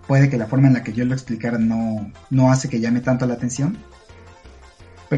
puede 0.06 0.30
que 0.30 0.38
la 0.38 0.46
forma 0.46 0.68
en 0.68 0.72
la 0.74 0.82
que 0.82 0.94
yo 0.94 1.04
lo 1.04 1.12
explicara 1.12 1.58
no 1.58 2.10
no 2.30 2.50
hace 2.50 2.70
que 2.70 2.80
llame 2.80 3.00
tanto 3.02 3.26
la 3.26 3.34
atención 3.34 3.76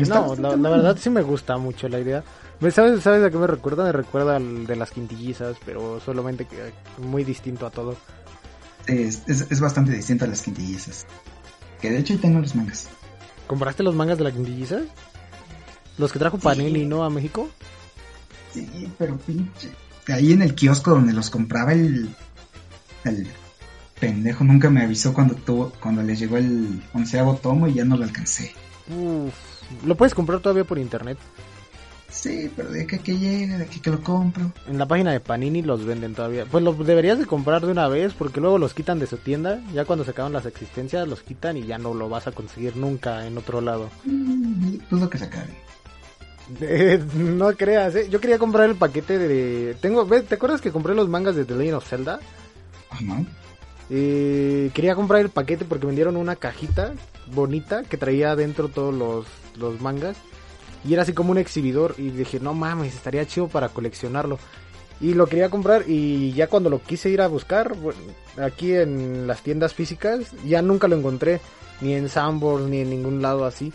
pero 0.02 0.04
está 0.04 0.20
No, 0.42 0.56
la, 0.56 0.70
verdad 0.70 0.96
sí 1.00 1.10
me 1.10 1.22
gusta 1.22 1.56
mucho 1.56 1.88
la 1.88 2.00
idea. 2.00 2.22
¿Sabes, 2.70 3.02
¿Sabes 3.02 3.22
a 3.24 3.30
qué 3.30 3.36
me 3.36 3.46
recuerda? 3.46 3.84
Me 3.84 3.92
recuerda 3.92 4.36
al 4.36 4.66
de 4.66 4.76
las 4.76 4.90
quintillizas, 4.90 5.56
pero 5.64 6.00
solamente 6.00 6.46
que 6.46 6.72
muy 6.98 7.24
distinto 7.24 7.66
a 7.66 7.70
todo. 7.70 7.96
es, 8.86 9.22
es- 9.26 9.50
es 9.50 9.60
bastante 9.60 9.92
distinto 9.92 10.24
a 10.24 10.28
las 10.28 10.42
quintillizas 10.42 11.06
Que 11.80 11.90
de 11.90 11.98
hecho 11.98 12.12
ahí 12.14 12.18
tengo 12.18 12.40
los 12.40 12.54
mangas. 12.54 12.88
¿Compraste 13.46 13.82
los 13.82 13.94
mangas 13.94 14.18
de 14.18 14.24
la 14.24 14.32
quintilliza? 14.32 14.80
Los 15.98 16.12
que 16.12 16.18
trajo 16.18 16.38
Panini, 16.38 16.84
¿no? 16.86 17.04
A 17.04 17.10
México. 17.10 17.48
Sí, 18.52 18.90
pero 18.98 19.16
pinche. 19.18 19.70
Ahí 20.08 20.32
en 20.32 20.42
el 20.42 20.54
kiosco 20.54 20.90
donde 20.92 21.12
los 21.12 21.30
compraba 21.30 21.72
el. 21.72 22.08
El 23.04 23.26
pendejo 24.00 24.44
nunca 24.44 24.70
me 24.70 24.82
avisó 24.82 25.12
cuando 25.12 25.34
tuvo, 25.34 25.72
cuando 25.80 26.02
le 26.02 26.16
llegó 26.16 26.36
el 26.36 26.82
onceavo 26.94 27.36
tomo 27.36 27.68
y 27.68 27.74
ya 27.74 27.84
no 27.84 27.96
lo 27.96 28.04
alcancé. 28.04 28.52
Uf, 28.88 29.34
lo 29.84 29.96
puedes 29.96 30.14
comprar 30.14 30.40
todavía 30.40 30.64
por 30.64 30.78
internet. 30.78 31.18
Sí, 32.14 32.48
pero 32.54 32.70
de 32.70 32.86
que, 32.86 33.00
que 33.00 33.18
llega, 33.18 33.58
de 33.58 33.66
que, 33.66 33.80
que 33.80 33.90
lo 33.90 34.00
compro. 34.00 34.52
En 34.68 34.78
la 34.78 34.86
página 34.86 35.10
de 35.10 35.18
Panini 35.18 35.62
los 35.62 35.84
venden 35.84 36.14
todavía. 36.14 36.46
Pues 36.46 36.62
los 36.62 36.78
deberías 36.86 37.18
de 37.18 37.26
comprar 37.26 37.60
de 37.66 37.72
una 37.72 37.88
vez 37.88 38.14
porque 38.14 38.40
luego 38.40 38.56
los 38.56 38.72
quitan 38.72 39.00
de 39.00 39.08
su 39.08 39.16
tienda. 39.16 39.60
Ya 39.72 39.84
cuando 39.84 40.04
se 40.04 40.12
acaban 40.12 40.32
las 40.32 40.46
existencias 40.46 41.08
los 41.08 41.22
quitan 41.22 41.56
y 41.56 41.66
ya 41.66 41.76
no 41.76 41.92
lo 41.92 42.08
vas 42.08 42.28
a 42.28 42.32
conseguir 42.32 42.76
nunca 42.76 43.26
en 43.26 43.36
otro 43.36 43.60
lado. 43.60 43.90
Mm, 44.04 44.76
dudo 44.88 45.10
que 45.10 45.18
se 45.18 45.24
acabe. 45.24 45.50
Eh, 46.60 47.02
no 47.16 47.52
creas, 47.56 47.96
¿eh? 47.96 48.08
Yo 48.08 48.20
quería 48.20 48.38
comprar 48.38 48.68
el 48.68 48.76
paquete 48.76 49.18
de... 49.18 49.76
Tengo, 49.80 50.06
¿ves? 50.06 50.24
¿Te 50.26 50.36
acuerdas 50.36 50.60
que 50.60 50.70
compré 50.70 50.94
los 50.94 51.08
mangas 51.08 51.34
de 51.34 51.44
The 51.44 51.54
Legend 51.54 51.76
of 51.76 51.88
Zelda? 51.88 52.20
Ajá. 52.90 53.24
Eh, 53.90 54.70
quería 54.72 54.94
comprar 54.94 55.20
el 55.20 55.30
paquete 55.30 55.64
porque 55.64 55.86
vendieron 55.86 56.16
una 56.16 56.36
cajita 56.36 56.94
bonita 57.32 57.82
que 57.84 57.96
traía 57.96 58.36
dentro 58.36 58.68
todos 58.68 58.94
los, 58.94 59.26
los 59.58 59.80
mangas. 59.80 60.16
Y 60.86 60.92
era 60.92 61.02
así 61.02 61.12
como 61.12 61.30
un 61.30 61.38
exhibidor. 61.38 61.94
Y 61.98 62.10
dije, 62.10 62.40
no 62.40 62.54
mames, 62.54 62.94
estaría 62.94 63.26
chido 63.26 63.48
para 63.48 63.68
coleccionarlo. 63.70 64.38
Y 65.00 65.14
lo 65.14 65.26
quería 65.26 65.50
comprar 65.50 65.84
y 65.88 66.32
ya 66.32 66.46
cuando 66.46 66.70
lo 66.70 66.80
quise 66.82 67.10
ir 67.10 67.20
a 67.20 67.26
buscar, 67.26 67.74
bueno, 67.76 67.98
aquí 68.40 68.72
en 68.74 69.26
las 69.26 69.42
tiendas 69.42 69.74
físicas, 69.74 70.20
ya 70.46 70.62
nunca 70.62 70.86
lo 70.88 70.96
encontré. 70.96 71.40
Ni 71.80 71.94
en 71.94 72.08
Sanborns, 72.08 72.68
ni 72.70 72.78
en 72.80 72.90
ningún 72.90 73.20
lado 73.20 73.44
así. 73.44 73.72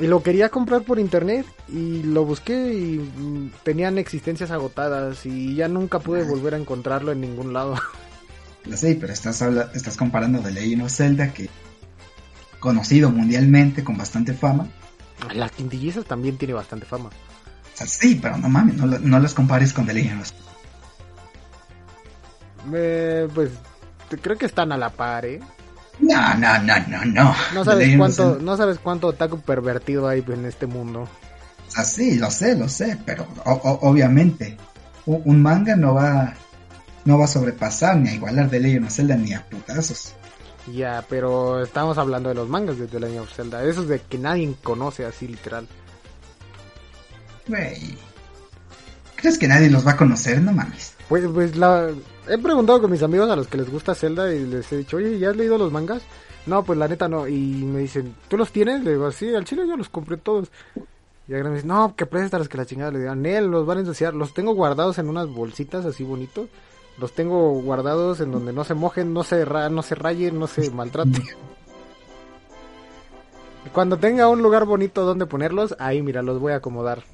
Y 0.00 0.06
lo 0.06 0.22
quería 0.22 0.48
comprar 0.48 0.82
por 0.82 0.98
internet 0.98 1.44
y 1.68 2.02
lo 2.02 2.24
busqué 2.24 2.72
y 2.72 2.98
mm, 2.98 3.50
tenían 3.62 3.98
existencias 3.98 4.50
agotadas 4.50 5.26
y 5.26 5.54
ya 5.54 5.68
nunca 5.68 5.98
pude 5.98 6.24
volver 6.24 6.54
a 6.54 6.56
encontrarlo 6.56 7.12
en 7.12 7.20
ningún 7.20 7.52
lado. 7.52 7.74
Lo 8.64 8.76
sé, 8.76 8.96
pero 8.98 9.12
estás, 9.12 9.42
habla- 9.42 9.70
estás 9.74 9.96
comparando 9.98 10.38
The 10.40 10.52
Legend 10.52 10.82
of 10.84 10.90
Zelda, 10.92 11.32
que 11.34 11.50
conocido 12.62 13.10
mundialmente, 13.10 13.82
con 13.84 13.98
bastante 13.98 14.32
fama. 14.32 14.68
La 15.34 15.48
quintillizas 15.50 16.04
también 16.06 16.38
tiene 16.38 16.54
bastante 16.54 16.86
fama. 16.86 17.08
O 17.10 17.76
sea, 17.76 17.86
sí, 17.86 18.18
pero 18.22 18.36
no 18.38 18.48
mames, 18.48 18.76
no, 18.76 18.86
no 18.86 19.18
los 19.20 19.34
compares 19.34 19.72
con 19.72 19.84
The 19.86 19.92
Legend 19.94 20.20
of 20.22 20.28
Zelda. 20.28 20.52
Eh, 22.74 23.28
pues 23.34 23.50
creo 24.22 24.38
que 24.38 24.46
están 24.46 24.72
a 24.72 24.76
la 24.78 24.90
par, 24.90 25.26
¿eh? 25.26 25.40
No, 26.00 26.34
no, 26.34 26.58
no, 26.62 26.74
no, 26.88 27.04
no. 27.04 27.34
No 27.54 27.64
sabes 27.64 27.96
cuánto, 27.96 28.38
no 28.40 28.56
sabes 28.56 28.78
cuánto 28.78 29.08
otaku 29.08 29.40
pervertido 29.40 30.08
hay 30.08 30.24
en 30.28 30.46
este 30.46 30.66
mundo. 30.66 31.02
O 31.68 31.70
sea, 31.70 31.84
sí, 31.84 32.16
lo 32.18 32.30
sé, 32.30 32.54
lo 32.56 32.68
sé, 32.68 32.98
pero 33.04 33.26
o- 33.44 33.52
o- 33.52 33.88
obviamente 33.90 34.56
un, 35.06 35.22
un 35.24 35.42
manga 35.42 35.74
no 35.76 35.94
va 35.94 36.34
no 37.04 37.18
va 37.18 37.24
a 37.24 37.28
sobrepasar 37.28 37.96
ni 37.96 38.10
a 38.10 38.14
igualar 38.14 38.48
The 38.48 38.60
Legend 38.60 38.86
of 38.86 38.92
Zelda 38.92 39.16
ni 39.16 39.32
a 39.34 39.44
putazos. 39.48 40.14
Ya, 40.70 41.04
pero 41.08 41.62
estamos 41.62 41.98
hablando 41.98 42.28
de 42.28 42.36
los 42.36 42.48
mangas 42.48 42.78
de 42.78 42.86
The 42.86 43.00
Legend 43.00 43.20
of 43.20 43.34
Zelda, 43.34 43.64
esos 43.64 43.88
de 43.88 44.00
que 44.00 44.18
nadie 44.18 44.54
conoce 44.62 45.04
así 45.04 45.26
literal. 45.26 45.66
Güey. 47.48 47.98
¿Crees 49.16 49.38
que 49.38 49.48
nadie 49.48 49.70
los 49.70 49.86
va 49.86 49.92
a 49.92 49.96
conocer? 49.96 50.40
No 50.40 50.52
mames. 50.52 50.94
Pues, 51.08 51.24
pues 51.32 51.56
la... 51.56 51.90
He 52.28 52.38
preguntado 52.38 52.80
con 52.80 52.90
mis 52.90 53.02
amigos 53.02 53.28
a 53.30 53.36
los 53.36 53.48
que 53.48 53.56
les 53.56 53.70
gusta 53.70 53.94
Zelda 53.94 54.32
y 54.32 54.44
les 54.46 54.72
he 54.72 54.78
dicho, 54.78 54.96
oye, 54.96 55.18
¿ya 55.18 55.30
has 55.30 55.36
leído 55.36 55.58
los 55.58 55.72
mangas? 55.72 56.02
No, 56.46 56.64
pues 56.64 56.78
la 56.78 56.88
neta 56.88 57.08
no. 57.08 57.26
Y 57.26 57.64
me 57.64 57.80
dicen, 57.80 58.14
¿tú 58.28 58.36
los 58.36 58.52
tienes? 58.52 58.82
Le 58.84 58.92
digo, 58.92 59.10
sí, 59.10 59.34
al 59.34 59.44
chile 59.44 59.66
yo 59.66 59.76
los 59.76 59.88
compré 59.88 60.16
todos. 60.16 60.50
Y 61.28 61.34
ahora 61.34 61.50
me 61.50 61.56
dicen, 61.56 61.68
no, 61.68 61.94
que 61.96 62.06
préstalos 62.06 62.48
que 62.48 62.56
la 62.56 62.66
chingada. 62.66 62.92
Le 62.92 63.00
digo, 63.00 63.14
Nel, 63.14 63.46
los 63.46 63.66
van 63.66 63.78
a 63.78 63.80
ensuciar. 63.80 64.14
Los 64.14 64.34
tengo 64.34 64.54
guardados 64.54 64.98
en 64.98 65.08
unas 65.08 65.28
bolsitas 65.28 65.84
así 65.84 66.04
bonitos. 66.04 66.48
Los 66.98 67.12
tengo 67.12 67.52
guardados 67.62 68.20
en 68.20 68.32
donde 68.32 68.52
no 68.52 68.64
se 68.64 68.74
mojen, 68.74 69.12
no 69.12 69.24
se, 69.24 69.44
ra 69.44 69.68
no 69.68 69.82
se 69.82 69.94
rayen, 69.94 70.38
no 70.38 70.46
se 70.46 70.70
maltraten. 70.70 71.22
Cuando 73.72 73.96
tenga 73.96 74.28
un 74.28 74.42
lugar 74.42 74.66
bonito 74.66 75.04
donde 75.04 75.26
ponerlos, 75.26 75.74
ahí 75.78 76.02
mira, 76.02 76.22
los 76.22 76.38
voy 76.40 76.52
a 76.52 76.56
acomodar. 76.56 77.04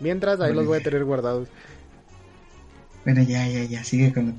Mientras, 0.00 0.40
ahí 0.40 0.54
los 0.54 0.66
voy 0.66 0.78
a 0.78 0.82
tener 0.82 1.04
guardados. 1.04 1.48
Bueno, 3.04 3.22
ya, 3.22 3.46
ya, 3.48 3.64
ya, 3.64 3.84
sigue 3.84 4.12
con 4.12 4.26
lo 4.26 4.34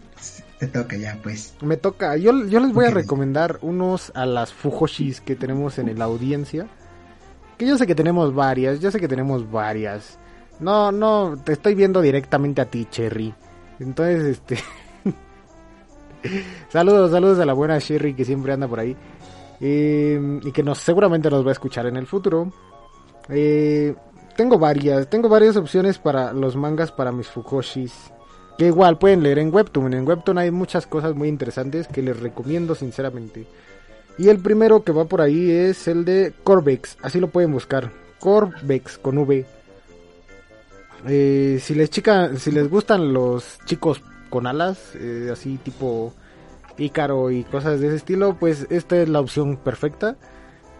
te 0.60 0.68
toca 0.68 0.98
ya, 0.98 1.18
pues. 1.24 1.54
Me 1.62 1.78
toca, 1.78 2.18
yo, 2.18 2.46
yo 2.46 2.60
les 2.60 2.74
voy 2.74 2.86
a 2.86 2.92
recomendar 2.92 3.60
unos 3.62 4.12
a 4.14 4.26
las 4.26 4.52
Fujoshis 4.52 5.22
que 5.22 5.36
tenemos 5.36 5.80
en 5.80 5.98
la 5.98 6.06
audiencia. 6.06 6.68
Que 7.58 7.66
yo 7.66 7.78
sé 7.78 7.88
que 7.88 7.96
tenemos 7.96 8.36
varias, 8.36 8.82
yo 8.82 8.92
sé 8.92 9.00
que 9.00 9.08
tenemos 9.08 9.50
varias. 9.50 10.20
No, 10.60 10.92
no, 10.92 11.38
te 11.44 11.54
estoy 11.54 11.76
viendo 11.76 12.02
directamente 12.02 12.62
a 12.62 12.66
ti, 12.66 12.86
Cherry. 12.90 13.34
Entonces, 13.80 14.24
este... 14.26 14.58
saludos, 16.70 17.12
saludos 17.12 17.40
a 17.40 17.46
la 17.46 17.54
buena 17.54 17.80
Cherry 17.80 18.14
que 18.14 18.26
siempre 18.26 18.54
anda 18.54 18.68
por 18.68 18.80
ahí. 18.80 18.96
Eh, 19.62 20.40
y 20.44 20.52
que 20.52 20.64
nos, 20.64 20.80
seguramente 20.80 21.30
nos 21.30 21.46
va 21.46 21.50
a 21.50 21.54
escuchar 21.54 21.86
en 21.86 21.98
el 21.98 22.08
futuro. 22.08 22.52
Eh, 23.30 23.96
tengo 24.36 24.58
varias, 24.58 25.10
tengo 25.10 25.30
varias 25.30 25.56
opciones 25.56 25.98
para 25.98 26.34
los 26.34 26.56
mangas 26.56 26.92
para 26.92 27.12
mis 27.12 27.28
Fujoshis. 27.28 28.12
Que 28.58 28.68
igual 28.68 28.98
pueden 28.98 29.24
leer 29.24 29.40
en 29.40 29.54
Webtoon. 29.54 29.94
En 29.94 30.08
Webtoon 30.08 30.38
hay 30.38 30.52
muchas 30.52 30.86
cosas 30.86 31.16
muy 31.16 31.30
interesantes 31.30 31.88
que 31.88 32.02
les 32.02 32.20
recomiendo 32.20 32.76
sinceramente. 32.76 33.48
Y 34.18 34.28
el 34.28 34.40
primero 34.40 34.84
que 34.84 34.92
va 34.92 35.06
por 35.06 35.22
ahí 35.22 35.50
es 35.50 35.88
el 35.88 36.04
de 36.04 36.34
Corvex. 36.44 36.98
Así 37.02 37.22
lo 37.22 37.30
pueden 37.30 37.54
buscar. 37.54 37.92
Corvex 38.20 38.98
con 38.98 39.18
V. 39.18 39.46
Eh, 41.08 41.60
si 41.62 41.76
les 41.76 41.90
si 41.90 42.52
les 42.52 42.70
gustan 42.70 43.14
los 43.14 43.60
chicos 43.66 44.02
con 44.30 44.48
alas, 44.48 44.96
eh, 44.96 45.30
así 45.32 45.58
tipo 45.58 46.14
Ícaro 46.78 47.32
y 47.32 47.44
cosas 47.44 47.80
de 47.80 47.88
ese 47.88 47.98
estilo, 47.98 48.36
pues 48.40 48.68
esta 48.70 48.98
es 49.02 49.10
la 49.10 49.20
opción 49.20 49.58
perfecta. 49.58 50.16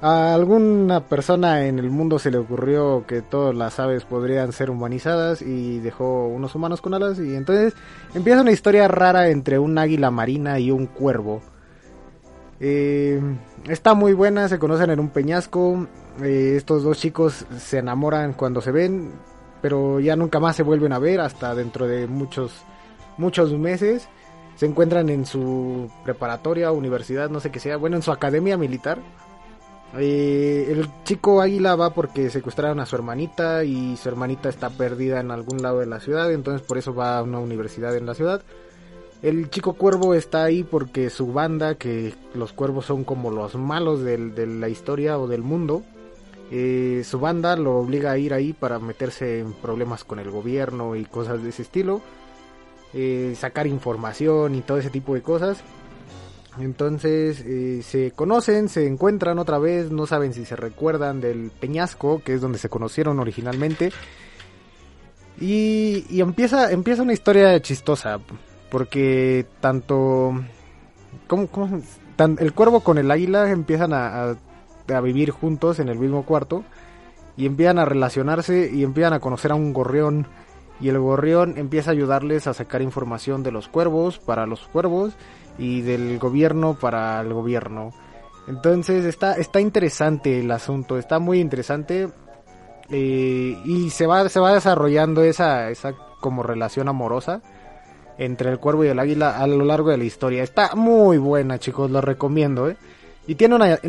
A 0.02 0.34
alguna 0.34 1.02
persona 1.02 1.66
en 1.66 1.78
el 1.78 1.90
mundo 1.90 2.20
se 2.20 2.32
le 2.32 2.38
ocurrió 2.38 3.06
que 3.06 3.22
todas 3.22 3.54
las 3.54 3.80
aves 3.82 4.06
podrían 4.06 4.54
ser 4.54 4.70
humanizadas 4.70 5.42
y 5.42 5.80
dejó 5.80 6.28
unos 6.28 6.56
humanos 6.56 6.80
con 6.80 6.94
alas 6.94 7.20
y 7.20 7.36
entonces 7.36 7.74
empieza 8.14 8.42
una 8.42 8.52
historia 8.52 8.88
rara 8.88 9.28
entre 9.30 9.60
un 9.60 9.78
águila 9.78 10.10
marina 10.10 10.58
y 10.58 10.72
un 10.72 10.86
cuervo. 10.86 11.42
Eh, 12.62 13.22
está 13.68 13.94
muy 13.94 14.14
buena, 14.14 14.48
se 14.48 14.58
conocen 14.58 14.90
en 14.90 15.02
un 15.02 15.10
peñasco, 15.10 15.88
estos 16.24 16.84
dos 16.84 16.98
chicos 16.98 17.46
se 17.58 17.80
enamoran 17.80 18.34
cuando 18.34 18.62
se 18.62 18.72
ven, 18.72 19.12
pero 19.62 20.00
ya 20.00 20.16
nunca 20.16 20.40
más 20.40 20.56
se 20.56 20.64
vuelven 20.64 20.94
a 20.94 21.00
ver 21.00 21.20
hasta 21.20 21.56
dentro 21.56 21.88
de 21.88 22.08
muchos 22.08 22.52
muchos 23.18 23.52
meses. 23.54 24.08
Se 24.56 24.66
encuentran 24.66 25.10
en 25.10 25.26
su 25.26 25.90
preparatoria, 26.04 26.72
universidad, 26.72 27.30
no 27.30 27.40
sé 27.40 27.52
qué 27.52 27.60
sea, 27.60 27.78
bueno, 27.78 27.96
en 27.96 28.02
su 28.02 28.12
academia 28.12 28.58
militar. 28.58 29.00
Eh, 29.98 30.68
el 30.70 30.88
chico 31.04 31.42
águila 31.42 31.76
va 31.76 31.94
porque 31.94 32.30
secuestraron 32.30 32.80
a 32.80 32.86
su 32.86 32.96
hermanita 32.96 33.64
y 33.64 33.98
su 33.98 34.08
hermanita 34.10 34.50
está 34.50 34.70
perdida 34.70 35.20
en 35.20 35.32
algún 35.32 35.62
lado 35.62 35.80
de 35.80 35.88
la 35.88 36.00
ciudad, 36.00 36.32
entonces 36.32 36.66
por 36.66 36.78
eso 36.78 36.94
va 36.94 37.18
a 37.18 37.24
una 37.24 37.40
universidad 37.40 37.96
en 37.96 38.06
la 38.06 38.14
ciudad. 38.14 38.42
El 39.22 39.50
chico 39.50 39.74
cuervo 39.74 40.14
está 40.14 40.44
ahí 40.44 40.64
porque 40.64 41.10
su 41.10 41.34
banda, 41.34 41.76
que 41.76 42.14
los 42.34 42.54
cuervos 42.54 42.86
son 42.86 43.04
como 43.04 43.32
los 43.32 43.56
malos 43.56 44.02
de 44.02 44.48
la 44.48 44.70
historia 44.70 45.18
o 45.18 45.28
del 45.28 45.42
mundo, 45.42 45.84
eh, 46.52 47.04
su 47.06 47.20
banda 47.20 47.56
lo 47.56 47.78
obliga 47.78 48.12
a 48.12 48.18
ir 48.18 48.34
ahí 48.34 48.54
para 48.54 48.80
meterse 48.80 49.40
en 49.40 49.54
problemas 49.54 50.04
con 50.04 50.20
el 50.20 50.30
gobierno 50.32 50.96
y 50.96 51.06
cosas 51.06 51.44
de 51.44 51.50
ese 51.50 51.62
estilo, 51.62 52.02
eh, 52.94 53.36
sacar 53.38 53.68
información 53.68 54.56
y 54.56 54.62
todo 54.62 54.78
ese 54.78 54.90
tipo 54.90 55.14
de 55.14 55.22
cosas. 55.22 55.60
Entonces 56.60 57.42
eh, 57.46 57.82
se 57.84 58.12
conocen, 58.12 58.68
se 58.68 58.86
encuentran 58.88 59.40
otra 59.40 59.60
vez, 59.60 59.92
no 59.92 60.08
saben 60.08 60.34
si 60.34 60.44
se 60.46 60.56
recuerdan 60.56 61.22
del 61.22 61.52
peñasco, 61.58 62.22
que 62.24 62.34
es 62.34 62.42
donde 62.42 62.58
se 62.58 62.68
conocieron 62.70 63.20
originalmente. 63.20 63.92
Y, 65.40 66.06
y 66.10 66.20
empieza, 66.20 66.72
empieza 66.72 67.04
una 67.04 67.14
historia 67.14 67.62
chistosa, 67.62 68.20
porque 68.70 69.46
tanto... 69.62 70.34
El 72.40 72.54
cuervo 72.54 72.82
con 72.82 72.98
el 72.98 73.10
águila 73.10 73.50
empiezan 73.50 73.94
a- 73.94 74.36
a 74.96 75.02
vivir 75.02 75.32
juntos 75.32 75.80
en 75.80 75.90
el 75.90 76.00
mismo 76.00 76.24
cuarto 76.24 76.64
y 77.38 77.46
empiezan 77.46 77.80
a 77.80 77.86
relacionarse 77.86 78.70
y 78.74 78.84
empiezan 78.84 79.14
a 79.14 79.20
conocer 79.20 79.52
a 79.52 79.56
un 79.56 79.74
gorrión 79.74 80.28
y 80.82 80.90
el 80.90 81.00
gorrión 81.00 81.58
empieza 81.58 81.92
a 81.92 81.94
ayudarles 81.94 82.48
a 82.48 82.54
sacar 82.54 82.82
información 82.82 83.44
de 83.44 83.52
los 83.52 83.68
cuervos 83.68 84.20
para 84.20 84.46
los 84.46 84.62
cuervos 84.68 85.14
y 85.58 85.82
del 85.82 86.20
gobierno 86.20 86.76
para 86.80 87.20
el 87.22 87.34
gobierno. 87.34 87.92
Entonces 88.48 89.06
está, 89.06 89.34
está 89.34 89.60
interesante 89.60 90.40
el 90.40 90.50
asunto, 90.52 90.98
está 90.98 91.20
muy 91.20 91.40
interesante 91.40 92.10
eh, 92.90 93.58
y 93.66 93.90
se 93.90 94.08
va, 94.08 94.28
se 94.30 94.40
va 94.40 94.54
desarrollando 94.54 95.22
esa, 95.22 95.70
esa 95.70 95.94
como 96.20 96.44
relación 96.44 96.88
amorosa 96.88 97.42
entre 98.18 98.52
el 98.52 98.60
cuervo 98.60 98.84
y 98.84 98.88
el 98.88 99.00
águila 99.00 99.38
a 99.38 99.48
lo 99.48 99.64
largo 99.64 99.92
de 99.92 99.98
la 99.98 100.04
historia. 100.04 100.44
Está 100.44 100.76
muy 100.76 101.18
buena, 101.18 101.58
chicos, 101.58 101.90
lo 101.90 102.02
recomiendo, 102.02 102.70
¿eh? 102.70 102.78
Y 103.30 103.36
tiene 103.36 103.54
una, 103.54 103.80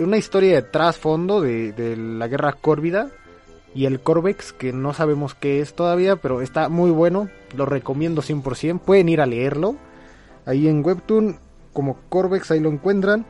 una, 0.00 0.16
historia 0.16 0.56
de 0.56 0.62
trasfondo 0.62 1.40
de, 1.40 1.70
de 1.70 1.96
la 1.96 2.26
guerra 2.26 2.54
córvida 2.54 3.12
y 3.72 3.86
el 3.86 4.00
Corvex, 4.00 4.52
que 4.52 4.72
no 4.72 4.92
sabemos 4.92 5.36
qué 5.36 5.60
es 5.60 5.74
todavía, 5.74 6.16
pero 6.16 6.42
está 6.42 6.68
muy 6.68 6.90
bueno, 6.90 7.28
lo 7.56 7.64
recomiendo 7.64 8.22
100%, 8.22 8.80
pueden 8.80 9.08
ir 9.08 9.20
a 9.20 9.26
leerlo. 9.26 9.76
Ahí 10.46 10.66
en 10.66 10.84
Webtoon, 10.84 11.38
como 11.72 11.98
Corvex, 12.08 12.50
ahí 12.50 12.58
lo 12.58 12.70
encuentran. 12.70 13.24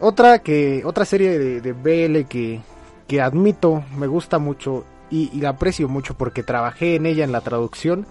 Otra 0.00 0.38
que 0.38 0.80
otra 0.86 1.04
serie 1.04 1.38
de, 1.38 1.72
BL 1.72 2.26
que, 2.26 2.62
que 3.06 3.20
admito 3.20 3.84
me 3.98 4.06
gusta 4.06 4.38
mucho 4.38 4.86
y, 5.10 5.38
la 5.42 5.50
aprecio 5.50 5.90
mucho 5.90 6.14
porque 6.14 6.42
trabajé 6.42 6.94
en 6.94 7.04
ella 7.04 7.24
en 7.24 7.32
la 7.32 7.42
traducción 7.42 8.06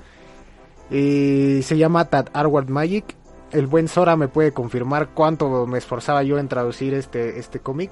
eh, 0.92 1.62
se 1.64 1.78
llama 1.80 2.06
Tad 2.06 2.28
Arward 2.34 2.70
Magic. 2.70 3.16
El 3.56 3.68
buen 3.68 3.88
Sora 3.88 4.16
me 4.16 4.28
puede 4.28 4.52
confirmar 4.52 5.10
cuánto 5.14 5.66
me 5.66 5.78
esforzaba 5.78 6.24
yo 6.24 6.38
en 6.38 6.48
traducir 6.48 6.94
este, 6.94 7.40
este 7.40 7.60
cómic. 7.60 7.92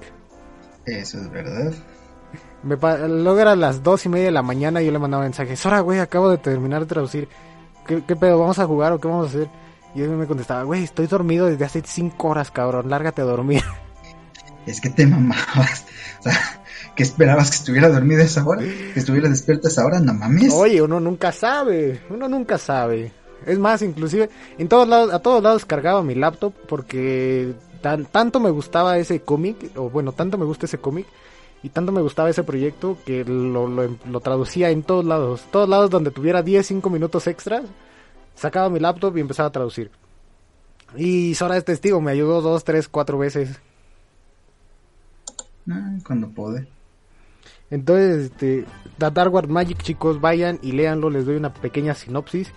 Eso 0.84 1.18
es 1.18 1.30
verdad. 1.30 1.72
Me 2.62 2.76
luego 2.76 3.38
era 3.38 3.56
las 3.56 3.82
dos 3.82 4.04
y 4.04 4.08
media 4.08 4.26
de 4.26 4.30
la 4.30 4.42
mañana 4.42 4.82
y 4.82 4.86
yo 4.86 4.92
le 4.92 4.98
mandaba 4.98 5.22
mensajes. 5.22 5.58
Sora, 5.58 5.80
güey, 5.80 6.00
acabo 6.00 6.30
de 6.30 6.38
terminar 6.38 6.80
de 6.80 6.86
traducir. 6.86 7.28
¿Qué, 7.86 8.02
¿Qué 8.06 8.14
pedo? 8.16 8.38
¿Vamos 8.38 8.58
a 8.58 8.66
jugar 8.66 8.92
o 8.92 9.00
qué 9.00 9.08
vamos 9.08 9.26
a 9.26 9.28
hacer? 9.30 9.48
Y 9.94 10.02
él 10.02 10.10
me 10.10 10.26
contestaba, 10.26 10.64
güey, 10.64 10.84
estoy 10.84 11.06
dormido 11.06 11.46
desde 11.46 11.64
hace 11.64 11.82
cinco 11.84 12.28
horas, 12.28 12.50
cabrón. 12.50 12.90
Lárgate 12.90 13.22
a 13.22 13.24
dormir. 13.24 13.62
Es 14.66 14.80
que 14.80 14.88
te 14.88 15.06
mamabas. 15.06 15.84
O 16.20 16.22
sea, 16.22 16.38
¿qué 16.96 17.02
esperabas 17.02 17.50
que 17.50 17.56
estuviera 17.56 17.90
dormido 17.90 18.22
a 18.22 18.24
esa 18.24 18.42
hora? 18.46 18.62
¿Que 18.62 18.98
estuviera 18.98 19.28
despierto 19.28 19.68
a 19.68 19.70
esa 19.70 19.84
hora? 19.84 20.00
No 20.00 20.14
mames. 20.14 20.54
Oye, 20.54 20.80
uno 20.80 21.00
nunca 21.00 21.32
sabe. 21.32 22.00
Uno 22.08 22.30
nunca 22.30 22.56
sabe. 22.56 23.12
Es 23.46 23.58
más, 23.58 23.82
inclusive, 23.82 24.30
en 24.58 24.68
todos 24.68 24.88
lados, 24.88 25.12
a 25.12 25.18
todos 25.18 25.42
lados 25.42 25.64
cargaba 25.64 26.02
mi 26.02 26.14
laptop 26.14 26.52
porque 26.68 27.54
tan, 27.80 28.06
tanto 28.06 28.40
me 28.40 28.50
gustaba 28.50 28.98
ese 28.98 29.20
cómic, 29.20 29.70
o 29.76 29.90
bueno, 29.90 30.12
tanto 30.12 30.38
me 30.38 30.44
gusta 30.44 30.66
ese 30.66 30.78
cómic, 30.78 31.06
y 31.62 31.70
tanto 31.70 31.92
me 31.92 32.02
gustaba 32.02 32.30
ese 32.30 32.42
proyecto 32.44 32.98
que 33.06 33.24
lo, 33.24 33.66
lo, 33.68 33.96
lo 34.06 34.20
traducía 34.20 34.70
en 34.70 34.82
todos 34.82 35.04
lados. 35.04 35.44
Todos 35.50 35.68
lados 35.68 35.90
donde 35.90 36.10
tuviera 36.10 36.42
10, 36.42 36.66
5 36.66 36.90
minutos 36.90 37.26
extras, 37.26 37.62
sacaba 38.34 38.68
mi 38.68 38.80
laptop 38.80 39.16
y 39.16 39.20
empezaba 39.20 39.48
a 39.48 39.52
traducir. 39.52 39.90
Y 40.96 41.34
Sora 41.34 41.56
es 41.56 41.64
testigo, 41.64 42.00
me 42.00 42.12
ayudó 42.12 42.40
dos, 42.40 42.64
tres, 42.64 42.88
cuatro 42.88 43.18
veces. 43.18 43.58
Cuando 46.06 46.28
pude. 46.28 46.68
Entonces, 47.70 48.26
este, 48.26 48.64
The 48.98 49.10
Dark 49.10 49.32
World 49.32 49.50
Magic, 49.50 49.82
chicos, 49.82 50.20
vayan 50.20 50.58
y 50.62 50.72
léanlo, 50.72 51.10
les 51.10 51.26
doy 51.26 51.36
una 51.36 51.52
pequeña 51.52 51.94
sinopsis. 51.94 52.52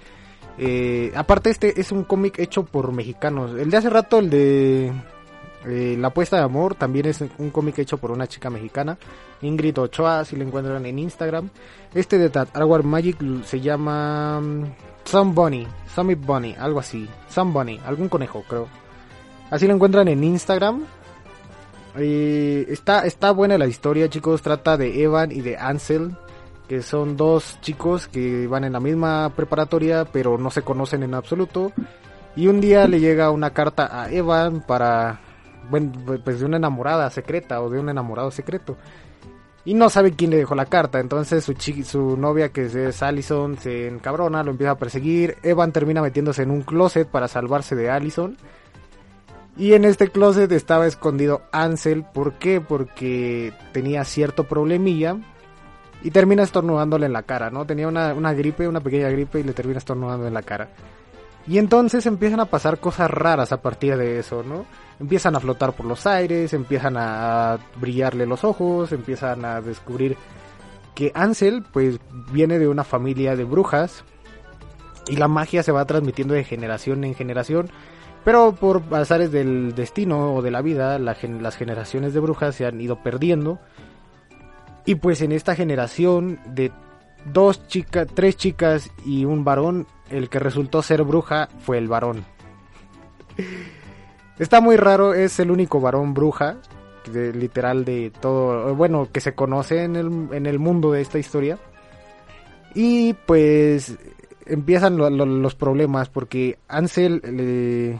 Eh, 0.58 1.12
aparte, 1.16 1.50
este 1.50 1.80
es 1.80 1.92
un 1.92 2.04
cómic 2.04 2.40
hecho 2.40 2.64
por 2.64 2.92
mexicanos. 2.92 3.52
El 3.58 3.70
de 3.70 3.78
hace 3.78 3.90
rato, 3.90 4.20
el 4.20 4.30
de 4.30 4.92
eh, 5.66 5.96
La 6.00 6.08
apuesta 6.08 6.38
de 6.38 6.44
amor, 6.44 6.76
también 6.76 7.06
es 7.06 7.24
un 7.38 7.50
cómic 7.52 7.78
hecho 7.80 7.98
por 7.98 8.12
una 8.12 8.28
chica 8.28 8.50
mexicana, 8.50 8.98
Ingrid 9.42 9.78
Ochoa, 9.78 10.26
si 10.26 10.36
lo 10.36 10.44
encuentran 10.44 10.86
en 10.86 11.00
Instagram. 11.00 11.50
Este 11.94 12.18
de 12.18 12.30
Dark 12.30 12.50
World 12.56 12.86
Magic 12.86 13.18
se 13.44 13.60
llama 13.60 14.40
mm, 14.42 14.64
Some 15.04 15.34
Bunny, 15.34 15.68
Summit 15.94 16.20
Bunny, 16.20 16.56
algo 16.58 16.80
así. 16.80 17.08
Some 17.30 17.52
Bunny, 17.52 17.80
algún 17.86 18.10
conejo, 18.10 18.44
creo. 18.48 18.68
Así 19.50 19.68
lo 19.68 19.74
encuentran 19.74 20.08
en 20.08 20.24
Instagram. 20.24 20.86
Eh, 21.98 22.66
está, 22.70 23.06
está 23.06 23.32
buena 23.32 23.58
la 23.58 23.68
historia, 23.68 24.10
chicos. 24.10 24.42
Trata 24.42 24.78
de 24.78 25.02
Evan 25.02 25.32
y 25.32 25.42
de 25.42 25.58
Ansel, 25.58 26.16
que 26.68 26.82
son 26.82 27.18
dos 27.18 27.60
chicos 27.62 28.08
que 28.08 28.48
van 28.48 28.64
en 28.64 28.74
la 28.74 28.80
misma 28.80 29.32
preparatoria, 29.36 30.06
pero 30.06 30.38
no 30.38 30.52
se 30.52 30.62
conocen 30.62 31.04
en 31.04 31.14
absoluto. 31.14 31.72
Y 32.36 32.48
un 32.48 32.62
día 32.62 32.88
le 32.88 33.00
llega 33.00 33.32
una 33.32 33.52
carta 33.52 34.02
a 34.04 34.12
Evan 34.12 34.62
para, 34.62 35.20
bueno, 35.70 35.92
pues 36.24 36.40
de 36.40 36.46
una 36.46 36.58
enamorada 36.58 37.10
secreta 37.10 37.62
o 37.62 37.70
de 37.70 37.80
un 37.80 37.90
enamorado 37.90 38.30
secreto. 38.32 38.78
Y 39.66 39.74
no 39.74 39.90
sabe 39.90 40.14
quién 40.14 40.32
le 40.32 40.38
dejó 40.38 40.56
la 40.56 40.66
carta. 40.66 41.00
Entonces 41.00 41.44
su, 41.44 41.54
su 41.84 42.16
novia, 42.16 42.50
que 42.50 42.66
es 42.66 43.04
Allison, 43.04 43.58
se 43.58 43.88
encabrona, 43.88 44.44
lo 44.44 44.52
empieza 44.52 44.72
a 44.72 44.78
perseguir. 44.78 45.38
Evan 45.44 45.72
termina 45.74 46.02
metiéndose 46.02 46.44
en 46.44 46.52
un 46.52 46.62
closet 46.62 47.08
para 47.08 47.28
salvarse 47.28 47.76
de 47.76 47.90
Allison. 47.90 48.38
Y 49.58 49.74
en 49.74 49.86
este 49.86 50.10
closet 50.10 50.52
estaba 50.52 50.86
escondido 50.86 51.42
Ansel. 51.52 52.06
¿Por 52.06 52.34
qué? 52.34 52.62
Porque 52.62 53.52
tenía 53.74 54.04
cierto 54.04 54.44
problemilla. 54.44 55.18
Y 56.08 56.12
termina 56.12 56.44
estornudándole 56.44 57.06
en 57.06 57.12
la 57.12 57.24
cara, 57.24 57.50
¿no? 57.50 57.66
Tenía 57.66 57.86
una, 57.86 58.14
una 58.14 58.32
gripe, 58.34 58.66
una 58.66 58.80
pequeña 58.80 59.10
gripe 59.10 59.42
y 59.42 59.44
le 59.44 59.52
termina 59.52 59.80
estornudando 59.80 60.26
en 60.26 60.34
la 60.34 60.42
cara. 60.42 60.70
Y 61.46 61.58
entonces 61.58 62.06
empiezan 62.06 62.40
a 62.40 62.46
pasar 62.46 62.80
cosas 62.80 63.12
raras 63.12 63.52
a 63.52 63.62
partir 63.62 63.98
de 63.98 64.18
eso, 64.18 64.42
¿no? 64.42 64.66
Empiezan 65.02 65.36
a 65.36 65.42
flotar 65.42 65.74
por 65.74 65.86
los 65.86 66.08
aires, 66.08 66.54
empiezan 66.54 66.96
a 66.96 67.58
brillarle 67.82 68.26
los 68.26 68.46
ojos, 68.46 68.94
empiezan 68.94 69.44
a 69.44 69.60
descubrir 69.60 70.16
que 70.96 71.12
Ansel 71.14 71.66
pues 71.74 72.00
viene 72.32 72.58
de 72.58 72.70
una 72.70 72.86
familia 72.86 73.36
de 73.36 73.44
brujas 73.44 74.06
y 75.10 75.18
la 75.18 75.28
magia 75.28 75.62
se 75.62 75.74
va 75.74 75.84
transmitiendo 75.84 76.36
de 76.36 76.46
generación 76.46 77.04
en 77.04 77.16
generación, 77.16 77.70
pero 78.24 78.54
por 78.54 78.82
azares 78.94 79.34
del 79.34 79.76
destino 79.76 80.36
o 80.36 80.42
de 80.42 80.52
la 80.52 80.62
vida, 80.62 81.00
las 81.00 81.58
generaciones 81.58 82.14
de 82.14 82.22
brujas 82.22 82.56
se 82.56 82.66
han 82.66 82.80
ido 82.80 83.04
perdiendo. 83.04 83.60
Y 84.88 84.96
pues 84.96 85.22
en 85.22 85.32
esta 85.34 85.54
generación 85.54 86.40
de 86.48 86.72
dos 87.32 87.68
chicas, 87.68 88.08
tres 88.14 88.38
chicas 88.38 88.90
y 89.06 89.26
un 89.26 89.44
varón, 89.44 89.86
el 90.10 90.30
que 90.30 90.40
resultó 90.40 90.82
ser 90.82 91.04
bruja 91.04 91.50
fue 91.60 91.78
el 91.78 91.88
varón. 91.88 92.24
Está 94.40 94.62
muy 94.62 94.78
raro, 94.78 95.14
es 95.14 95.40
el 95.40 95.52
único 95.52 95.82
varón 95.82 96.14
bruja, 96.14 96.58
literal 97.14 97.86
de 97.86 98.12
todo, 98.22 98.76
bueno, 98.76 99.10
que 99.12 99.20
se 99.20 99.34
conoce 99.34 99.84
en 99.84 99.96
el, 99.96 100.30
en 100.32 100.46
el 100.46 100.60
mundo 100.60 100.92
de 100.92 101.02
esta 101.02 101.20
historia. 101.20 101.58
Y 102.76 103.14
pues 103.14 103.98
empiezan 104.46 104.98
lo- 104.98 105.10
lo- 105.10 105.26
los 105.26 105.56
problemas 105.56 106.10
porque 106.10 106.60
Ansel 106.68 107.22
le, 107.26 108.00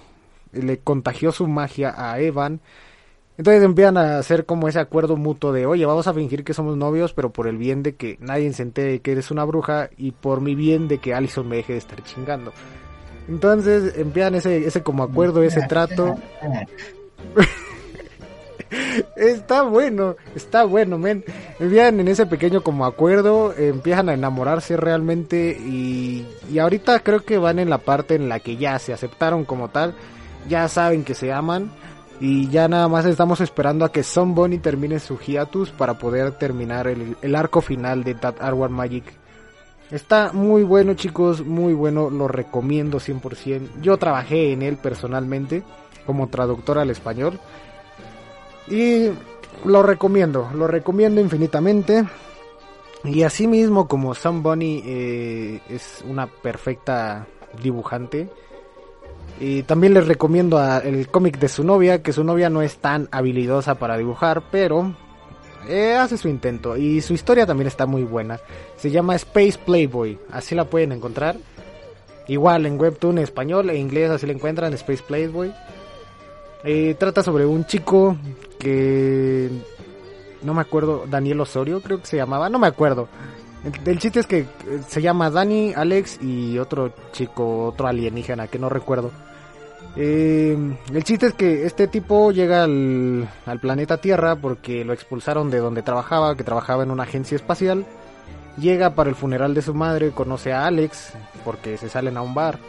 le 0.62 0.78
contagió 0.80 1.32
su 1.32 1.48
magia 1.48 1.94
a 1.98 2.20
Evan. 2.20 2.62
Entonces 3.38 3.64
empiezan 3.64 3.98
a 3.98 4.18
hacer 4.18 4.46
como 4.46 4.68
ese 4.68 4.80
acuerdo 4.80 5.16
mutuo 5.16 5.52
de, 5.52 5.68
oye, 5.68 5.86
vamos 5.86 6.08
a 6.08 6.14
fingir 6.14 6.44
que 6.44 6.56
somos 6.56 6.76
novios, 6.76 7.14
pero 7.14 7.32
por 7.32 7.48
el 7.48 7.58
bien 7.58 7.84
de 7.84 7.96
que 7.96 8.18
nadie 8.20 8.52
se 8.54 8.64
entere 8.64 9.00
que 9.00 9.12
eres 9.12 9.30
una 9.30 9.44
bruja 9.44 9.92
y 9.96 10.12
por 10.12 10.42
mi 10.42 10.56
bien 10.56 10.88
de 10.88 10.98
que 10.98 11.14
Allison 11.14 11.48
me 11.48 11.58
deje 11.58 11.74
de 11.74 11.80
estar 11.80 12.04
chingando. 12.04 12.52
Entonces 13.28 13.96
empiezan 13.98 14.36
ese, 14.36 14.66
ese 14.66 14.82
como 14.82 15.04
acuerdo, 15.04 15.44
ese 15.44 15.62
trato. 15.68 16.16
Está 19.16 19.62
bueno, 19.62 20.18
está 20.36 20.66
bueno, 20.66 20.98
men. 20.98 21.24
Empiezan 21.58 22.02
en 22.02 22.08
ese 22.10 22.26
pequeño 22.26 22.64
como 22.64 22.86
acuerdo, 22.86 23.54
empiezan 23.58 24.10
a 24.10 24.14
enamorarse 24.14 24.76
realmente 24.76 25.52
y, 25.52 26.28
y 26.52 26.60
ahorita 26.60 27.00
creo 27.00 27.24
que 27.24 27.38
van 27.38 27.60
en 27.60 27.70
la 27.70 27.78
parte 27.78 28.16
en 28.16 28.28
la 28.28 28.42
que 28.42 28.58
ya 28.58 28.78
se 28.80 28.92
aceptaron 28.92 29.46
como 29.46 29.70
tal, 29.70 29.96
ya 30.50 30.68
saben 30.68 31.06
que 31.06 31.14
se 31.14 31.32
aman 31.32 31.72
y 32.20 32.50
ya 32.50 32.68
nada 32.68 32.88
más 32.88 33.06
estamos 33.06 33.42
esperando 33.42 33.86
a 33.86 33.92
que 33.92 34.04
Son 34.04 34.34
Bonnie 34.34 34.60
termine 34.60 35.00
su 35.00 35.18
hiatus 35.18 35.70
para 35.70 35.98
poder 35.98 36.32
terminar 36.32 36.88
el, 36.88 37.16
el 37.22 37.36
arco 37.36 37.62
final 37.62 38.04
de 38.04 38.16
That 38.16 38.42
Arwar 38.42 38.70
Magic. 38.70 39.06
Está 39.92 40.32
muy 40.34 40.64
bueno 40.64 40.96
chicos, 40.96 41.46
muy 41.46 41.74
bueno, 41.74 42.10
lo 42.10 42.28
recomiendo 42.28 43.00
100%. 43.00 43.82
Yo 43.82 43.98
trabajé 43.98 44.52
en 44.52 44.62
él 44.62 44.78
personalmente 44.78 45.64
como 46.06 46.28
traductor 46.28 46.80
al 46.80 46.90
español. 46.90 47.40
Y 48.68 49.10
lo 49.64 49.84
recomiendo, 49.84 50.50
lo 50.54 50.68
recomiendo 50.68 51.22
infinitamente. 51.22 52.06
Y 53.04 53.24
asimismo, 53.24 53.88
como 53.88 54.16
Sam 54.16 54.44
Bunny 54.44 54.82
eh, 54.86 55.62
es 55.70 56.04
una 56.06 56.28
perfecta 56.28 57.28
dibujante, 57.62 58.30
y 59.40 59.64
también 59.64 59.94
les 59.94 60.08
recomiendo 60.08 60.62
el 60.80 61.08
cómic 61.10 61.40
de 61.40 61.48
su 61.48 61.64
novia, 61.64 62.02
que 62.02 62.14
su 62.14 62.24
novia 62.24 62.50
no 62.50 62.62
es 62.62 62.78
tan 62.78 63.08
habilidosa 63.12 63.76
para 63.76 63.98
dibujar, 63.98 64.44
pero 64.52 64.96
eh, 65.68 65.96
hace 65.96 66.18
su 66.18 66.28
intento. 66.28 66.76
Y 66.78 67.02
su 67.02 67.14
historia 67.14 67.46
también 67.46 67.68
está 67.68 67.86
muy 67.86 68.04
buena. 68.04 68.40
Se 68.78 68.90
llama 68.90 69.16
Space 69.16 69.60
Playboy, 69.64 70.18
así 70.32 70.56
la 70.56 70.66
pueden 70.66 70.92
encontrar. 70.92 71.36
Igual 72.28 72.66
en 72.66 72.80
Webtoon 72.80 73.20
español 73.20 73.70
e 73.70 73.78
inglés, 73.78 74.10
así 74.10 74.26
la 74.26 74.34
encuentran, 74.34 74.74
Space 74.74 75.04
Playboy. 75.06 75.54
Eh, 76.64 76.96
trata 76.98 77.24
sobre 77.24 77.46
un 77.46 77.66
chico 77.66 78.18
que 78.60 79.50
no 80.42 80.54
me 80.54 80.62
acuerdo, 80.62 81.06
Daniel 81.10 81.42
Osorio 81.42 81.82
creo 81.82 82.00
que 82.00 82.08
se 82.08 82.18
llamaba, 82.18 82.50
no 82.50 82.60
me 82.60 82.68
acuerdo. 82.68 83.08
El, 83.64 84.00
chiste 84.00 84.20
es 84.20 84.28
que 84.28 84.40
eh, 84.40 84.48
se 84.88 85.02
llama 85.02 85.30
Dani, 85.30 85.74
Alex 85.76 86.20
y 86.22 86.58
otro 86.60 86.94
chico, 87.12 87.66
otro 87.66 87.88
alienígena 87.88 88.48
que 88.48 88.60
no 88.60 88.70
recuerdo. 88.70 89.12
Eh, 89.96 90.56
el 90.94 91.04
chiste 91.04 91.28
es 91.28 91.34
que 91.34 91.66
este 91.66 91.88
tipo 91.88 92.32
llega 92.32 92.64
al, 92.64 93.28
al 93.46 93.60
planeta 93.60 93.98
Tierra 93.98 94.36
porque 94.36 94.86
lo 94.86 94.94
expulsaron 94.94 95.50
de 95.50 95.58
donde 95.58 95.82
trabajaba, 95.82 96.36
que 96.36 96.44
trabajaba 96.44 96.84
en 96.84 96.92
una 96.92 97.04
agencia 97.04 97.36
espacial. 97.36 97.86
Llega 98.58 98.96
para 98.96 99.10
el 99.10 99.16
funeral 99.16 99.54
de 99.54 99.62
su 99.62 99.74
madre, 99.74 100.12
conoce 100.12 100.54
a 100.54 100.66
Alex 100.66 101.14
porque 101.44 101.78
se 101.78 101.90
salen 101.90 102.18
a 102.18 102.22
un 102.22 102.34
bar. 102.34 102.60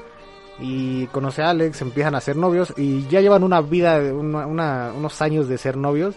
y 0.60 1.06
conoce 1.08 1.42
a 1.42 1.50
Alex, 1.50 1.80
empiezan 1.82 2.16
a 2.16 2.20
ser 2.20 2.36
novios 2.36 2.74
y 2.76 3.06
ya 3.08 3.20
llevan 3.20 3.44
una 3.44 3.60
vida, 3.60 4.00
unos 4.12 5.22
años 5.22 5.48
de 5.48 5.56
ser 5.56 5.76
novios, 5.76 6.16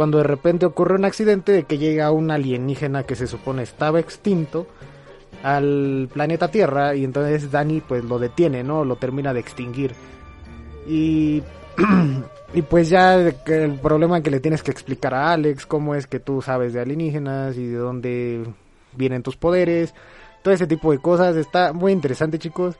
cuando 0.00 0.16
de 0.16 0.24
repente 0.24 0.64
ocurre 0.64 0.94
un 0.94 1.04
accidente 1.04 1.52
de 1.52 1.64
que 1.64 1.76
llega 1.76 2.10
un 2.10 2.30
alienígena 2.30 3.02
que 3.02 3.14
se 3.14 3.26
supone 3.26 3.64
estaba 3.64 4.00
extinto 4.00 4.66
al 5.42 6.08
planeta 6.10 6.50
Tierra 6.50 6.94
y 6.94 7.04
entonces 7.04 7.50
Dani 7.50 7.82
pues 7.82 8.02
lo 8.04 8.18
detiene, 8.18 8.64
¿no? 8.64 8.82
Lo 8.86 8.96
termina 8.96 9.34
de 9.34 9.40
extinguir. 9.40 9.92
Y, 10.88 11.42
y 12.54 12.62
pues 12.62 12.88
ya 12.88 13.14
el 13.20 13.74
problema 13.82 14.22
que 14.22 14.30
le 14.30 14.40
tienes 14.40 14.62
que 14.62 14.70
explicar 14.70 15.12
a 15.12 15.34
Alex, 15.34 15.66
cómo 15.66 15.94
es 15.94 16.06
que 16.06 16.18
tú 16.18 16.40
sabes 16.40 16.72
de 16.72 16.80
alienígenas 16.80 17.58
y 17.58 17.66
de 17.66 17.76
dónde 17.76 18.46
vienen 18.96 19.22
tus 19.22 19.36
poderes, 19.36 19.92
todo 20.42 20.54
ese 20.54 20.66
tipo 20.66 20.92
de 20.92 20.98
cosas, 20.98 21.36
está 21.36 21.74
muy 21.74 21.92
interesante 21.92 22.38
chicos. 22.38 22.76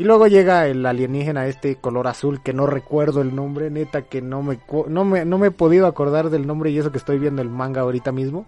Y 0.00 0.04
luego 0.04 0.28
llega 0.28 0.66
el 0.66 0.86
alienígena 0.86 1.46
este 1.46 1.76
color 1.76 2.06
azul 2.06 2.42
que 2.42 2.54
no 2.54 2.66
recuerdo 2.66 3.20
el 3.20 3.36
nombre, 3.36 3.68
neta 3.68 4.00
que 4.00 4.22
no 4.22 4.42
me, 4.42 4.58
no 4.88 5.04
me, 5.04 5.26
no 5.26 5.36
me 5.36 5.48
he 5.48 5.50
podido 5.50 5.86
acordar 5.86 6.30
del 6.30 6.46
nombre 6.46 6.70
y 6.70 6.78
eso 6.78 6.90
que 6.90 6.96
estoy 6.96 7.18
viendo 7.18 7.42
el 7.42 7.50
manga 7.50 7.82
ahorita 7.82 8.10
mismo. 8.10 8.46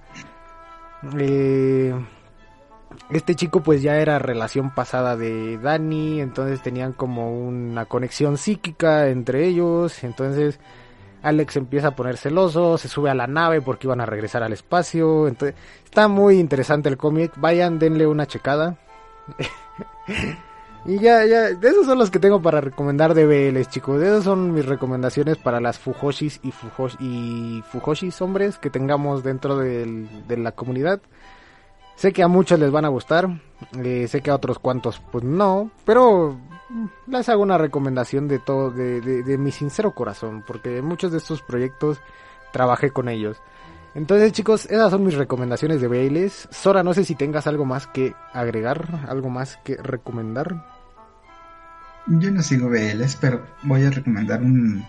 Eh, 1.19 1.95
este 3.11 3.35
chico 3.35 3.63
pues 3.63 3.83
ya 3.83 3.99
era 3.99 4.19
relación 4.19 4.71
pasada 4.71 5.15
de 5.15 5.59
Dani, 5.59 6.23
entonces 6.23 6.63
tenían 6.63 6.95
como 6.95 7.31
una 7.31 7.85
conexión 7.85 8.39
psíquica 8.39 9.09
entre 9.09 9.47
ellos, 9.47 10.05
entonces 10.05 10.59
Alex 11.21 11.57
empieza 11.57 11.89
a 11.89 11.95
poner 11.95 12.17
celoso, 12.17 12.79
se 12.79 12.89
sube 12.89 13.11
a 13.11 13.15
la 13.15 13.27
nave 13.27 13.61
porque 13.61 13.89
iban 13.89 14.01
a 14.01 14.07
regresar 14.07 14.43
al 14.43 14.55
espacio, 14.55 15.29
entonces 15.29 15.55
está 15.85 16.09
muy 16.09 16.39
interesante 16.39 16.89
el 16.89 16.97
cómic, 16.97 17.35
vayan, 17.37 17.79
denle 17.79 18.07
una 18.07 18.27
checada. 18.27 18.79
y 20.85 20.99
ya, 20.99 21.25
ya, 21.27 21.49
esos 21.49 21.87
son 21.87 21.99
los 21.99 22.11
que 22.11 22.19
tengo 22.19 22.43
para 22.43 22.61
recomendar 22.61 23.15
de 23.15 23.27
BLs, 23.27 23.69
chicos. 23.71 24.03
Esas 24.03 24.25
son 24.25 24.53
mis 24.53 24.67
recomendaciones 24.67 25.39
para 25.39 25.61
las 25.61 25.79
Fujoshis 25.79 26.41
y, 26.43 26.51
Fujosh 26.51 26.97
y 27.01 27.63
Fujoshis 27.71 28.21
hombres 28.21 28.59
que 28.59 28.71
tengamos 28.71 29.23
dentro 29.23 29.59
de 29.59 30.37
la 30.37 30.53
comunidad. 30.53 31.01
Sé 31.97 32.13
que 32.13 32.23
a 32.23 32.29
muchos 32.29 32.59
les 32.59 32.71
van 32.71 32.85
a 32.85 32.89
gustar, 32.89 33.29
eh, 33.79 34.09
sé 34.09 34.23
que 34.23 34.31
a 34.31 34.35
otros 34.35 34.59
cuantos 34.59 35.01
pues 35.13 35.23
no, 35.23 35.71
pero 35.85 36.37
les 37.07 37.29
hago 37.29 37.43
una 37.43 37.59
recomendación 37.59 38.29
de 38.29 38.39
todo, 38.39 38.71
de, 38.71 39.01
de, 39.01 39.39
mi 39.39 39.53
sincero 39.53 39.95
corazón, 39.95 40.43
porque 40.47 40.83
muchos 40.83 41.13
de 41.13 41.19
estos 41.19 41.43
proyectos 41.43 42.01
trabajé 42.53 42.91
con 42.91 43.09
ellos. 43.09 43.41
Entonces 43.95 44.33
chicos, 44.33 44.67
esas 44.67 44.91
son 44.91 45.05
mis 45.05 45.15
recomendaciones 45.15 45.81
de 45.81 45.89
Bailes. 45.89 46.49
Sora, 46.51 46.83
no 46.83 46.95
sé 46.95 47.05
si 47.05 47.15
tengas 47.15 47.47
algo 47.47 47.65
más 47.65 47.87
que 47.87 48.15
agregar, 48.33 49.01
algo 49.09 49.29
más 49.29 49.59
que 49.65 49.77
recomendar. 49.77 50.65
Yo 52.07 52.31
no 52.31 52.43
sigo 52.43 52.69
BLs, 52.69 53.17
pero 53.17 53.47
voy 53.63 53.85
a 53.85 53.91
recomendar 53.91 54.43
un, 54.43 54.85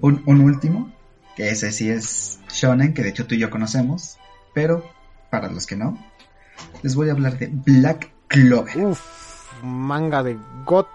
un, 0.00 0.22
un 0.26 0.40
último, 0.40 0.92
que 1.34 1.48
ese 1.48 1.72
sí 1.72 1.90
es 1.90 2.40
Shonen, 2.50 2.94
que 2.94 3.02
de 3.02 3.08
hecho 3.08 3.26
tú 3.26 3.34
y 3.34 3.38
yo 3.38 3.50
conocemos, 3.50 4.18
pero 4.52 4.84
para 5.30 5.50
los 5.50 5.66
que 5.66 5.76
no, 5.76 5.98
les 6.82 6.94
voy 6.94 7.08
a 7.08 7.12
hablar 7.12 7.38
de 7.38 7.48
Black 7.50 8.10
Clover. 8.28 8.76
Uf, 8.76 9.52
manga 9.62 10.22
de 10.22 10.38
GOT. 10.64 10.88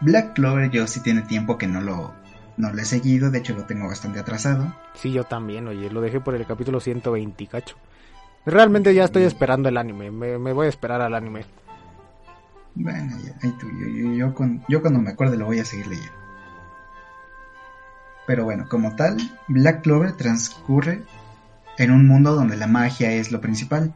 Black 0.00 0.34
Clover 0.34 0.70
yo 0.70 0.86
sí 0.86 1.00
tiene 1.00 1.22
tiempo 1.22 1.56
que 1.56 1.68
no 1.68 1.80
lo, 1.80 2.12
no 2.56 2.72
lo 2.72 2.80
he 2.80 2.84
seguido, 2.84 3.30
de 3.30 3.38
hecho 3.38 3.54
lo 3.54 3.64
tengo 3.64 3.88
bastante 3.88 4.20
atrasado. 4.20 4.74
Sí, 4.94 5.12
yo 5.12 5.24
también, 5.24 5.68
oye, 5.68 5.90
lo 5.90 6.00
dejé 6.00 6.20
por 6.20 6.34
el 6.34 6.46
capítulo 6.46 6.80
120, 6.80 7.46
cacho. 7.46 7.76
Realmente 8.44 8.94
ya 8.94 9.04
estoy 9.04 9.24
esperando 9.24 9.68
el 9.68 9.76
anime, 9.76 10.10
me, 10.10 10.52
voy 10.52 10.66
a 10.66 10.68
esperar 10.68 11.00
al 11.00 11.14
anime. 11.14 11.44
Bueno, 12.74 13.16
ya, 13.24 13.34
ahí 13.42 13.52
tú, 13.58 13.66
yo, 13.68 14.12
yo, 14.12 14.34
yo 14.68 14.80
cuando 14.80 15.00
me 15.00 15.10
acuerde 15.10 15.36
lo 15.36 15.46
voy 15.46 15.58
a 15.60 15.64
seguir 15.64 15.86
leyendo. 15.86 16.12
Pero 18.26 18.44
bueno, 18.44 18.66
como 18.68 18.96
tal, 18.96 19.16
Black 19.48 19.82
Clover 19.82 20.12
transcurre 20.12 21.02
en 21.78 21.90
un 21.90 22.06
mundo 22.06 22.34
donde 22.34 22.56
la 22.56 22.66
magia 22.66 23.12
es 23.12 23.30
lo 23.30 23.40
principal. 23.40 23.94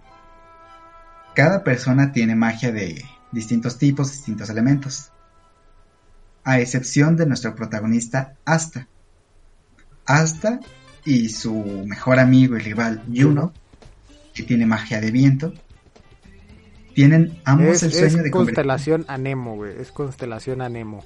Cada 1.34 1.64
persona 1.64 2.12
tiene 2.12 2.36
magia 2.36 2.72
de 2.72 3.04
distintos 3.32 3.78
tipos, 3.78 4.10
distintos 4.12 4.50
elementos. 4.50 5.12
A 6.44 6.60
excepción 6.60 7.16
de 7.16 7.26
nuestro 7.26 7.54
protagonista 7.54 8.34
Asta. 8.44 8.88
Asta 10.06 10.60
y 11.04 11.28
su 11.28 11.84
mejor 11.86 12.18
amigo 12.18 12.56
y 12.56 12.60
rival 12.60 13.02
Juno, 13.14 13.52
que 14.34 14.42
tiene 14.42 14.66
magia 14.66 15.00
de 15.00 15.10
viento, 15.10 15.52
tienen 16.94 17.38
ambos 17.44 17.82
el 17.82 17.92
sueño 17.92 18.22
de 18.22 18.30
constelación 18.30 19.04
Anemo, 19.08 19.56
güey, 19.56 19.80
es 19.80 19.92
constelación 19.92 20.60
Anemo. 20.60 21.04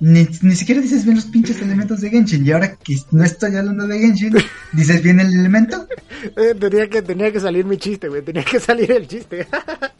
Ni, 0.00 0.26
siquiera 0.26 0.80
dices 0.80 1.04
bien 1.04 1.16
los 1.16 1.24
pinches 1.26 1.60
elementos 1.60 2.00
de 2.00 2.10
Genshin. 2.10 2.46
Y 2.46 2.52
ahora 2.52 2.76
que 2.76 2.96
no 3.10 3.24
estoy 3.24 3.56
hablando 3.56 3.86
de 3.86 3.98
Genshin, 3.98 4.36
¿dices 4.72 5.02
bien 5.02 5.18
el 5.18 5.32
elemento? 5.34 5.88
Eh, 6.36 6.54
tenía, 6.58 6.88
que, 6.88 7.02
tenía 7.02 7.32
que 7.32 7.40
salir 7.40 7.64
mi 7.64 7.78
chiste, 7.78 8.08
güey. 8.08 8.22
Tenía 8.22 8.44
que 8.44 8.60
salir 8.60 8.92
el 8.92 9.08
chiste. 9.08 9.48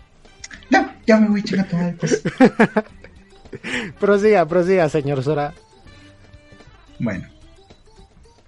no, 0.70 0.92
ya 1.04 1.18
me 1.18 1.28
voy, 1.28 1.42
chica, 1.42 1.66
pues. 1.98 2.22
prosiga, 4.00 4.46
prosiga, 4.46 4.88
señor 4.88 5.22
Sora. 5.22 5.54
Bueno. 6.98 7.28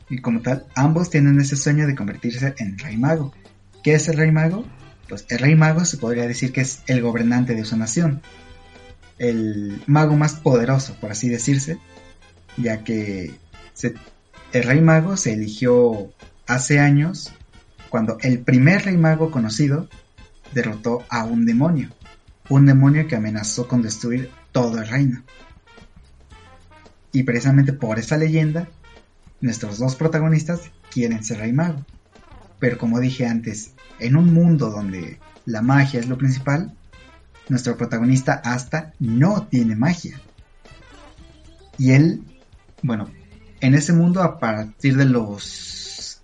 Y 0.09 0.19
como 0.19 0.41
tal, 0.41 0.67
ambos 0.75 1.09
tienen 1.09 1.41
ese 1.41 1.57
sueño 1.57 1.87
de 1.87 1.95
convertirse 1.95 2.55
en 2.59 2.79
Rey 2.79 2.97
Mago. 2.97 3.33
¿Qué 3.85 3.95
es 3.95 4.09
el 4.09 4.17
Rey 4.17 4.33
Mago? 4.33 4.65
Pues 5.09 5.25
el 5.29 5.39
Rey 5.39 5.55
Mago 5.55 5.85
se 5.85 5.99
podría 5.99 6.27
decir 6.27 6.53
que 6.53 6.63
es 6.63 6.83
el 6.87 7.01
gobernante 7.01 7.55
de 7.55 7.65
su 7.65 7.77
nación 7.77 8.21
el 9.21 9.83
mago 9.87 10.17
más 10.17 10.35
poderoso, 10.35 10.97
por 10.99 11.13
así 11.13 11.29
decirse, 11.29 11.79
ya 12.57 12.83
que 12.83 13.39
el 14.53 14.63
rey 14.63 14.81
mago 14.81 15.17
se 15.19 15.35
eligió 15.35 16.11
hace 16.47 16.81
años 16.81 17.31
cuando 17.91 18.17
el 18.23 18.41
primer 18.41 18.87
rey 18.87 18.97
mago 18.97 19.31
conocido 19.31 19.89
derrotó 20.55 21.05
a 21.11 21.25
un 21.25 21.45
demonio, 21.45 21.91
un 22.49 22.65
demonio 22.65 23.07
que 23.07 23.15
amenazó 23.15 23.69
con 23.69 23.83
destruir 23.83 24.31
todo 24.53 24.79
el 24.79 24.89
reino. 24.89 25.23
Y 27.13 27.25
precisamente 27.25 27.73
por 27.73 27.99
esa 27.99 28.17
leyenda, 28.17 28.69
nuestros 29.41 29.79
dos 29.79 29.97
protagonistas 29.97 30.71
quieren 30.91 31.25
ser 31.25 31.39
rey 31.39 31.53
mago. 31.53 31.85
Pero 32.59 32.79
como 32.79 33.01
dije 33.01 33.27
antes, 33.27 33.73
en 33.99 34.17
un 34.17 34.33
mundo 34.33 34.71
donde 34.71 35.19
la 35.47 35.63
magia 35.63 36.01
es 36.01 36.09
lo 36.09 36.19
principal, 36.19 36.73
nuestro 37.49 37.77
protagonista 37.77 38.35
hasta 38.45 38.93
no 38.99 39.47
tiene 39.47 39.75
magia. 39.75 40.21
Y 41.79 41.93
él, 41.93 42.23
bueno, 42.83 43.09
en 43.61 43.75
ese 43.75 43.93
mundo 43.93 44.23
a 44.23 44.39
partir 44.39 44.97
de 44.97 45.07
los... 45.07 46.21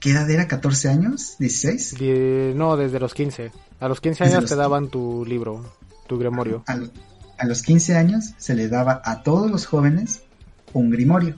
¿Qué 0.00 0.10
edad 0.10 0.28
era? 0.28 0.48
¿14 0.48 0.90
años? 0.90 1.36
¿16? 1.38 2.54
no, 2.54 2.76
desde 2.76 2.98
los 2.98 3.14
15. 3.14 3.52
A 3.78 3.88
los 3.88 4.00
15 4.00 4.24
años 4.24 4.46
te 4.46 4.56
daban 4.56 4.88
tu 4.88 5.24
libro, 5.24 5.76
tu. 6.08 6.20
A, 6.66 6.72
a, 6.72 6.80
los 7.44 7.62
15 7.62 7.96
años 7.96 8.34
se 8.38 8.54
le 8.54 8.68
daba 8.68 9.00
a 9.04 9.22
todos 9.22 9.50
los 9.50 9.66
jóvenes 9.66 10.22
un 10.72 10.90
grimorio. 10.90 11.36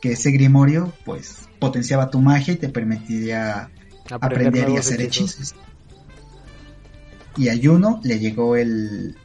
Que 0.00 0.12
ese 0.12 0.30
grimorio, 0.30 0.92
pues, 1.04 1.48
potenciaba 1.58 2.10
tu 2.10 2.20
magia 2.20 2.54
y 2.54 2.56
te 2.56 2.68
permitiría 2.68 3.70
aprender, 4.10 4.68
y 4.68 4.76
hacer 4.76 5.00
hechizos 5.00 5.54
y 7.36 7.48
a 7.48 7.54
Juno 7.60 8.00
le 8.02 8.18
llegó 8.18 8.56
el 8.56 9.16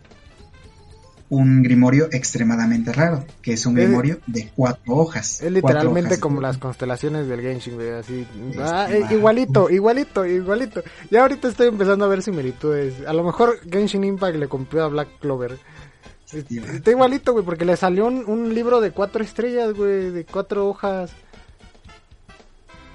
un 1.29 1.63
grimorio 1.63 2.09
extremadamente 2.11 2.91
raro, 2.91 3.23
que 3.41 3.53
es 3.53 3.65
un 3.65 3.73
grimorio 3.73 4.19
de 4.27 4.51
cuatro 4.53 4.97
hojas. 4.97 5.41
Es 5.41 5.49
literalmente 5.49 6.19
como 6.19 6.41
las 6.41 6.57
constelaciones 6.57 7.25
del 7.29 7.39
Genshin, 7.39 7.79
así. 7.93 8.27
Ah, 8.59 8.89
eh, 8.91 9.05
igualito, 9.11 9.69
igualito, 9.69 10.25
igualito. 10.25 10.83
Ya 11.09 11.21
ahorita 11.21 11.47
estoy 11.47 11.69
empezando 11.69 12.03
a 12.03 12.09
ver 12.09 12.21
similitudes. 12.21 12.95
A 13.07 13.13
lo 13.13 13.23
mejor 13.23 13.61
Genshin 13.61 14.03
Impact 14.03 14.35
le 14.35 14.49
compró 14.49 14.83
a 14.83 14.89
Black 14.89 15.07
Clover. 15.21 15.57
Está 16.33 16.91
igualito, 16.91 17.33
güey, 17.33 17.43
porque 17.43 17.65
le 17.65 17.75
salió 17.75 18.05
un, 18.05 18.53
libro 18.53 18.79
de 18.79 18.91
cuatro 18.91 19.23
estrellas, 19.23 19.73
güey, 19.73 20.11
de 20.11 20.25
cuatro 20.25 20.67
hojas. 20.67 21.11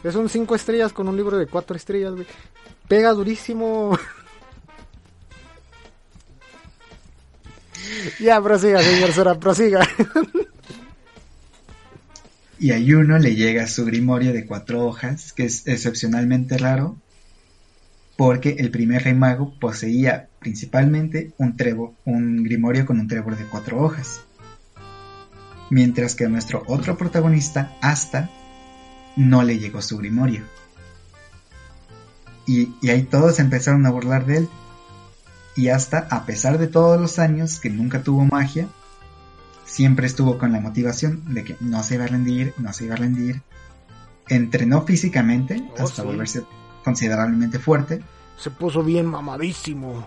Es 0.03 0.15
un 0.15 0.29
cinco 0.29 0.55
estrellas 0.55 0.93
con 0.93 1.09
un 1.09 1.17
libro 1.17 1.37
de 1.37 1.47
cuatro 1.47 1.77
estrellas, 1.77 2.13
güey. 2.13 2.27
Pega 2.89 3.13
durísimo. 3.13 3.99
ya, 8.21 8.41
prosiga, 8.41 8.83
señor 8.83 9.13
Sora, 9.13 9.39
prosiga. 9.39 9.87
y 12.59 12.71
a 12.71 12.79
Yuno 12.79 13.19
le 13.19 13.35
llega 13.35 13.67
su 13.67 13.85
grimorio 13.85 14.33
de 14.33 14.47
cuatro 14.47 14.87
hojas, 14.87 15.35
que 15.35 15.45
es 15.45 15.67
excepcionalmente 15.67 16.57
raro, 16.57 16.97
porque 18.17 18.57
el 18.59 18.71
primer 18.71 19.05
rey 19.05 19.15
mago 19.15 19.53
poseía 19.61 20.29
principalmente 20.39 21.33
un, 21.39 21.57
trevo, 21.57 21.95
un 22.05 22.43
grimorio 22.43 22.87
con 22.87 22.99
un 22.99 23.09
trébol 23.09 23.37
de 23.37 23.45
cuatro 23.45 23.81
hojas. 23.83 24.23
Mientras 25.71 26.15
que 26.15 26.25
a 26.25 26.29
nuestro 26.29 26.63
otro 26.67 26.97
protagonista, 26.97 27.77
Asta, 27.81 28.31
no 29.17 29.43
le 29.43 29.59
llegó 29.59 29.83
su 29.83 29.99
grimorio. 29.99 30.43
Y, 32.47 32.75
y 32.81 32.91
ahí 32.91 33.03
todos 33.03 33.39
empezaron 33.41 33.85
a 33.87 33.91
burlar 33.91 34.25
de 34.27 34.39
él, 34.39 34.49
Y 35.57 35.69
hasta, 35.69 36.07
a 36.11 36.27
pesar 36.27 36.59
de 36.59 36.69
todos 36.69 37.01
los 37.01 37.19
años 37.19 37.59
que 37.61 37.71
nunca 37.71 38.03
tuvo 38.03 38.25
magia, 38.25 38.69
siempre 39.65 40.07
estuvo 40.07 40.39
con 40.39 40.53
la 40.53 40.61
motivación 40.61 41.35
de 41.35 41.45
que 41.45 41.57
no 41.61 41.83
se 41.83 41.95
iba 41.97 42.05
a 42.05 42.09
rendir, 42.09 42.55
no 42.59 42.73
se 42.73 42.85
iba 42.85 42.95
a 42.95 42.99
rendir. 42.99 43.43
Entrenó 44.29 44.83
físicamente 44.83 45.63
Oh, 45.79 45.83
hasta 45.85 46.03
sí. 46.03 46.09
volverse 46.09 46.43
considerablemente 46.87 47.59
fuerte. 47.59 48.01
Se 48.39 48.51
puso 48.51 48.83
bien 48.85 49.07
mamadísimo. 49.07 50.07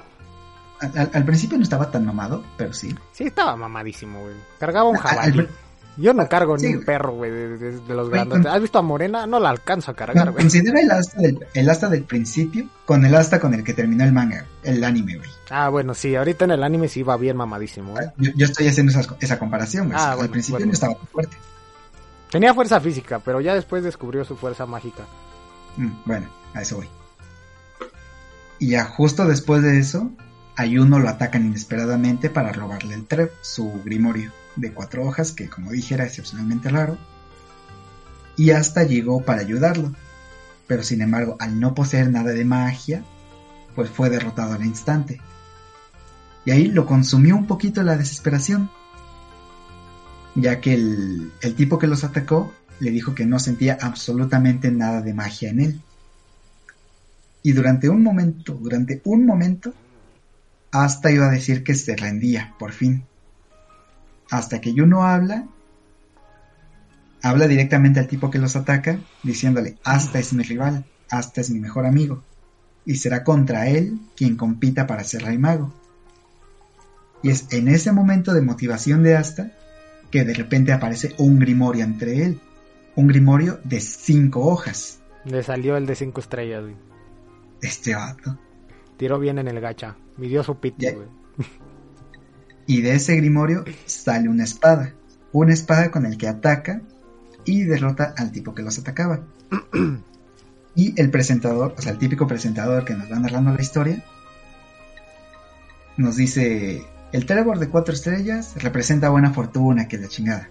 Al, 0.79 1.25
principio 1.25 1.57
no 1.57 1.63
estaba 1.63 1.91
tan 1.91 2.05
mamado, 2.05 2.41
pero 2.55 2.71
sí. 2.73 2.95
Sí, 3.11 3.25
estaba 3.25 3.57
mamadísimo, 3.57 4.21
güey. 4.21 4.35
Cargaba 4.59 4.87
un 4.89 4.95
Al- 4.95 5.03
al- 5.03 5.09
jabalí. 5.09 5.47
Yo 5.97 6.13
no 6.13 6.29
cargo 6.29 6.57
Sí, 6.57 6.67
ni 6.67 6.75
un 6.75 6.85
perro, 6.85 7.11
güey, 7.11 7.29
de, 7.29 7.57
de- 7.57 7.79
de 7.81 7.93
los 7.93 8.09
grandes. 8.09 8.45
¿Has 8.45 8.61
visto 8.61 8.79
a 8.79 8.81
Morena? 8.81 9.27
No 9.27 9.41
la 9.41 9.49
alcanzo 9.49 9.91
a 9.91 9.93
cargar, 9.93 10.31
güey. 10.31 10.41
considera 10.43 10.79
el 10.79 10.89
asta, 10.89 11.19
del, 11.19 11.45
el 11.53 11.69
asta 11.69 11.89
del 11.89 12.03
principio 12.03 12.69
con 12.85 13.03
el 13.05 13.13
asta 13.13 13.37
con 13.41 13.53
el 13.53 13.65
que 13.65 13.73
terminó 13.73 14.05
el 14.05 14.13
manga, 14.13 14.45
el 14.63 14.81
anime, 14.85 15.17
güey. 15.17 15.29
Ah, 15.49 15.67
bueno, 15.67 15.93
sí, 15.93 16.15
ahorita 16.15 16.45
en 16.45 16.51
el 16.51 16.63
anime 16.63 16.87
sí 16.87 17.03
va 17.03 17.17
bien 17.17 17.35
mamadísimo, 17.35 17.91
güey. 17.91 18.05
Yo, 18.15 18.31
yo 18.37 18.45
estoy 18.45 18.69
haciendo 18.69 18.97
esa, 18.97 19.13
esa 19.19 19.37
comparación, 19.37 19.87
güey. 19.89 19.99
Ah, 19.99 20.11
Al 20.11 20.17
bueno, 20.17 20.31
principio 20.31 20.59
bueno. 20.59 20.67
no 20.67 20.73
estaba 20.73 20.93
tan 20.95 21.07
fuerte. 21.07 21.35
Tenía 22.31 22.53
fuerza 22.53 22.79
física, 22.79 23.19
pero 23.19 23.41
ya 23.41 23.53
después 23.55 23.83
descubrió 23.83 24.23
su 24.23 24.37
fuerza 24.37 24.65
mágica. 24.65 25.03
Mm, 25.77 25.91
bueno, 26.05 26.29
a 26.53 26.61
eso 26.61 26.77
voy. 26.77 26.89
Y 28.59 28.69
ya 28.71 28.85
justo 28.85 29.25
después 29.25 29.63
de 29.63 29.79
eso, 29.79 30.11
a 30.55 30.65
Yuno 30.65 30.99
lo 30.99 31.07
atacan 31.07 31.45
inesperadamente 31.45 32.29
para 32.29 32.51
robarle 32.51 32.93
el 32.93 33.05
Treb, 33.05 33.31
su 33.41 33.81
grimorio 33.85 34.33
de 34.57 34.73
cuatro 34.73 35.05
hojas, 35.05 35.31
que 35.31 35.49
como 35.49 35.71
dije 35.71 35.93
era 35.93 36.05
excepcionalmente 36.05 36.69
raro. 36.69 36.97
Y 38.35 38.51
hasta 38.51 38.83
llegó 38.83 39.21
para 39.21 39.41
ayudarlo. 39.41 39.93
Pero 40.67 40.83
sin 40.83 41.01
embargo, 41.01 41.37
al 41.39 41.59
no 41.59 41.73
poseer 41.73 42.11
nada 42.11 42.31
de 42.31 42.45
magia, 42.45 43.03
pues 43.75 43.89
fue 43.89 44.09
derrotado 44.09 44.53
al 44.53 44.65
instante. 44.65 45.21
Y 46.45 46.51
ahí 46.51 46.67
lo 46.67 46.85
consumió 46.85 47.35
un 47.35 47.47
poquito 47.47 47.81
la 47.81 47.97
desesperación. 47.97 48.69
Ya 50.35 50.59
que 50.61 50.73
el, 50.73 51.31
el 51.41 51.55
tipo 51.55 51.79
que 51.79 51.87
los 51.87 52.03
atacó 52.03 52.53
le 52.79 52.91
dijo 52.91 53.15
que 53.15 53.25
no 53.25 53.39
sentía 53.39 53.77
absolutamente 53.81 54.71
nada 54.71 55.01
de 55.01 55.13
magia 55.13 55.49
en 55.49 55.59
él. 55.59 55.81
Y 57.43 57.53
durante 57.53 57.89
un 57.89 58.03
momento, 58.03 58.53
durante 58.53 59.01
un 59.05 59.25
momento, 59.25 59.73
hasta 60.71 61.11
iba 61.11 61.27
a 61.27 61.31
decir 61.31 61.63
que 61.63 61.75
se 61.75 61.95
rendía, 61.95 62.53
por 62.59 62.71
fin. 62.71 63.03
Hasta 64.29 64.61
que 64.61 64.73
Yuno 64.73 65.03
habla, 65.03 65.47
habla 67.21 67.47
directamente 67.47 67.99
al 67.99 68.07
tipo 68.07 68.29
que 68.29 68.39
los 68.39 68.55
ataca, 68.55 68.99
diciéndole, 69.23 69.77
hasta 69.83 70.19
es 70.19 70.33
mi 70.33 70.43
rival, 70.43 70.85
hasta 71.09 71.41
es 71.41 71.49
mi 71.49 71.59
mejor 71.59 71.85
amigo, 71.85 72.23
y 72.85 72.95
será 72.95 73.23
contra 73.23 73.67
él 73.67 73.99
quien 74.15 74.35
compita 74.35 74.85
para 74.85 75.03
ser 75.03 75.23
rey 75.23 75.37
mago. 75.37 75.73
Y 77.23 77.29
es 77.29 77.47
en 77.51 77.67
ese 77.67 77.91
momento 77.91 78.33
de 78.33 78.41
motivación 78.41 79.03
de 79.03 79.17
Asta 79.17 79.51
que 80.11 80.23
de 80.23 80.33
repente 80.33 80.71
aparece 80.71 81.13
un 81.17 81.39
grimorio 81.39 81.83
entre 81.83 82.23
él, 82.23 82.39
un 82.99 83.07
grimorio 83.07 83.61
de 83.63 83.79
cinco 83.79 84.45
hojas. 84.45 84.99
Le 85.23 85.41
salió 85.41 85.77
el 85.77 85.85
de 85.85 85.95
cinco 85.95 86.19
estrellas, 86.19 86.63
güey. 86.63 86.75
Este 87.61 87.95
vato. 87.95 88.37
Tiró 88.97 89.19
bien 89.19 89.39
en 89.39 89.47
el 89.47 89.61
gacha. 89.61 89.95
Midió 90.17 90.43
su 90.43 90.59
pito, 90.59 90.85
güey. 90.93 91.07
Y 92.67 92.81
de 92.81 92.95
ese 92.95 93.15
grimorio 93.15 93.63
sale 93.85 94.27
una 94.27 94.43
espada. 94.43 94.93
Una 95.31 95.53
espada 95.53 95.91
con 95.91 96.05
el 96.05 96.17
que 96.17 96.27
ataca 96.27 96.81
y 97.45 97.63
derrota 97.63 98.13
al 98.17 98.33
tipo 98.33 98.53
que 98.53 98.63
los 98.63 98.77
atacaba. 98.77 99.21
y 100.75 100.99
el 101.01 101.09
presentador, 101.09 101.75
o 101.77 101.81
sea, 101.81 101.93
el 101.93 101.97
típico 101.97 102.27
presentador 102.27 102.83
que 102.83 102.95
nos 102.95 103.09
va 103.09 103.17
narrando 103.17 103.53
la 103.53 103.61
historia, 103.61 104.03
nos 105.95 106.17
dice, 106.17 106.83
el 107.13 107.25
Trevor 107.25 107.59
de 107.59 107.69
cuatro 107.69 107.93
estrellas 107.93 108.53
representa 108.61 109.09
buena 109.09 109.31
fortuna, 109.31 109.87
que 109.87 109.97
la 109.97 110.09
chingada. 110.09 110.49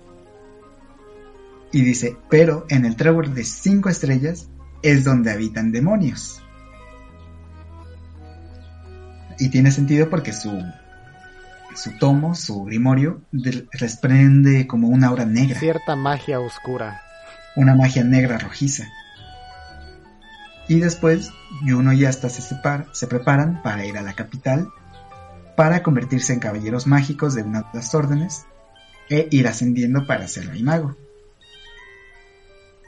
Y 1.72 1.82
dice, 1.82 2.16
pero 2.30 2.64
en 2.70 2.84
el 2.84 2.96
Trevor 2.96 3.30
de 3.34 3.44
cinco 3.44 3.88
estrellas 3.88 4.48
es 4.82 5.04
donde 5.04 5.30
habitan 5.32 5.70
demonios. 5.72 6.42
Y 9.38 9.50
tiene 9.50 9.70
sentido 9.70 10.08
porque 10.10 10.32
su, 10.32 10.50
su 11.76 11.96
tomo, 11.98 12.34
su 12.34 12.64
grimorio, 12.64 13.22
de- 13.30 13.66
desprende 13.78 14.66
como 14.66 14.88
una 14.88 15.08
aura 15.08 15.24
negra, 15.26 15.58
Cierta 15.60 15.94
magia 15.94 16.40
oscura. 16.40 17.00
una 17.54 17.74
magia 17.74 18.02
negra 18.02 18.38
rojiza. 18.38 18.84
Y 20.68 20.80
después, 20.80 21.30
Yuno 21.64 21.92
y 21.92 22.04
Asta 22.04 22.28
se, 22.28 22.42
separa- 22.42 22.86
se 22.92 23.06
preparan 23.06 23.62
para 23.62 23.84
ir 23.86 23.96
a 23.96 24.02
la 24.02 24.14
capital 24.14 24.68
para 25.56 25.82
convertirse 25.82 26.32
en 26.32 26.40
caballeros 26.40 26.86
mágicos 26.86 27.34
de 27.34 27.42
una 27.42 27.60
de 27.60 27.66
las 27.74 27.94
órdenes 27.94 28.46
e 29.10 29.28
ir 29.30 29.48
ascendiendo 29.48 30.06
para 30.06 30.28
ser 30.28 30.46
rey 30.48 30.62
mago. 30.62 30.96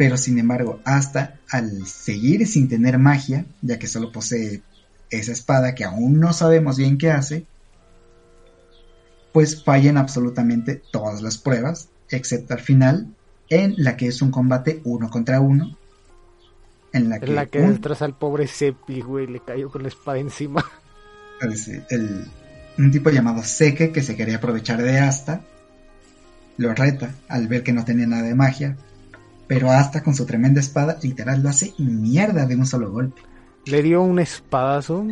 Pero 0.00 0.16
sin 0.16 0.38
embargo, 0.38 0.80
Asta, 0.86 1.38
al 1.50 1.86
seguir 1.86 2.46
sin 2.46 2.70
tener 2.70 2.96
magia, 2.96 3.44
ya 3.60 3.78
que 3.78 3.86
solo 3.86 4.10
posee 4.10 4.62
esa 5.10 5.32
espada 5.32 5.74
que 5.74 5.84
aún 5.84 6.18
no 6.18 6.32
sabemos 6.32 6.78
bien 6.78 6.96
qué 6.96 7.10
hace, 7.10 7.46
pues 9.34 9.62
fallan 9.62 9.98
absolutamente 9.98 10.80
todas 10.90 11.20
las 11.20 11.36
pruebas, 11.36 11.90
excepto 12.08 12.54
al 12.54 12.60
final, 12.60 13.14
en 13.50 13.74
la 13.76 13.98
que 13.98 14.06
es 14.06 14.22
un 14.22 14.30
combate 14.30 14.80
uno 14.86 15.10
contra 15.10 15.38
uno, 15.40 15.76
en 16.94 17.10
la 17.10 17.20
que, 17.20 17.26
Es 17.26 17.30
la 17.32 17.44
que 17.44 17.60
un- 17.60 17.78
al 18.00 18.16
pobre 18.16 18.46
Seppi, 18.46 19.02
güey. 19.02 19.26
Le 19.26 19.40
cayó 19.40 19.68
con 19.68 19.82
la 19.82 19.88
espada 19.88 20.16
encima. 20.18 20.64
el- 21.90 22.24
un 22.78 22.90
tipo 22.90 23.10
llamado 23.10 23.42
Seke 23.42 23.92
que 23.92 24.02
se 24.02 24.16
quería 24.16 24.36
aprovechar 24.38 24.80
de 24.80 24.98
Asta, 24.98 25.42
lo 26.56 26.72
reta 26.74 27.14
al 27.28 27.48
ver 27.48 27.62
que 27.62 27.74
no 27.74 27.84
tenía 27.84 28.06
nada 28.06 28.22
de 28.22 28.34
magia, 28.34 28.78
pero 29.50 29.72
Asta 29.72 30.04
con 30.04 30.14
su 30.14 30.26
tremenda 30.26 30.60
espada 30.60 30.96
literal 31.02 31.42
lo 31.42 31.48
hace 31.48 31.74
mierda 31.76 32.46
de 32.46 32.54
un 32.54 32.66
solo 32.66 32.92
golpe. 32.92 33.20
Le 33.64 33.82
dio 33.82 34.00
un 34.00 34.20
espadazo. 34.20 35.04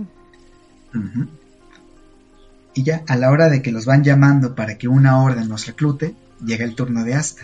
Y 2.72 2.84
ya 2.84 3.02
a 3.08 3.16
la 3.16 3.32
hora 3.32 3.48
de 3.48 3.62
que 3.62 3.72
los 3.72 3.84
van 3.84 4.04
llamando 4.04 4.54
para 4.54 4.78
que 4.78 4.86
una 4.86 5.20
orden 5.20 5.48
los 5.48 5.66
reclute, 5.66 6.14
llega 6.40 6.64
el 6.64 6.76
turno 6.76 7.02
de 7.02 7.14
Asta 7.14 7.42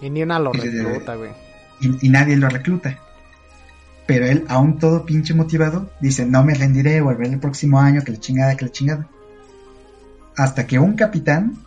Y 0.00 0.10
ni 0.10 0.24
una 0.24 0.40
lo 0.40 0.52
recluta, 0.52 1.14
güey. 1.14 1.30
y, 1.80 2.06
y 2.06 2.08
nadie 2.08 2.36
lo 2.36 2.48
recluta. 2.48 2.98
Pero 4.08 4.26
él, 4.26 4.44
aún 4.48 4.80
todo 4.80 5.06
pinche 5.06 5.34
motivado, 5.34 5.88
dice, 6.00 6.26
no 6.26 6.42
me 6.42 6.54
rendiré, 6.54 7.00
volveré 7.00 7.30
el 7.30 7.38
próximo 7.38 7.78
año, 7.78 8.02
que 8.02 8.10
la 8.10 8.18
chingada, 8.18 8.56
que 8.56 8.64
la 8.64 8.72
chingada. 8.72 9.06
Hasta 10.36 10.66
que 10.66 10.80
un 10.80 10.94
capitán 10.94 11.58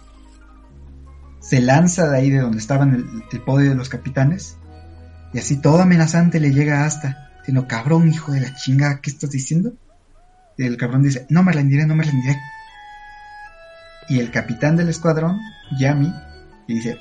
se 1.44 1.60
lanza 1.62 2.10
de 2.10 2.18
ahí 2.18 2.30
de 2.30 2.39
donde 2.39 2.58
estaban 2.58 2.96
el, 2.96 3.06
el 3.32 3.41
podio 3.41 3.70
de 3.70 3.76
los 3.76 3.89
capitanes, 3.89 4.58
y 5.34 5.39
así 5.39 5.60
todo 5.62 5.82
amenazante 5.82 6.39
le 6.39 6.52
llega 6.54 6.86
hasta, 6.86 7.32
sino 7.46 7.68
cabrón, 7.68 8.08
hijo 8.08 8.32
de 8.32 8.39
la 8.39 8.56
chingada, 8.56 9.02
¿qué 9.02 9.10
estás 9.10 9.30
diciendo? 9.30 9.74
Y 10.58 10.66
el 10.66 10.78
cabrón 10.78 11.04
dice, 11.04 11.26
no 11.30 11.44
me 11.44 11.52
rendiré, 11.52 11.86
no 11.86 11.96
me 11.96 12.04
rendiré. 12.04 12.38
Y 14.08 14.20
el 14.20 14.32
capitán 14.32 14.78
del 14.78 14.89
escuadrón, 14.89 15.38
Yami, 15.80 16.14
y 16.68 16.76
dice, 16.76 16.98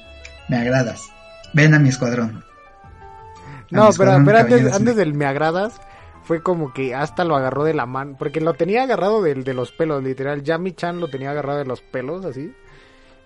me 0.48 0.56
agradas, 0.56 1.02
ven 1.54 1.74
a 1.74 1.78
mi 1.78 1.90
escuadrón. 1.90 2.42
A 3.70 3.70
No, 3.70 3.88
mi 3.88 3.96
pero, 3.96 4.12
escuadrón, 4.12 4.24
pero 4.24 4.38
antes, 4.38 4.72
antes 4.72 4.96
del 4.96 5.14
me 5.14 5.26
agradas, 5.26 5.80
fue 6.24 6.42
como 6.42 6.72
que 6.72 6.94
hasta 6.94 7.24
lo 7.24 7.36
agarró 7.36 7.64
de 7.64 7.74
la 7.74 7.86
mano. 7.86 8.16
Porque 8.18 8.40
lo 8.40 8.54
tenía 8.54 8.84
agarrado 8.84 9.22
de, 9.22 9.34
de 9.34 9.54
los 9.54 9.72
pelos, 9.72 10.02
literal. 10.02 10.42
Yami 10.42 10.72
Chan 10.72 11.00
lo 11.00 11.08
tenía 11.08 11.30
agarrado 11.30 11.58
de 11.58 11.64
los 11.64 11.80
pelos, 11.80 12.24
así. 12.24 12.54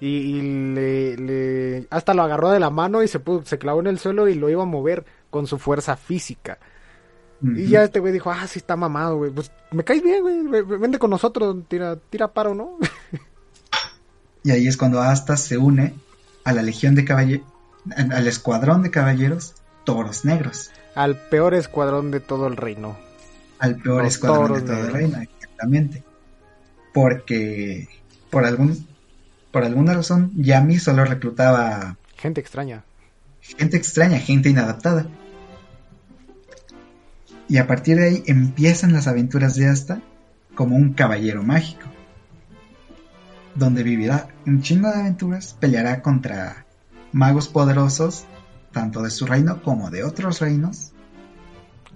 Y, 0.00 0.06
y 0.08 0.42
le, 0.74 1.16
le- 1.16 1.86
hasta 1.90 2.12
lo 2.14 2.22
agarró 2.22 2.50
de 2.50 2.60
la 2.60 2.70
mano 2.70 3.02
y 3.02 3.08
se, 3.08 3.20
clavó 3.58 3.80
en 3.80 3.86
el 3.86 3.98
suelo 3.98 4.28
y 4.28 4.34
lo 4.34 4.50
iba 4.50 4.62
a 4.62 4.66
mover 4.66 5.06
con 5.30 5.46
su 5.46 5.58
fuerza 5.58 5.96
física. 5.96 6.58
Y 7.42 7.66
ya 7.68 7.82
este 7.84 8.00
güey 8.00 8.12
dijo, 8.14 8.30
ah, 8.30 8.46
sí 8.46 8.58
está 8.58 8.76
mamado, 8.76 9.18
güey. 9.18 9.30
Pues 9.30 9.50
me 9.70 9.84
caes 9.84 10.02
bien, 10.02 10.22
güey. 10.22 10.42
ve- 10.46 10.62
ve- 10.62 10.78
Vente 10.78 10.98
con 10.98 11.10
nosotros, 11.10 11.54
tira, 11.68 11.96
tira 11.96 12.28
paro, 12.32 12.54
¿no? 12.54 12.78
Y 14.42 14.52
ahí 14.52 14.68
es 14.68 14.76
cuando 14.76 15.00
Asta 15.00 15.36
se 15.36 15.58
une 15.58 15.94
a 16.44 16.52
la 16.52 16.62
legión 16.62 16.94
de 16.94 17.04
caballeros, 17.04 17.44
al 17.96 18.26
escuadrón 18.28 18.82
de 18.82 18.90
caballeros 18.92 19.54
Toros 19.84 20.24
Negros, 20.24 20.70
Al 20.94 21.16
peor 21.28 21.54
escuadrón 21.54 22.10
de 22.12 22.20
todo 22.20 22.46
el 22.46 22.56
reino. 22.56 22.96
al 23.58 23.76
peor 23.76 24.04
Los 24.04 24.14
escuadrón 24.14 24.54
de 24.54 24.62
todo 24.72 24.78
el 24.86 24.92
reino, 24.92 25.18
exactamente. 25.20 26.04
Porque 26.94 27.88
por 28.30 28.44
algún 28.44 28.86
por 29.56 29.64
alguna 29.64 29.94
razón 29.94 30.32
Yami 30.36 30.78
solo 30.78 31.06
reclutaba 31.06 31.96
Gente 32.18 32.42
extraña. 32.42 32.84
gente 33.40 33.78
extraña, 33.78 34.18
gente 34.18 34.50
inadaptada. 34.50 35.06
Y 37.48 37.56
a 37.56 37.66
partir 37.66 37.96
de 37.96 38.04
ahí 38.04 38.22
empiezan 38.26 38.92
las 38.92 39.06
aventuras 39.06 39.56
de 39.56 39.66
Asta 39.66 40.02
como 40.54 40.76
un 40.76 40.92
caballero 40.92 41.42
mágico, 41.42 41.86
donde 43.54 43.82
vivirá 43.82 44.28
un 44.46 44.60
chingo 44.60 44.90
de 44.90 45.00
aventuras, 45.00 45.56
peleará 45.58 46.02
contra 46.02 46.66
magos 47.12 47.48
poderosos, 47.48 48.26
tanto 48.72 49.00
de 49.00 49.08
su 49.08 49.24
reino 49.24 49.62
como 49.62 49.90
de 49.90 50.04
otros 50.04 50.42
reinos, 50.42 50.92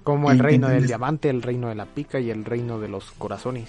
Como 0.03 0.31
el 0.31 0.39
reino 0.39 0.71
del 0.71 0.87
diamante, 0.87 1.29
el 1.29 1.43
reino 1.43 1.69
de 1.69 1.75
la 1.75 1.85
pica 1.85 2.21
y 2.21 2.31
el 2.31 2.47
reino 2.47 2.81
de 2.81 2.89
los 2.89 3.11
corazones. 3.11 3.69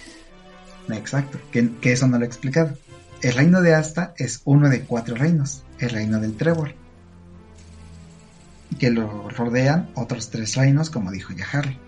Exacto, 0.88 1.38
que, 1.50 1.72
que 1.82 1.92
eso 1.92 2.08
no 2.08 2.16
lo 2.16 2.24
he 2.24 2.26
explicado. 2.26 2.74
El 3.22 3.34
reino 3.34 3.62
de 3.62 3.74
Asta 3.74 4.14
es 4.18 4.42
uno 4.44 4.68
de 4.68 4.82
cuatro 4.82 5.14
reinos, 5.14 5.62
el 5.78 5.90
reino 5.90 6.18
del 6.20 6.36
Trevor. 6.36 6.74
Que 8.78 8.90
lo 8.90 9.28
rodean 9.28 9.90
otros 9.94 10.30
tres 10.30 10.56
reinos, 10.56 10.90
como 10.90 11.10
dijo 11.12 11.32
ya 11.32 11.46
Harry. 11.52 11.78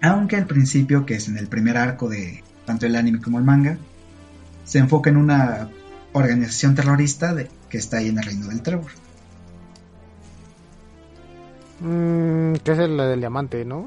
Aunque 0.00 0.36
al 0.36 0.46
principio, 0.46 1.06
que 1.06 1.14
es 1.14 1.28
en 1.28 1.38
el 1.38 1.48
primer 1.48 1.76
arco 1.76 2.08
de 2.08 2.42
tanto 2.66 2.86
el 2.86 2.94
anime 2.96 3.20
como 3.20 3.38
el 3.38 3.44
manga, 3.44 3.78
se 4.64 4.78
enfoca 4.78 5.10
en 5.10 5.16
una 5.16 5.68
organización 6.12 6.74
terrorista 6.74 7.34
de, 7.34 7.48
que 7.68 7.78
está 7.78 7.96
ahí 7.98 8.08
en 8.08 8.18
el 8.18 8.24
reino 8.24 8.46
del 8.46 8.62
Trevor. 8.62 8.90
Mm, 11.80 12.54
que 12.62 12.72
es 12.72 12.78
el 12.78 12.96
del 12.96 13.18
diamante, 13.20 13.64
¿no? 13.64 13.86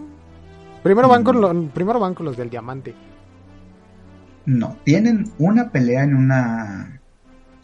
Primero 0.83 1.07
van, 1.07 1.21
Mm. 1.21 1.25
con 1.25 1.41
lo- 1.41 1.67
primero 1.69 1.99
van 1.99 2.13
con 2.13 2.25
los 2.25 2.35
del 2.35 2.49
diamante. 2.49 2.93
No, 4.45 4.77
tienen 4.83 5.31
una 5.39 5.71
pelea 5.71 6.03
en 6.03 6.15
una 6.15 6.99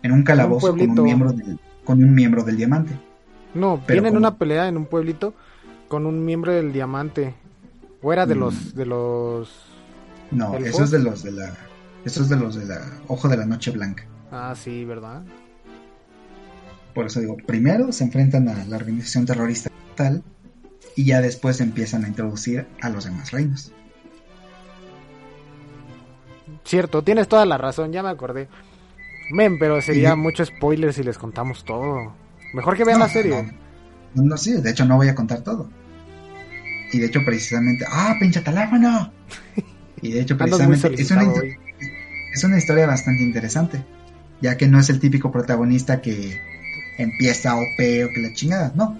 en 0.03 0.11
un 0.11 0.23
calabozo 0.23 0.75
con 0.75 0.89
un 0.89 1.03
miembro 1.03 1.31
del, 1.31 1.59
con 1.83 2.03
un 2.03 2.13
miembro 2.13 2.43
del 2.43 2.57
diamante. 2.57 2.93
No, 3.53 3.81
Pero 3.85 4.01
tienen 4.01 4.17
una 4.17 4.37
pelea 4.37 4.67
en 4.67 4.77
un 4.77 4.85
pueblito 4.85 5.33
con 5.87 6.05
un 6.05 6.23
miembro 6.25 6.53
del 6.53 6.71
diamante. 6.73 7.33
O 8.01 8.11
era 8.11 8.25
de 8.25 8.33
Mm. 8.35 8.39
los 8.39 8.75
de 8.75 8.85
los 8.85 9.49
No, 10.31 10.55
¿El 10.55 10.65
eso 10.65 10.83
es 10.83 10.91
de 10.91 10.99
los 10.99 11.21
de 11.23 11.31
la 11.33 11.53
eso 12.05 12.23
es 12.23 12.29
de 12.29 12.35
los 12.37 12.55
de 12.55 12.65
la 12.65 12.81
Ojo 13.07 13.27
de 13.27 13.37
la 13.37 13.45
Noche 13.45 13.69
Blanca. 13.71 14.05
Ah, 14.31 14.55
sí, 14.57 14.85
¿verdad? 14.85 15.21
Por 16.95 17.05
eso 17.05 17.19
digo, 17.19 17.37
primero 17.45 17.91
se 17.91 18.03
enfrentan 18.05 18.47
a 18.49 18.65
la 18.65 18.75
organización 18.77 19.25
terrorista 19.25 19.69
tal 19.95 20.23
y 20.95 21.05
ya 21.05 21.21
después 21.21 21.61
empiezan 21.61 22.05
a 22.05 22.07
introducir 22.07 22.65
a 22.81 22.89
los 22.89 23.05
demás 23.05 23.31
reinos. 23.31 23.71
Cierto, 26.63 27.03
tienes 27.03 27.27
toda 27.27 27.45
la 27.45 27.57
razón, 27.57 27.91
ya 27.91 28.03
me 28.03 28.09
acordé. 28.09 28.47
Men, 29.31 29.57
pero 29.57 29.81
sería 29.81 30.15
mucho 30.15 30.45
spoiler 30.45 30.93
si 30.93 31.03
les 31.03 31.17
contamos 31.17 31.63
todo. 31.63 32.13
Mejor 32.53 32.75
que 32.75 32.83
vean 32.83 32.99
No, 32.99 33.05
la 33.05 33.11
serie. 33.11 33.53
No, 34.13 34.23
no, 34.23 34.37
sí, 34.37 34.53
de 34.53 34.69
hecho 34.69 34.85
no 34.85 34.97
voy 34.97 35.07
a 35.07 35.15
contar 35.15 35.41
todo. 35.41 35.69
Y 36.91 36.99
de 36.99 37.05
hecho 37.07 37.21
precisamente, 37.25 37.85
ah, 37.89 38.15
pinche 38.19 38.41
teléfono. 38.41 39.11
Y 40.01 40.11
de 40.11 40.21
hecho 40.21 40.37
precisamente 40.37 40.93
es 41.01 41.11
una, 41.11 41.29
hoy. 41.29 41.57
es 42.33 42.43
una 42.43 42.57
historia 42.57 42.85
bastante 42.85 43.23
interesante, 43.23 43.83
ya 44.41 44.57
que 44.57 44.67
no 44.67 44.79
es 44.79 44.89
el 44.89 44.99
típico 44.99 45.31
protagonista 45.31 46.01
que 46.01 46.41
empieza 46.97 47.55
OP 47.55 47.79
o 47.79 48.13
que 48.13 48.21
la 48.21 48.33
chingada, 48.33 48.73
no. 48.75 48.99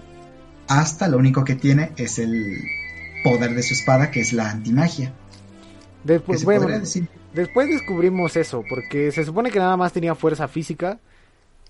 Hasta 0.68 1.08
lo 1.08 1.18
único 1.18 1.44
que 1.44 1.56
tiene 1.56 1.92
es 1.96 2.18
el 2.18 2.62
poder 3.22 3.54
de 3.54 3.62
su 3.62 3.74
espada, 3.74 4.10
que 4.10 4.20
es 4.20 4.32
la 4.32 4.50
antimagia. 4.50 5.12
Después, 6.04 6.44
bueno, 6.44 6.66
decir 6.66 7.08
después 7.34 7.68
descubrimos 7.68 8.36
eso, 8.36 8.62
porque 8.68 9.10
se 9.12 9.24
supone 9.24 9.50
que 9.50 9.58
nada 9.58 9.76
más 9.76 9.92
tenía 9.92 10.14
fuerza 10.14 10.48
física, 10.48 10.98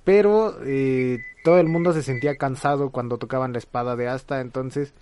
pero 0.05 0.57
eh, 0.65 1.19
todo 1.45 1.59
el 1.59 1.69
mundo 1.69 1.93
se 1.93 2.03
sentía 2.03 2.37
cansado 2.37 2.91
cuando 2.91 3.19
tocaban 3.19 3.53
la 3.53 3.59
espada 3.59 3.97
de 3.97 4.09
Asta, 4.09 4.41
entonces 4.41 4.93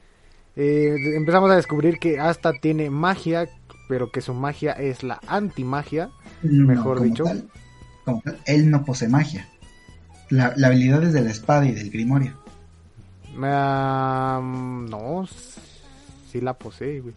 eh, 0.56 0.94
empezamos 1.16 1.50
a 1.50 1.56
descubrir 1.56 1.98
que 1.98 2.18
Asta 2.18 2.52
tiene 2.60 2.90
magia, 2.90 3.48
pero 3.88 4.10
que 4.10 4.20
su 4.20 4.34
magia 4.34 4.72
es 4.72 5.02
la 5.02 5.20
antimagia. 5.26 6.10
No, 6.42 6.66
Mejor 6.66 7.00
dicho. 7.02 7.24
tal- 7.24 7.48
como 8.04 8.20
tal, 8.22 8.38
él 8.46 8.70
no 8.70 8.84
posee 8.84 9.08
magia. 9.08 9.48
La, 10.30 10.52
la 10.56 10.68
habilidad 10.68 11.02
es 11.04 11.12
de 11.12 11.22
la 11.22 11.30
espada 11.30 11.66
y 11.66 11.72
del 11.72 11.90
grimorio. 11.90 12.38
Ah, 13.42 14.40
no, 14.42 15.26
sí 16.30 16.40
la 16.40 16.54
posee, 16.54 17.00
güey. 17.00 17.14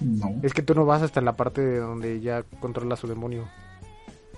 No. 0.00 0.34
Es 0.42 0.54
que 0.54 0.62
tú 0.62 0.74
no 0.74 0.84
vas 0.86 1.02
hasta 1.02 1.20
en 1.20 1.26
la 1.26 1.36
parte 1.36 1.60
de 1.60 1.78
donde 1.78 2.20
ya 2.20 2.42
controla 2.60 2.96
su 2.96 3.06
demonio. 3.06 3.48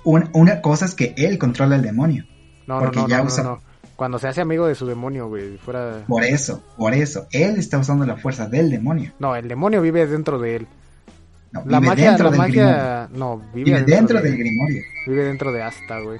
Una, 0.04 0.28
una 0.32 0.60
cosa 0.60 0.84
es 0.86 0.94
que 0.94 1.14
él 1.16 1.38
controla 1.38 1.76
el 1.76 1.82
demonio. 1.82 2.24
No, 2.66 2.80
Porque 2.80 2.96
no, 2.96 3.02
no, 3.02 3.08
ya 3.08 3.18
no, 3.18 3.24
usa- 3.24 3.42
no. 3.44 3.60
Cuando 3.96 4.18
se 4.18 4.26
hace 4.26 4.40
amigo 4.40 4.66
de 4.66 4.74
su 4.74 4.86
demonio, 4.86 5.28
güey, 5.28 5.58
fuera... 5.58 6.02
Por 6.08 6.24
eso, 6.24 6.62
por 6.76 6.92
eso. 6.94 7.26
Él 7.30 7.56
está 7.58 7.78
usando 7.78 8.04
la 8.04 8.16
fuerza 8.16 8.48
del 8.48 8.70
demonio. 8.70 9.12
No, 9.20 9.36
el 9.36 9.46
demonio 9.46 9.80
vive 9.80 10.06
dentro 10.06 10.38
de 10.40 10.56
él. 10.56 10.66
No, 11.52 11.62
La 11.66 11.78
vive 11.78 11.90
magia, 11.90 12.06
dentro 12.08 12.24
la 12.24 12.30
del 12.30 12.38
magia, 12.40 13.08
no, 13.12 13.36
vive, 13.54 13.64
Vive 13.64 13.76
dentro, 13.84 13.94
dentro 13.96 14.22
de- 14.22 14.28
del 14.30 14.38
grimorio. 14.38 14.82
vive 15.06 15.24
dentro 15.24 15.52
de 15.52 15.62
Asta, 15.62 16.00
güey. 16.00 16.18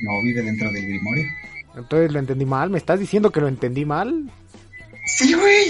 No, 0.00 0.22
vive 0.22 0.42
dentro 0.42 0.72
del 0.72 0.86
grimorio. 0.86 1.24
Entonces 1.76 2.10
lo 2.12 2.18
entendí 2.18 2.44
mal, 2.46 2.70
¿me 2.70 2.78
estás 2.78 2.98
diciendo 2.98 3.30
que 3.30 3.40
lo 3.40 3.48
entendí 3.48 3.84
mal? 3.84 4.28
Sí, 5.06 5.34
güey. 5.34 5.66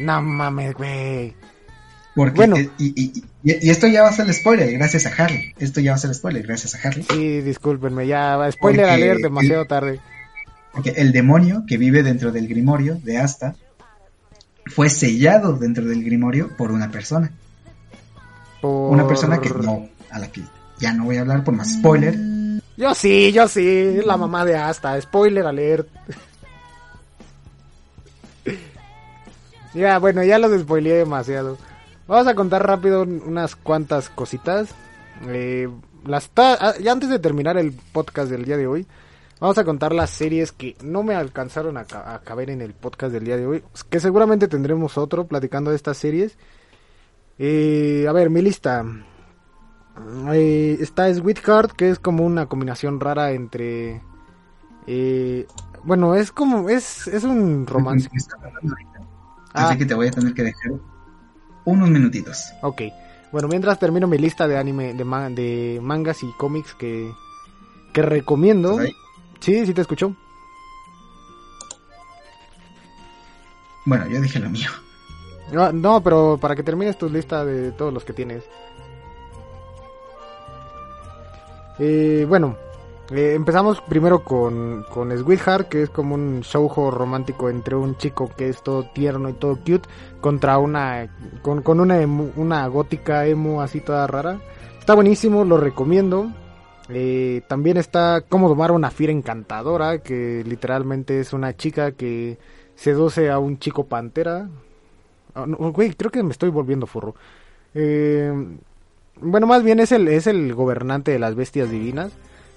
No 0.00 0.20
mames, 0.20 0.74
güey. 0.74 1.34
Porque, 2.14 2.36
Bueno. 2.36 2.56
y, 2.56 2.70
y- 2.78 3.24
esto 3.44 3.86
ya 3.88 4.02
va 4.02 4.10
a 4.10 4.12
ser 4.12 4.26
el 4.26 4.34
spoiler, 4.34 4.70
gracias 4.72 5.06
a 5.06 5.10
Harry. 5.22 5.54
Esto 5.58 5.80
ya 5.80 5.92
va 5.92 5.96
a 5.96 5.98
ser 5.98 6.10
el 6.10 6.14
spoiler, 6.14 6.46
gracias 6.46 6.74
a 6.74 6.88
Harry. 6.88 7.04
Sí, 7.10 7.40
discúlpenme, 7.40 8.06
ya, 8.06 8.36
va, 8.36 8.52
spoiler 8.52 8.86
Porque 8.86 8.94
alert 9.02 9.20
demasiado 9.20 9.64
tarde. 9.64 10.00
Porque 10.72 10.90
el 10.90 11.12
demonio 11.12 11.64
que 11.66 11.76
vive 11.78 12.02
dentro 12.02 12.32
del 12.32 12.48
grimorio 12.48 12.98
de 13.02 13.18
Asta 13.18 13.56
fue 14.66 14.88
sellado 14.88 15.54
dentro 15.54 15.84
del 15.84 16.04
grimorio 16.04 16.50
por 16.56 16.70
una 16.70 16.90
persona. 16.90 17.32
Por... 18.60 18.92
Una 18.92 19.08
persona 19.08 19.40
que 19.40 19.50
no, 19.50 19.88
a 20.10 20.18
la 20.18 20.28
que 20.28 20.42
ya 20.78 20.92
no 20.92 21.04
voy 21.04 21.16
a 21.16 21.22
hablar 21.22 21.44
por 21.44 21.54
más 21.54 21.72
spoiler. 21.72 22.16
Yo 22.76 22.94
sí, 22.94 23.32
yo 23.32 23.48
sí, 23.48 23.66
es 23.66 24.06
la 24.06 24.16
mamá 24.16 24.44
de 24.44 24.56
Asta, 24.56 25.00
spoiler 25.00 25.46
alert. 25.46 25.88
ya, 29.74 29.98
bueno, 29.98 30.22
ya 30.22 30.38
los 30.38 30.60
spoileé 30.60 30.94
demasiado. 30.94 31.58
Vamos 32.12 32.26
a 32.26 32.34
contar 32.34 32.66
rápido 32.66 33.04
un- 33.04 33.22
unas 33.26 33.56
cuantas 33.56 34.10
cositas. 34.10 34.68
Eh, 35.28 35.66
las 36.04 36.28
ta- 36.28 36.58
ah, 36.60 36.74
ya 36.78 36.92
antes 36.92 37.08
de 37.08 37.18
terminar 37.18 37.56
el 37.56 37.72
podcast 37.72 38.30
del 38.30 38.44
día 38.44 38.58
de 38.58 38.66
hoy, 38.66 38.86
vamos 39.40 39.56
a 39.56 39.64
contar 39.64 39.94
las 39.94 40.10
series 40.10 40.52
que 40.52 40.76
no 40.84 41.02
me 41.02 41.14
alcanzaron 41.14 41.78
a, 41.78 41.84
ca- 41.84 42.12
a 42.14 42.18
caber 42.20 42.50
en 42.50 42.60
el 42.60 42.74
podcast 42.74 43.14
del 43.14 43.24
día 43.24 43.38
de 43.38 43.46
hoy. 43.46 43.64
Que 43.88 43.98
seguramente 43.98 44.46
tendremos 44.46 44.98
otro 44.98 45.26
platicando 45.26 45.70
de 45.70 45.76
estas 45.76 45.96
series. 45.96 46.36
Eh, 47.38 48.04
a 48.06 48.12
ver, 48.12 48.28
mi 48.28 48.42
lista. 48.42 48.84
Eh, 50.34 50.76
está 50.80 51.12
Sweetheart, 51.14 51.72
que 51.72 51.88
es 51.88 51.98
como 51.98 52.26
una 52.26 52.44
combinación 52.44 53.00
rara 53.00 53.30
entre... 53.32 54.02
eh, 54.86 55.46
bueno, 55.82 56.14
es 56.14 56.30
como... 56.30 56.68
Es, 56.68 57.06
es 57.08 57.24
un 57.24 57.66
romance. 57.66 58.10
Ah. 59.54 59.68
Así 59.68 59.76
que 59.78 59.84
te 59.84 59.92
voy 59.94 60.08
a 60.08 60.10
tener 60.10 60.32
que 60.32 60.44
dejar 60.44 60.72
unos 61.64 61.88
minutitos. 61.90 62.52
Ok. 62.62 62.82
Bueno, 63.30 63.48
mientras 63.48 63.78
termino 63.78 64.06
mi 64.06 64.18
lista 64.18 64.46
de 64.46 64.58
anime, 64.58 64.94
de, 64.94 65.04
ma- 65.04 65.30
de 65.30 65.78
mangas 65.82 66.22
y 66.22 66.30
cómics 66.38 66.74
que, 66.74 67.10
que 67.92 68.02
recomiendo. 68.02 68.72
¿Estás 68.72 68.86
ahí? 68.86 68.96
Sí, 69.40 69.66
sí 69.66 69.74
te 69.74 69.80
escucho. 69.80 70.14
Bueno, 73.84 74.06
yo 74.08 74.20
dije 74.20 74.38
lo 74.38 74.50
mío. 74.50 74.70
No, 75.52 75.72
no, 75.72 76.02
pero 76.02 76.38
para 76.40 76.54
que 76.54 76.62
termines 76.62 76.96
tu 76.98 77.08
lista 77.08 77.44
de 77.44 77.72
todos 77.72 77.92
los 77.92 78.04
que 78.04 78.12
tienes. 78.12 78.44
Eh, 81.78 82.24
bueno, 82.28 82.56
eh, 83.12 83.34
empezamos 83.34 83.80
primero 83.82 84.24
con, 84.24 84.84
con 84.90 85.16
Sweetheart, 85.16 85.68
que 85.68 85.82
es 85.82 85.90
como 85.90 86.14
un 86.14 86.40
shoujo 86.40 86.90
romántico 86.90 87.50
entre 87.50 87.76
un 87.76 87.96
chico 87.96 88.30
que 88.36 88.48
es 88.48 88.62
todo 88.62 88.84
tierno 88.92 89.28
y 89.28 89.34
todo 89.34 89.56
cute 89.56 89.88
contra 90.20 90.58
una 90.58 91.08
con, 91.42 91.62
con 91.62 91.80
una 91.80 92.00
emo- 92.00 92.32
una 92.36 92.66
gótica 92.68 93.26
emo 93.26 93.60
así 93.62 93.80
toda 93.80 94.06
rara. 94.06 94.40
Está 94.78 94.94
buenísimo, 94.94 95.44
lo 95.44 95.56
recomiendo. 95.58 96.30
Eh, 96.88 97.42
también 97.48 97.76
está 97.76 98.24
Cómo 98.28 98.48
domar 98.48 98.72
una 98.72 98.90
fiera 98.90 99.12
encantadora, 99.12 99.98
que 99.98 100.42
literalmente 100.46 101.20
es 101.20 101.32
una 101.32 101.56
chica 101.56 101.92
que 101.92 102.38
seduce 102.74 103.30
a 103.30 103.38
un 103.38 103.58
chico 103.58 103.86
pantera. 103.86 104.48
Ah, 105.34 105.46
güey, 105.46 105.92
creo 105.94 106.10
que 106.10 106.22
me 106.22 106.32
estoy 106.32 106.50
volviendo 106.50 106.86
forro. 106.86 107.14
Eh, 107.74 108.32
bueno, 109.20 109.46
más 109.46 109.62
bien 109.62 109.78
es 109.80 109.92
el, 109.92 110.08
es 110.08 110.26
el 110.26 110.52
gobernante 110.54 111.12
de 111.12 111.18
las 111.18 111.34
bestias 111.34 111.70
divinas. 111.70 112.12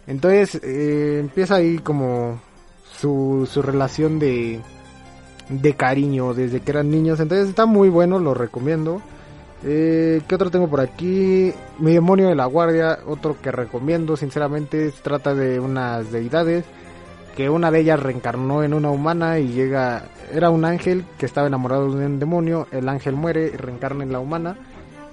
Entonces 0.07 0.59
eh, 0.63 1.17
empieza 1.19 1.55
ahí 1.55 1.79
como 1.79 2.39
su, 2.91 3.47
su 3.51 3.61
relación 3.61 4.19
de, 4.19 4.61
de 5.49 5.73
cariño 5.73 6.33
desde 6.33 6.61
que 6.61 6.71
eran 6.71 6.89
niños. 6.89 7.19
Entonces 7.19 7.49
está 7.49 7.65
muy 7.65 7.89
bueno, 7.89 8.19
lo 8.19 8.33
recomiendo. 8.33 9.01
Eh, 9.63 10.21
¿Qué 10.27 10.35
otro 10.35 10.51
tengo 10.51 10.67
por 10.67 10.81
aquí? 10.81 11.51
Mi 11.79 11.93
demonio 11.93 12.27
de 12.27 12.35
la 12.35 12.45
guardia, 12.45 12.99
otro 13.07 13.37
que 13.41 13.51
recomiendo 13.51 14.15
sinceramente. 14.15 14.91
Se 14.91 15.01
trata 15.01 15.33
de 15.33 15.59
unas 15.59 16.11
deidades 16.11 16.65
que 17.35 17.49
una 17.49 17.69
de 17.69 17.81
ellas 17.81 17.99
reencarnó 17.99 18.63
en 18.63 18.73
una 18.73 18.89
humana 18.91 19.39
y 19.39 19.49
llega, 19.49 20.05
era 20.31 20.49
un 20.49 20.63
ángel 20.63 21.03
que 21.17 21.25
estaba 21.25 21.47
enamorado 21.47 21.93
de 21.93 22.05
un 22.05 22.17
demonio, 22.17 22.67
el 22.71 22.87
ángel 22.87 23.15
muere 23.15 23.51
y 23.53 23.57
reencarna 23.57 24.03
en 24.03 24.13
la 24.13 24.19
humana 24.19 24.55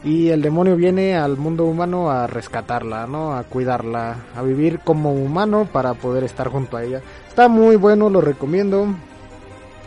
y 0.04 0.30
el 0.30 0.42
demonio 0.42 0.76
viene 0.76 1.16
al 1.16 1.36
mundo 1.36 1.64
humano 1.64 2.10
a 2.10 2.26
rescatarla, 2.26 3.06
¿no? 3.06 3.34
A 3.34 3.44
cuidarla, 3.44 4.16
a 4.34 4.42
vivir 4.42 4.80
como 4.80 5.12
humano 5.12 5.68
para 5.70 5.94
poder 5.94 6.24
estar 6.24 6.48
junto 6.48 6.76
a 6.76 6.82
ella. 6.82 7.00
Está 7.28 7.48
muy 7.48 7.76
bueno, 7.76 8.10
lo 8.10 8.20
recomiendo. 8.20 8.88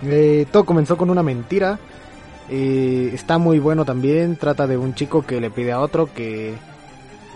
Eh, 0.03 0.45
todo 0.51 0.65
comenzó 0.65 0.95
con 0.95 1.09
una 1.09 1.21
mentira. 1.21 1.79
Eh, 2.49 3.11
está 3.13 3.37
muy 3.37 3.59
bueno 3.59 3.83
también. 3.83 4.37
Trata 4.37 4.67
de 4.67 4.77
un 4.77 4.95
chico 4.95 5.25
que 5.25 5.41
le 5.41 5.51
pide 5.51 5.73
a 5.73 5.81
otro 5.81 6.13
que, 6.13 6.53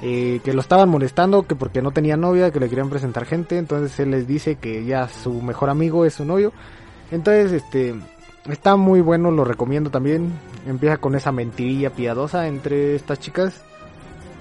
eh, 0.02 0.40
que 0.42 0.54
lo 0.54 0.62
estaban 0.62 0.88
molestando, 0.88 1.46
que 1.46 1.56
porque 1.56 1.82
no 1.82 1.92
tenía 1.92 2.16
novia, 2.16 2.52
que 2.52 2.62
le 2.62 2.70
querían 2.70 2.90
presentar 2.90 3.26
gente. 3.26 3.58
Entonces 3.58 4.00
él 4.00 4.12
les 4.12 4.26
dice 4.26 4.56
que 4.56 4.86
ya 4.86 5.10
su 5.10 5.42
mejor 5.42 5.70
amigo 5.70 6.06
es 6.06 6.14
su 6.14 6.24
novio. 6.24 6.54
Entonces, 7.12 7.52
este, 7.52 7.96
está 8.48 8.76
muy 8.76 9.02
bueno, 9.02 9.32
lo 9.32 9.44
recomiendo 9.44 9.90
también. 9.90 10.32
Empieza 10.68 10.98
con 10.98 11.16
esa 11.16 11.32
mentirilla 11.32 11.90
piadosa 11.90 12.48
entre 12.48 12.96
estas 12.96 13.20
chicas. 13.20 13.62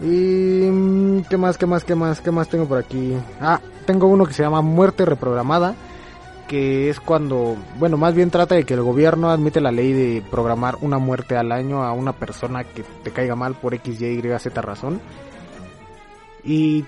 Y 0.00 0.68
mm, 0.70 1.22
qué 1.28 1.36
más, 1.36 1.58
qué 1.58 1.66
más, 1.66 1.84
qué 1.84 1.94
más, 1.94 2.20
qué 2.20 2.30
más 2.30 2.48
tengo 2.48 2.66
por 2.66 2.78
aquí. 2.78 3.14
Ah, 3.40 3.60
tengo 3.86 4.06
uno 4.06 4.26
que 4.26 4.32
se 4.32 4.42
llama 4.42 4.62
Muerte 4.62 5.04
reprogramada, 5.04 5.74
que 6.46 6.90
es 6.90 7.00
cuando, 7.00 7.56
bueno, 7.78 7.96
más 7.96 8.14
bien 8.14 8.30
trata 8.30 8.54
de 8.54 8.64
que 8.64 8.74
el 8.74 8.82
gobierno 8.82 9.30
admite 9.30 9.60
la 9.60 9.72
ley 9.72 9.92
de 9.92 10.22
programar 10.30 10.76
una 10.80 10.98
muerte 10.98 11.36
al 11.36 11.52
año 11.52 11.82
a 11.82 11.92
una 11.92 12.12
persona 12.12 12.64
que 12.64 12.84
te 13.02 13.10
caiga 13.10 13.34
mal 13.34 13.54
por 13.54 13.74
X, 13.74 14.00
Y, 14.00 14.06
Y, 14.06 14.38
Z 14.38 14.60
razón. 14.62 15.00
Y, 16.44 16.84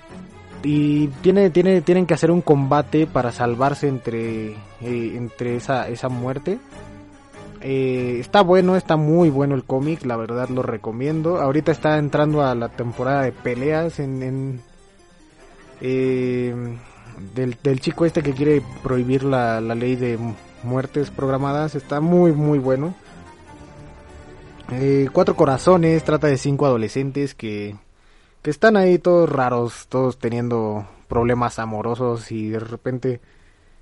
y 0.62 1.08
tiene, 1.22 1.50
tiene, 1.50 1.80
tienen 1.80 2.06
que 2.06 2.14
hacer 2.14 2.30
un 2.30 2.42
combate 2.42 3.06
para 3.06 3.32
salvarse 3.32 3.88
entre, 3.88 4.52
eh, 4.52 4.56
entre 5.16 5.56
esa, 5.56 5.88
esa 5.88 6.08
muerte. 6.08 6.58
Eh, 7.62 8.16
está 8.20 8.40
bueno, 8.40 8.76
está 8.76 8.96
muy 8.96 9.28
bueno 9.28 9.54
el 9.54 9.64
cómic, 9.64 10.04
la 10.04 10.16
verdad 10.16 10.48
lo 10.48 10.62
recomiendo. 10.62 11.40
Ahorita 11.40 11.72
está 11.72 11.98
entrando 11.98 12.42
a 12.42 12.54
la 12.54 12.70
temporada 12.70 13.22
de 13.22 13.32
peleas 13.32 14.00
en, 14.00 14.22
en 14.22 14.60
eh, 15.80 16.54
del, 17.34 17.80
chico 17.80 18.06
este 18.06 18.22
que 18.22 18.32
quiere 18.32 18.62
prohibir 18.82 19.24
la, 19.24 19.60
la, 19.60 19.74
ley 19.74 19.96
de 19.96 20.18
muertes 20.62 21.10
programadas. 21.10 21.74
Está 21.74 22.00
muy 22.00 22.32
muy 22.32 22.58
bueno. 22.58 22.94
Eh, 24.72 25.08
Cuatro 25.12 25.36
corazones 25.36 26.02
trata 26.04 26.28
de 26.28 26.38
cinco 26.38 26.64
adolescentes 26.66 27.34
que 27.34 27.76
que 28.42 28.50
están 28.50 28.76
ahí 28.76 28.98
todos 28.98 29.28
raros, 29.28 29.86
todos 29.88 30.18
teniendo 30.18 30.86
problemas 31.08 31.58
amorosos 31.58 32.32
y 32.32 32.48
de 32.48 32.60
repente 32.60 33.20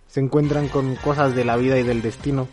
se 0.08 0.20
encuentran 0.20 0.68
con 0.68 0.96
cosas 0.96 1.34
de 1.34 1.44
la 1.44 1.56
vida 1.56 1.78
y 1.78 1.84
del 1.84 2.02
destino. 2.02 2.48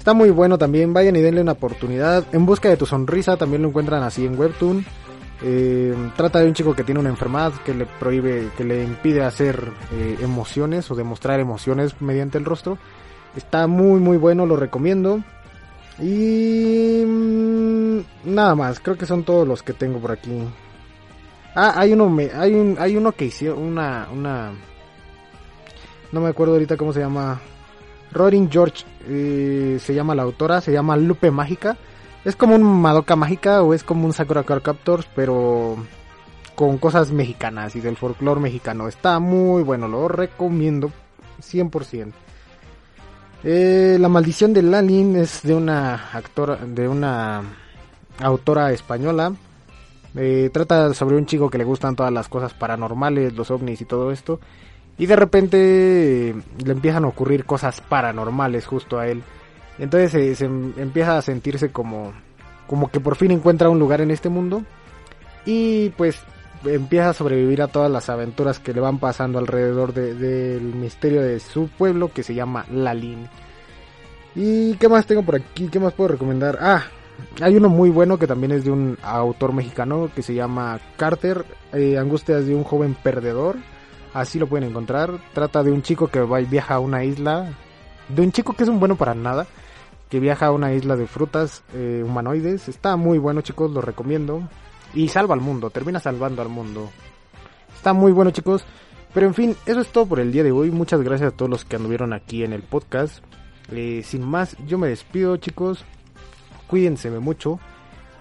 Está 0.00 0.14
muy 0.14 0.30
bueno 0.30 0.56
también, 0.56 0.94
vayan 0.94 1.14
y 1.16 1.20
denle 1.20 1.42
una 1.42 1.52
oportunidad. 1.52 2.24
En 2.32 2.46
busca 2.46 2.70
de 2.70 2.78
tu 2.78 2.86
sonrisa 2.86 3.36
también 3.36 3.60
lo 3.60 3.68
encuentran 3.68 4.02
así 4.02 4.24
en 4.24 4.40
Webtoon. 4.40 4.82
Eh, 5.42 5.94
trata 6.16 6.38
de 6.38 6.46
un 6.46 6.54
chico 6.54 6.74
que 6.74 6.84
tiene 6.84 7.00
una 7.00 7.10
enfermedad 7.10 7.52
que 7.66 7.74
le 7.74 7.84
prohíbe, 7.84 8.48
que 8.56 8.64
le 8.64 8.82
impide 8.82 9.22
hacer 9.22 9.70
eh, 9.92 10.16
emociones 10.22 10.90
o 10.90 10.94
demostrar 10.94 11.38
emociones 11.38 12.00
mediante 12.00 12.38
el 12.38 12.46
rostro. 12.46 12.78
Está 13.36 13.66
muy 13.66 14.00
muy 14.00 14.16
bueno, 14.16 14.46
lo 14.46 14.56
recomiendo. 14.56 15.22
Y 15.98 17.04
mmm, 17.06 17.98
nada 18.24 18.54
más, 18.54 18.80
creo 18.80 18.96
que 18.96 19.04
son 19.04 19.22
todos 19.22 19.46
los 19.46 19.62
que 19.62 19.74
tengo 19.74 19.98
por 19.98 20.12
aquí. 20.12 20.32
Ah, 21.54 21.74
hay 21.76 21.92
uno, 21.92 22.16
hay 22.38 22.54
un, 22.54 22.76
hay 22.78 22.96
uno 22.96 23.12
que 23.12 23.26
hicieron 23.26 23.58
una, 23.58 24.08
una, 24.10 24.52
no 26.10 26.20
me 26.22 26.30
acuerdo 26.30 26.54
ahorita 26.54 26.78
cómo 26.78 26.94
se 26.94 27.00
llama. 27.00 27.38
Rodin 28.12 28.50
George 28.50 28.84
eh, 29.08 29.78
se 29.80 29.94
llama 29.94 30.14
la 30.14 30.22
autora, 30.22 30.60
se 30.60 30.72
llama 30.72 30.96
Lupe 30.96 31.30
Mágica. 31.30 31.76
Es 32.24 32.36
como 32.36 32.54
un 32.54 32.62
Madoka 32.62 33.16
Mágica 33.16 33.62
o 33.62 33.72
es 33.72 33.82
como 33.82 34.04
un 34.04 34.12
Sakura 34.12 34.42
Card 34.42 34.62
Captors, 34.62 35.08
pero 35.14 35.76
con 36.54 36.78
cosas 36.78 37.12
mexicanas 37.12 37.74
y 37.76 37.80
del 37.80 37.96
folclore 37.96 38.40
mexicano. 38.40 38.88
Está 38.88 39.18
muy 39.18 39.62
bueno, 39.62 39.88
lo 39.88 40.08
recomiendo 40.08 40.92
100%. 41.40 42.12
Eh, 43.42 43.96
la 43.98 44.08
maldición 44.10 44.52
de 44.52 44.62
Lalin 44.62 45.16
es 45.16 45.42
de 45.42 45.54
una 45.54 46.10
actora, 46.12 46.56
de 46.56 46.86
una 46.86 47.42
autora 48.18 48.72
española. 48.72 49.32
Eh, 50.14 50.50
trata 50.52 50.92
sobre 50.92 51.16
un 51.16 51.24
chico 51.24 51.48
que 51.48 51.56
le 51.56 51.64
gustan 51.64 51.96
todas 51.96 52.12
las 52.12 52.28
cosas 52.28 52.52
paranormales, 52.52 53.32
los 53.32 53.50
ovnis 53.50 53.80
y 53.80 53.86
todo 53.86 54.10
esto. 54.10 54.40
Y 55.00 55.06
de 55.06 55.16
repente 55.16 56.28
eh, 56.28 56.34
le 56.62 56.72
empiezan 56.72 57.04
a 57.04 57.08
ocurrir 57.08 57.46
cosas 57.46 57.80
paranormales 57.80 58.66
justo 58.66 58.98
a 58.98 59.08
él. 59.08 59.22
Entonces 59.78 60.14
eh, 60.14 60.34
se 60.34 60.44
empieza 60.44 61.16
a 61.16 61.22
sentirse 61.22 61.72
como, 61.72 62.12
como 62.66 62.90
que 62.90 63.00
por 63.00 63.16
fin 63.16 63.30
encuentra 63.30 63.70
un 63.70 63.78
lugar 63.78 64.02
en 64.02 64.10
este 64.10 64.28
mundo. 64.28 64.62
Y 65.46 65.88
pues 65.96 66.20
empieza 66.66 67.08
a 67.08 67.14
sobrevivir 67.14 67.62
a 67.62 67.68
todas 67.68 67.90
las 67.90 68.10
aventuras 68.10 68.58
que 68.58 68.74
le 68.74 68.80
van 68.80 68.98
pasando 68.98 69.38
alrededor 69.38 69.94
del 69.94 70.18
de, 70.18 70.60
misterio 70.60 71.22
de 71.22 71.40
su 71.40 71.68
pueblo 71.68 72.12
que 72.12 72.22
se 72.22 72.34
llama 72.34 72.66
Lalin. 72.70 73.26
¿Y 74.34 74.74
qué 74.74 74.90
más 74.90 75.06
tengo 75.06 75.22
por 75.22 75.36
aquí? 75.36 75.68
¿Qué 75.68 75.80
más 75.80 75.94
puedo 75.94 76.08
recomendar? 76.08 76.58
Ah, 76.60 76.84
hay 77.40 77.56
uno 77.56 77.70
muy 77.70 77.88
bueno 77.88 78.18
que 78.18 78.26
también 78.26 78.52
es 78.52 78.64
de 78.64 78.70
un 78.70 78.98
autor 79.02 79.54
mexicano 79.54 80.10
que 80.14 80.22
se 80.22 80.34
llama 80.34 80.78
Carter, 80.98 81.46
eh, 81.72 81.96
Angustias 81.96 82.44
de 82.44 82.54
un 82.54 82.64
joven 82.64 82.94
perdedor. 83.02 83.56
Así 84.12 84.38
lo 84.38 84.46
pueden 84.46 84.68
encontrar. 84.68 85.18
Trata 85.32 85.62
de 85.62 85.70
un 85.70 85.82
chico 85.82 86.08
que 86.08 86.20
va 86.20 86.40
y 86.40 86.44
viaja 86.44 86.74
a 86.74 86.80
una 86.80 87.04
isla. 87.04 87.52
De 88.08 88.22
un 88.22 88.32
chico 88.32 88.54
que 88.54 88.64
es 88.64 88.68
un 88.68 88.80
bueno 88.80 88.96
para 88.96 89.14
nada. 89.14 89.46
Que 90.08 90.18
viaja 90.18 90.46
a 90.46 90.52
una 90.52 90.72
isla 90.72 90.96
de 90.96 91.06
frutas 91.06 91.62
eh, 91.74 92.02
humanoides. 92.04 92.68
Está 92.68 92.96
muy 92.96 93.18
bueno 93.18 93.42
chicos, 93.42 93.70
lo 93.70 93.80
recomiendo. 93.80 94.42
Y 94.94 95.08
salva 95.08 95.34
al 95.34 95.40
mundo, 95.40 95.70
termina 95.70 96.00
salvando 96.00 96.42
al 96.42 96.48
mundo. 96.48 96.90
Está 97.74 97.92
muy 97.92 98.10
bueno 98.10 98.32
chicos. 98.32 98.64
Pero 99.14 99.26
en 99.26 99.34
fin, 99.34 99.56
eso 99.66 99.80
es 99.80 99.88
todo 99.88 100.06
por 100.06 100.20
el 100.20 100.32
día 100.32 100.42
de 100.42 100.52
hoy. 100.52 100.70
Muchas 100.70 101.00
gracias 101.02 101.32
a 101.32 101.36
todos 101.36 101.50
los 101.50 101.64
que 101.64 101.76
anduvieron 101.76 102.12
aquí 102.12 102.42
en 102.42 102.52
el 102.52 102.62
podcast. 102.62 103.24
Eh, 103.70 104.02
sin 104.04 104.24
más, 104.26 104.56
yo 104.66 104.78
me 104.78 104.88
despido 104.88 105.36
chicos. 105.36 105.84
Cuídense 106.66 107.10
mucho. 107.10 107.60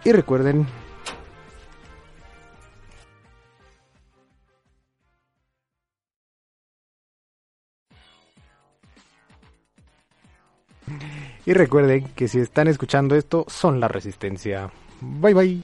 Y 0.03 0.11
recuerden 0.11 0.67
Y 11.49 11.53
recuerden 11.53 12.03
que 12.15 12.27
si 12.27 12.37
están 12.37 12.67
escuchando 12.67 13.15
esto, 13.15 13.43
son 13.47 13.79
la 13.79 13.87
resistencia. 13.87 14.69
Bye 15.01 15.33
bye. 15.33 15.61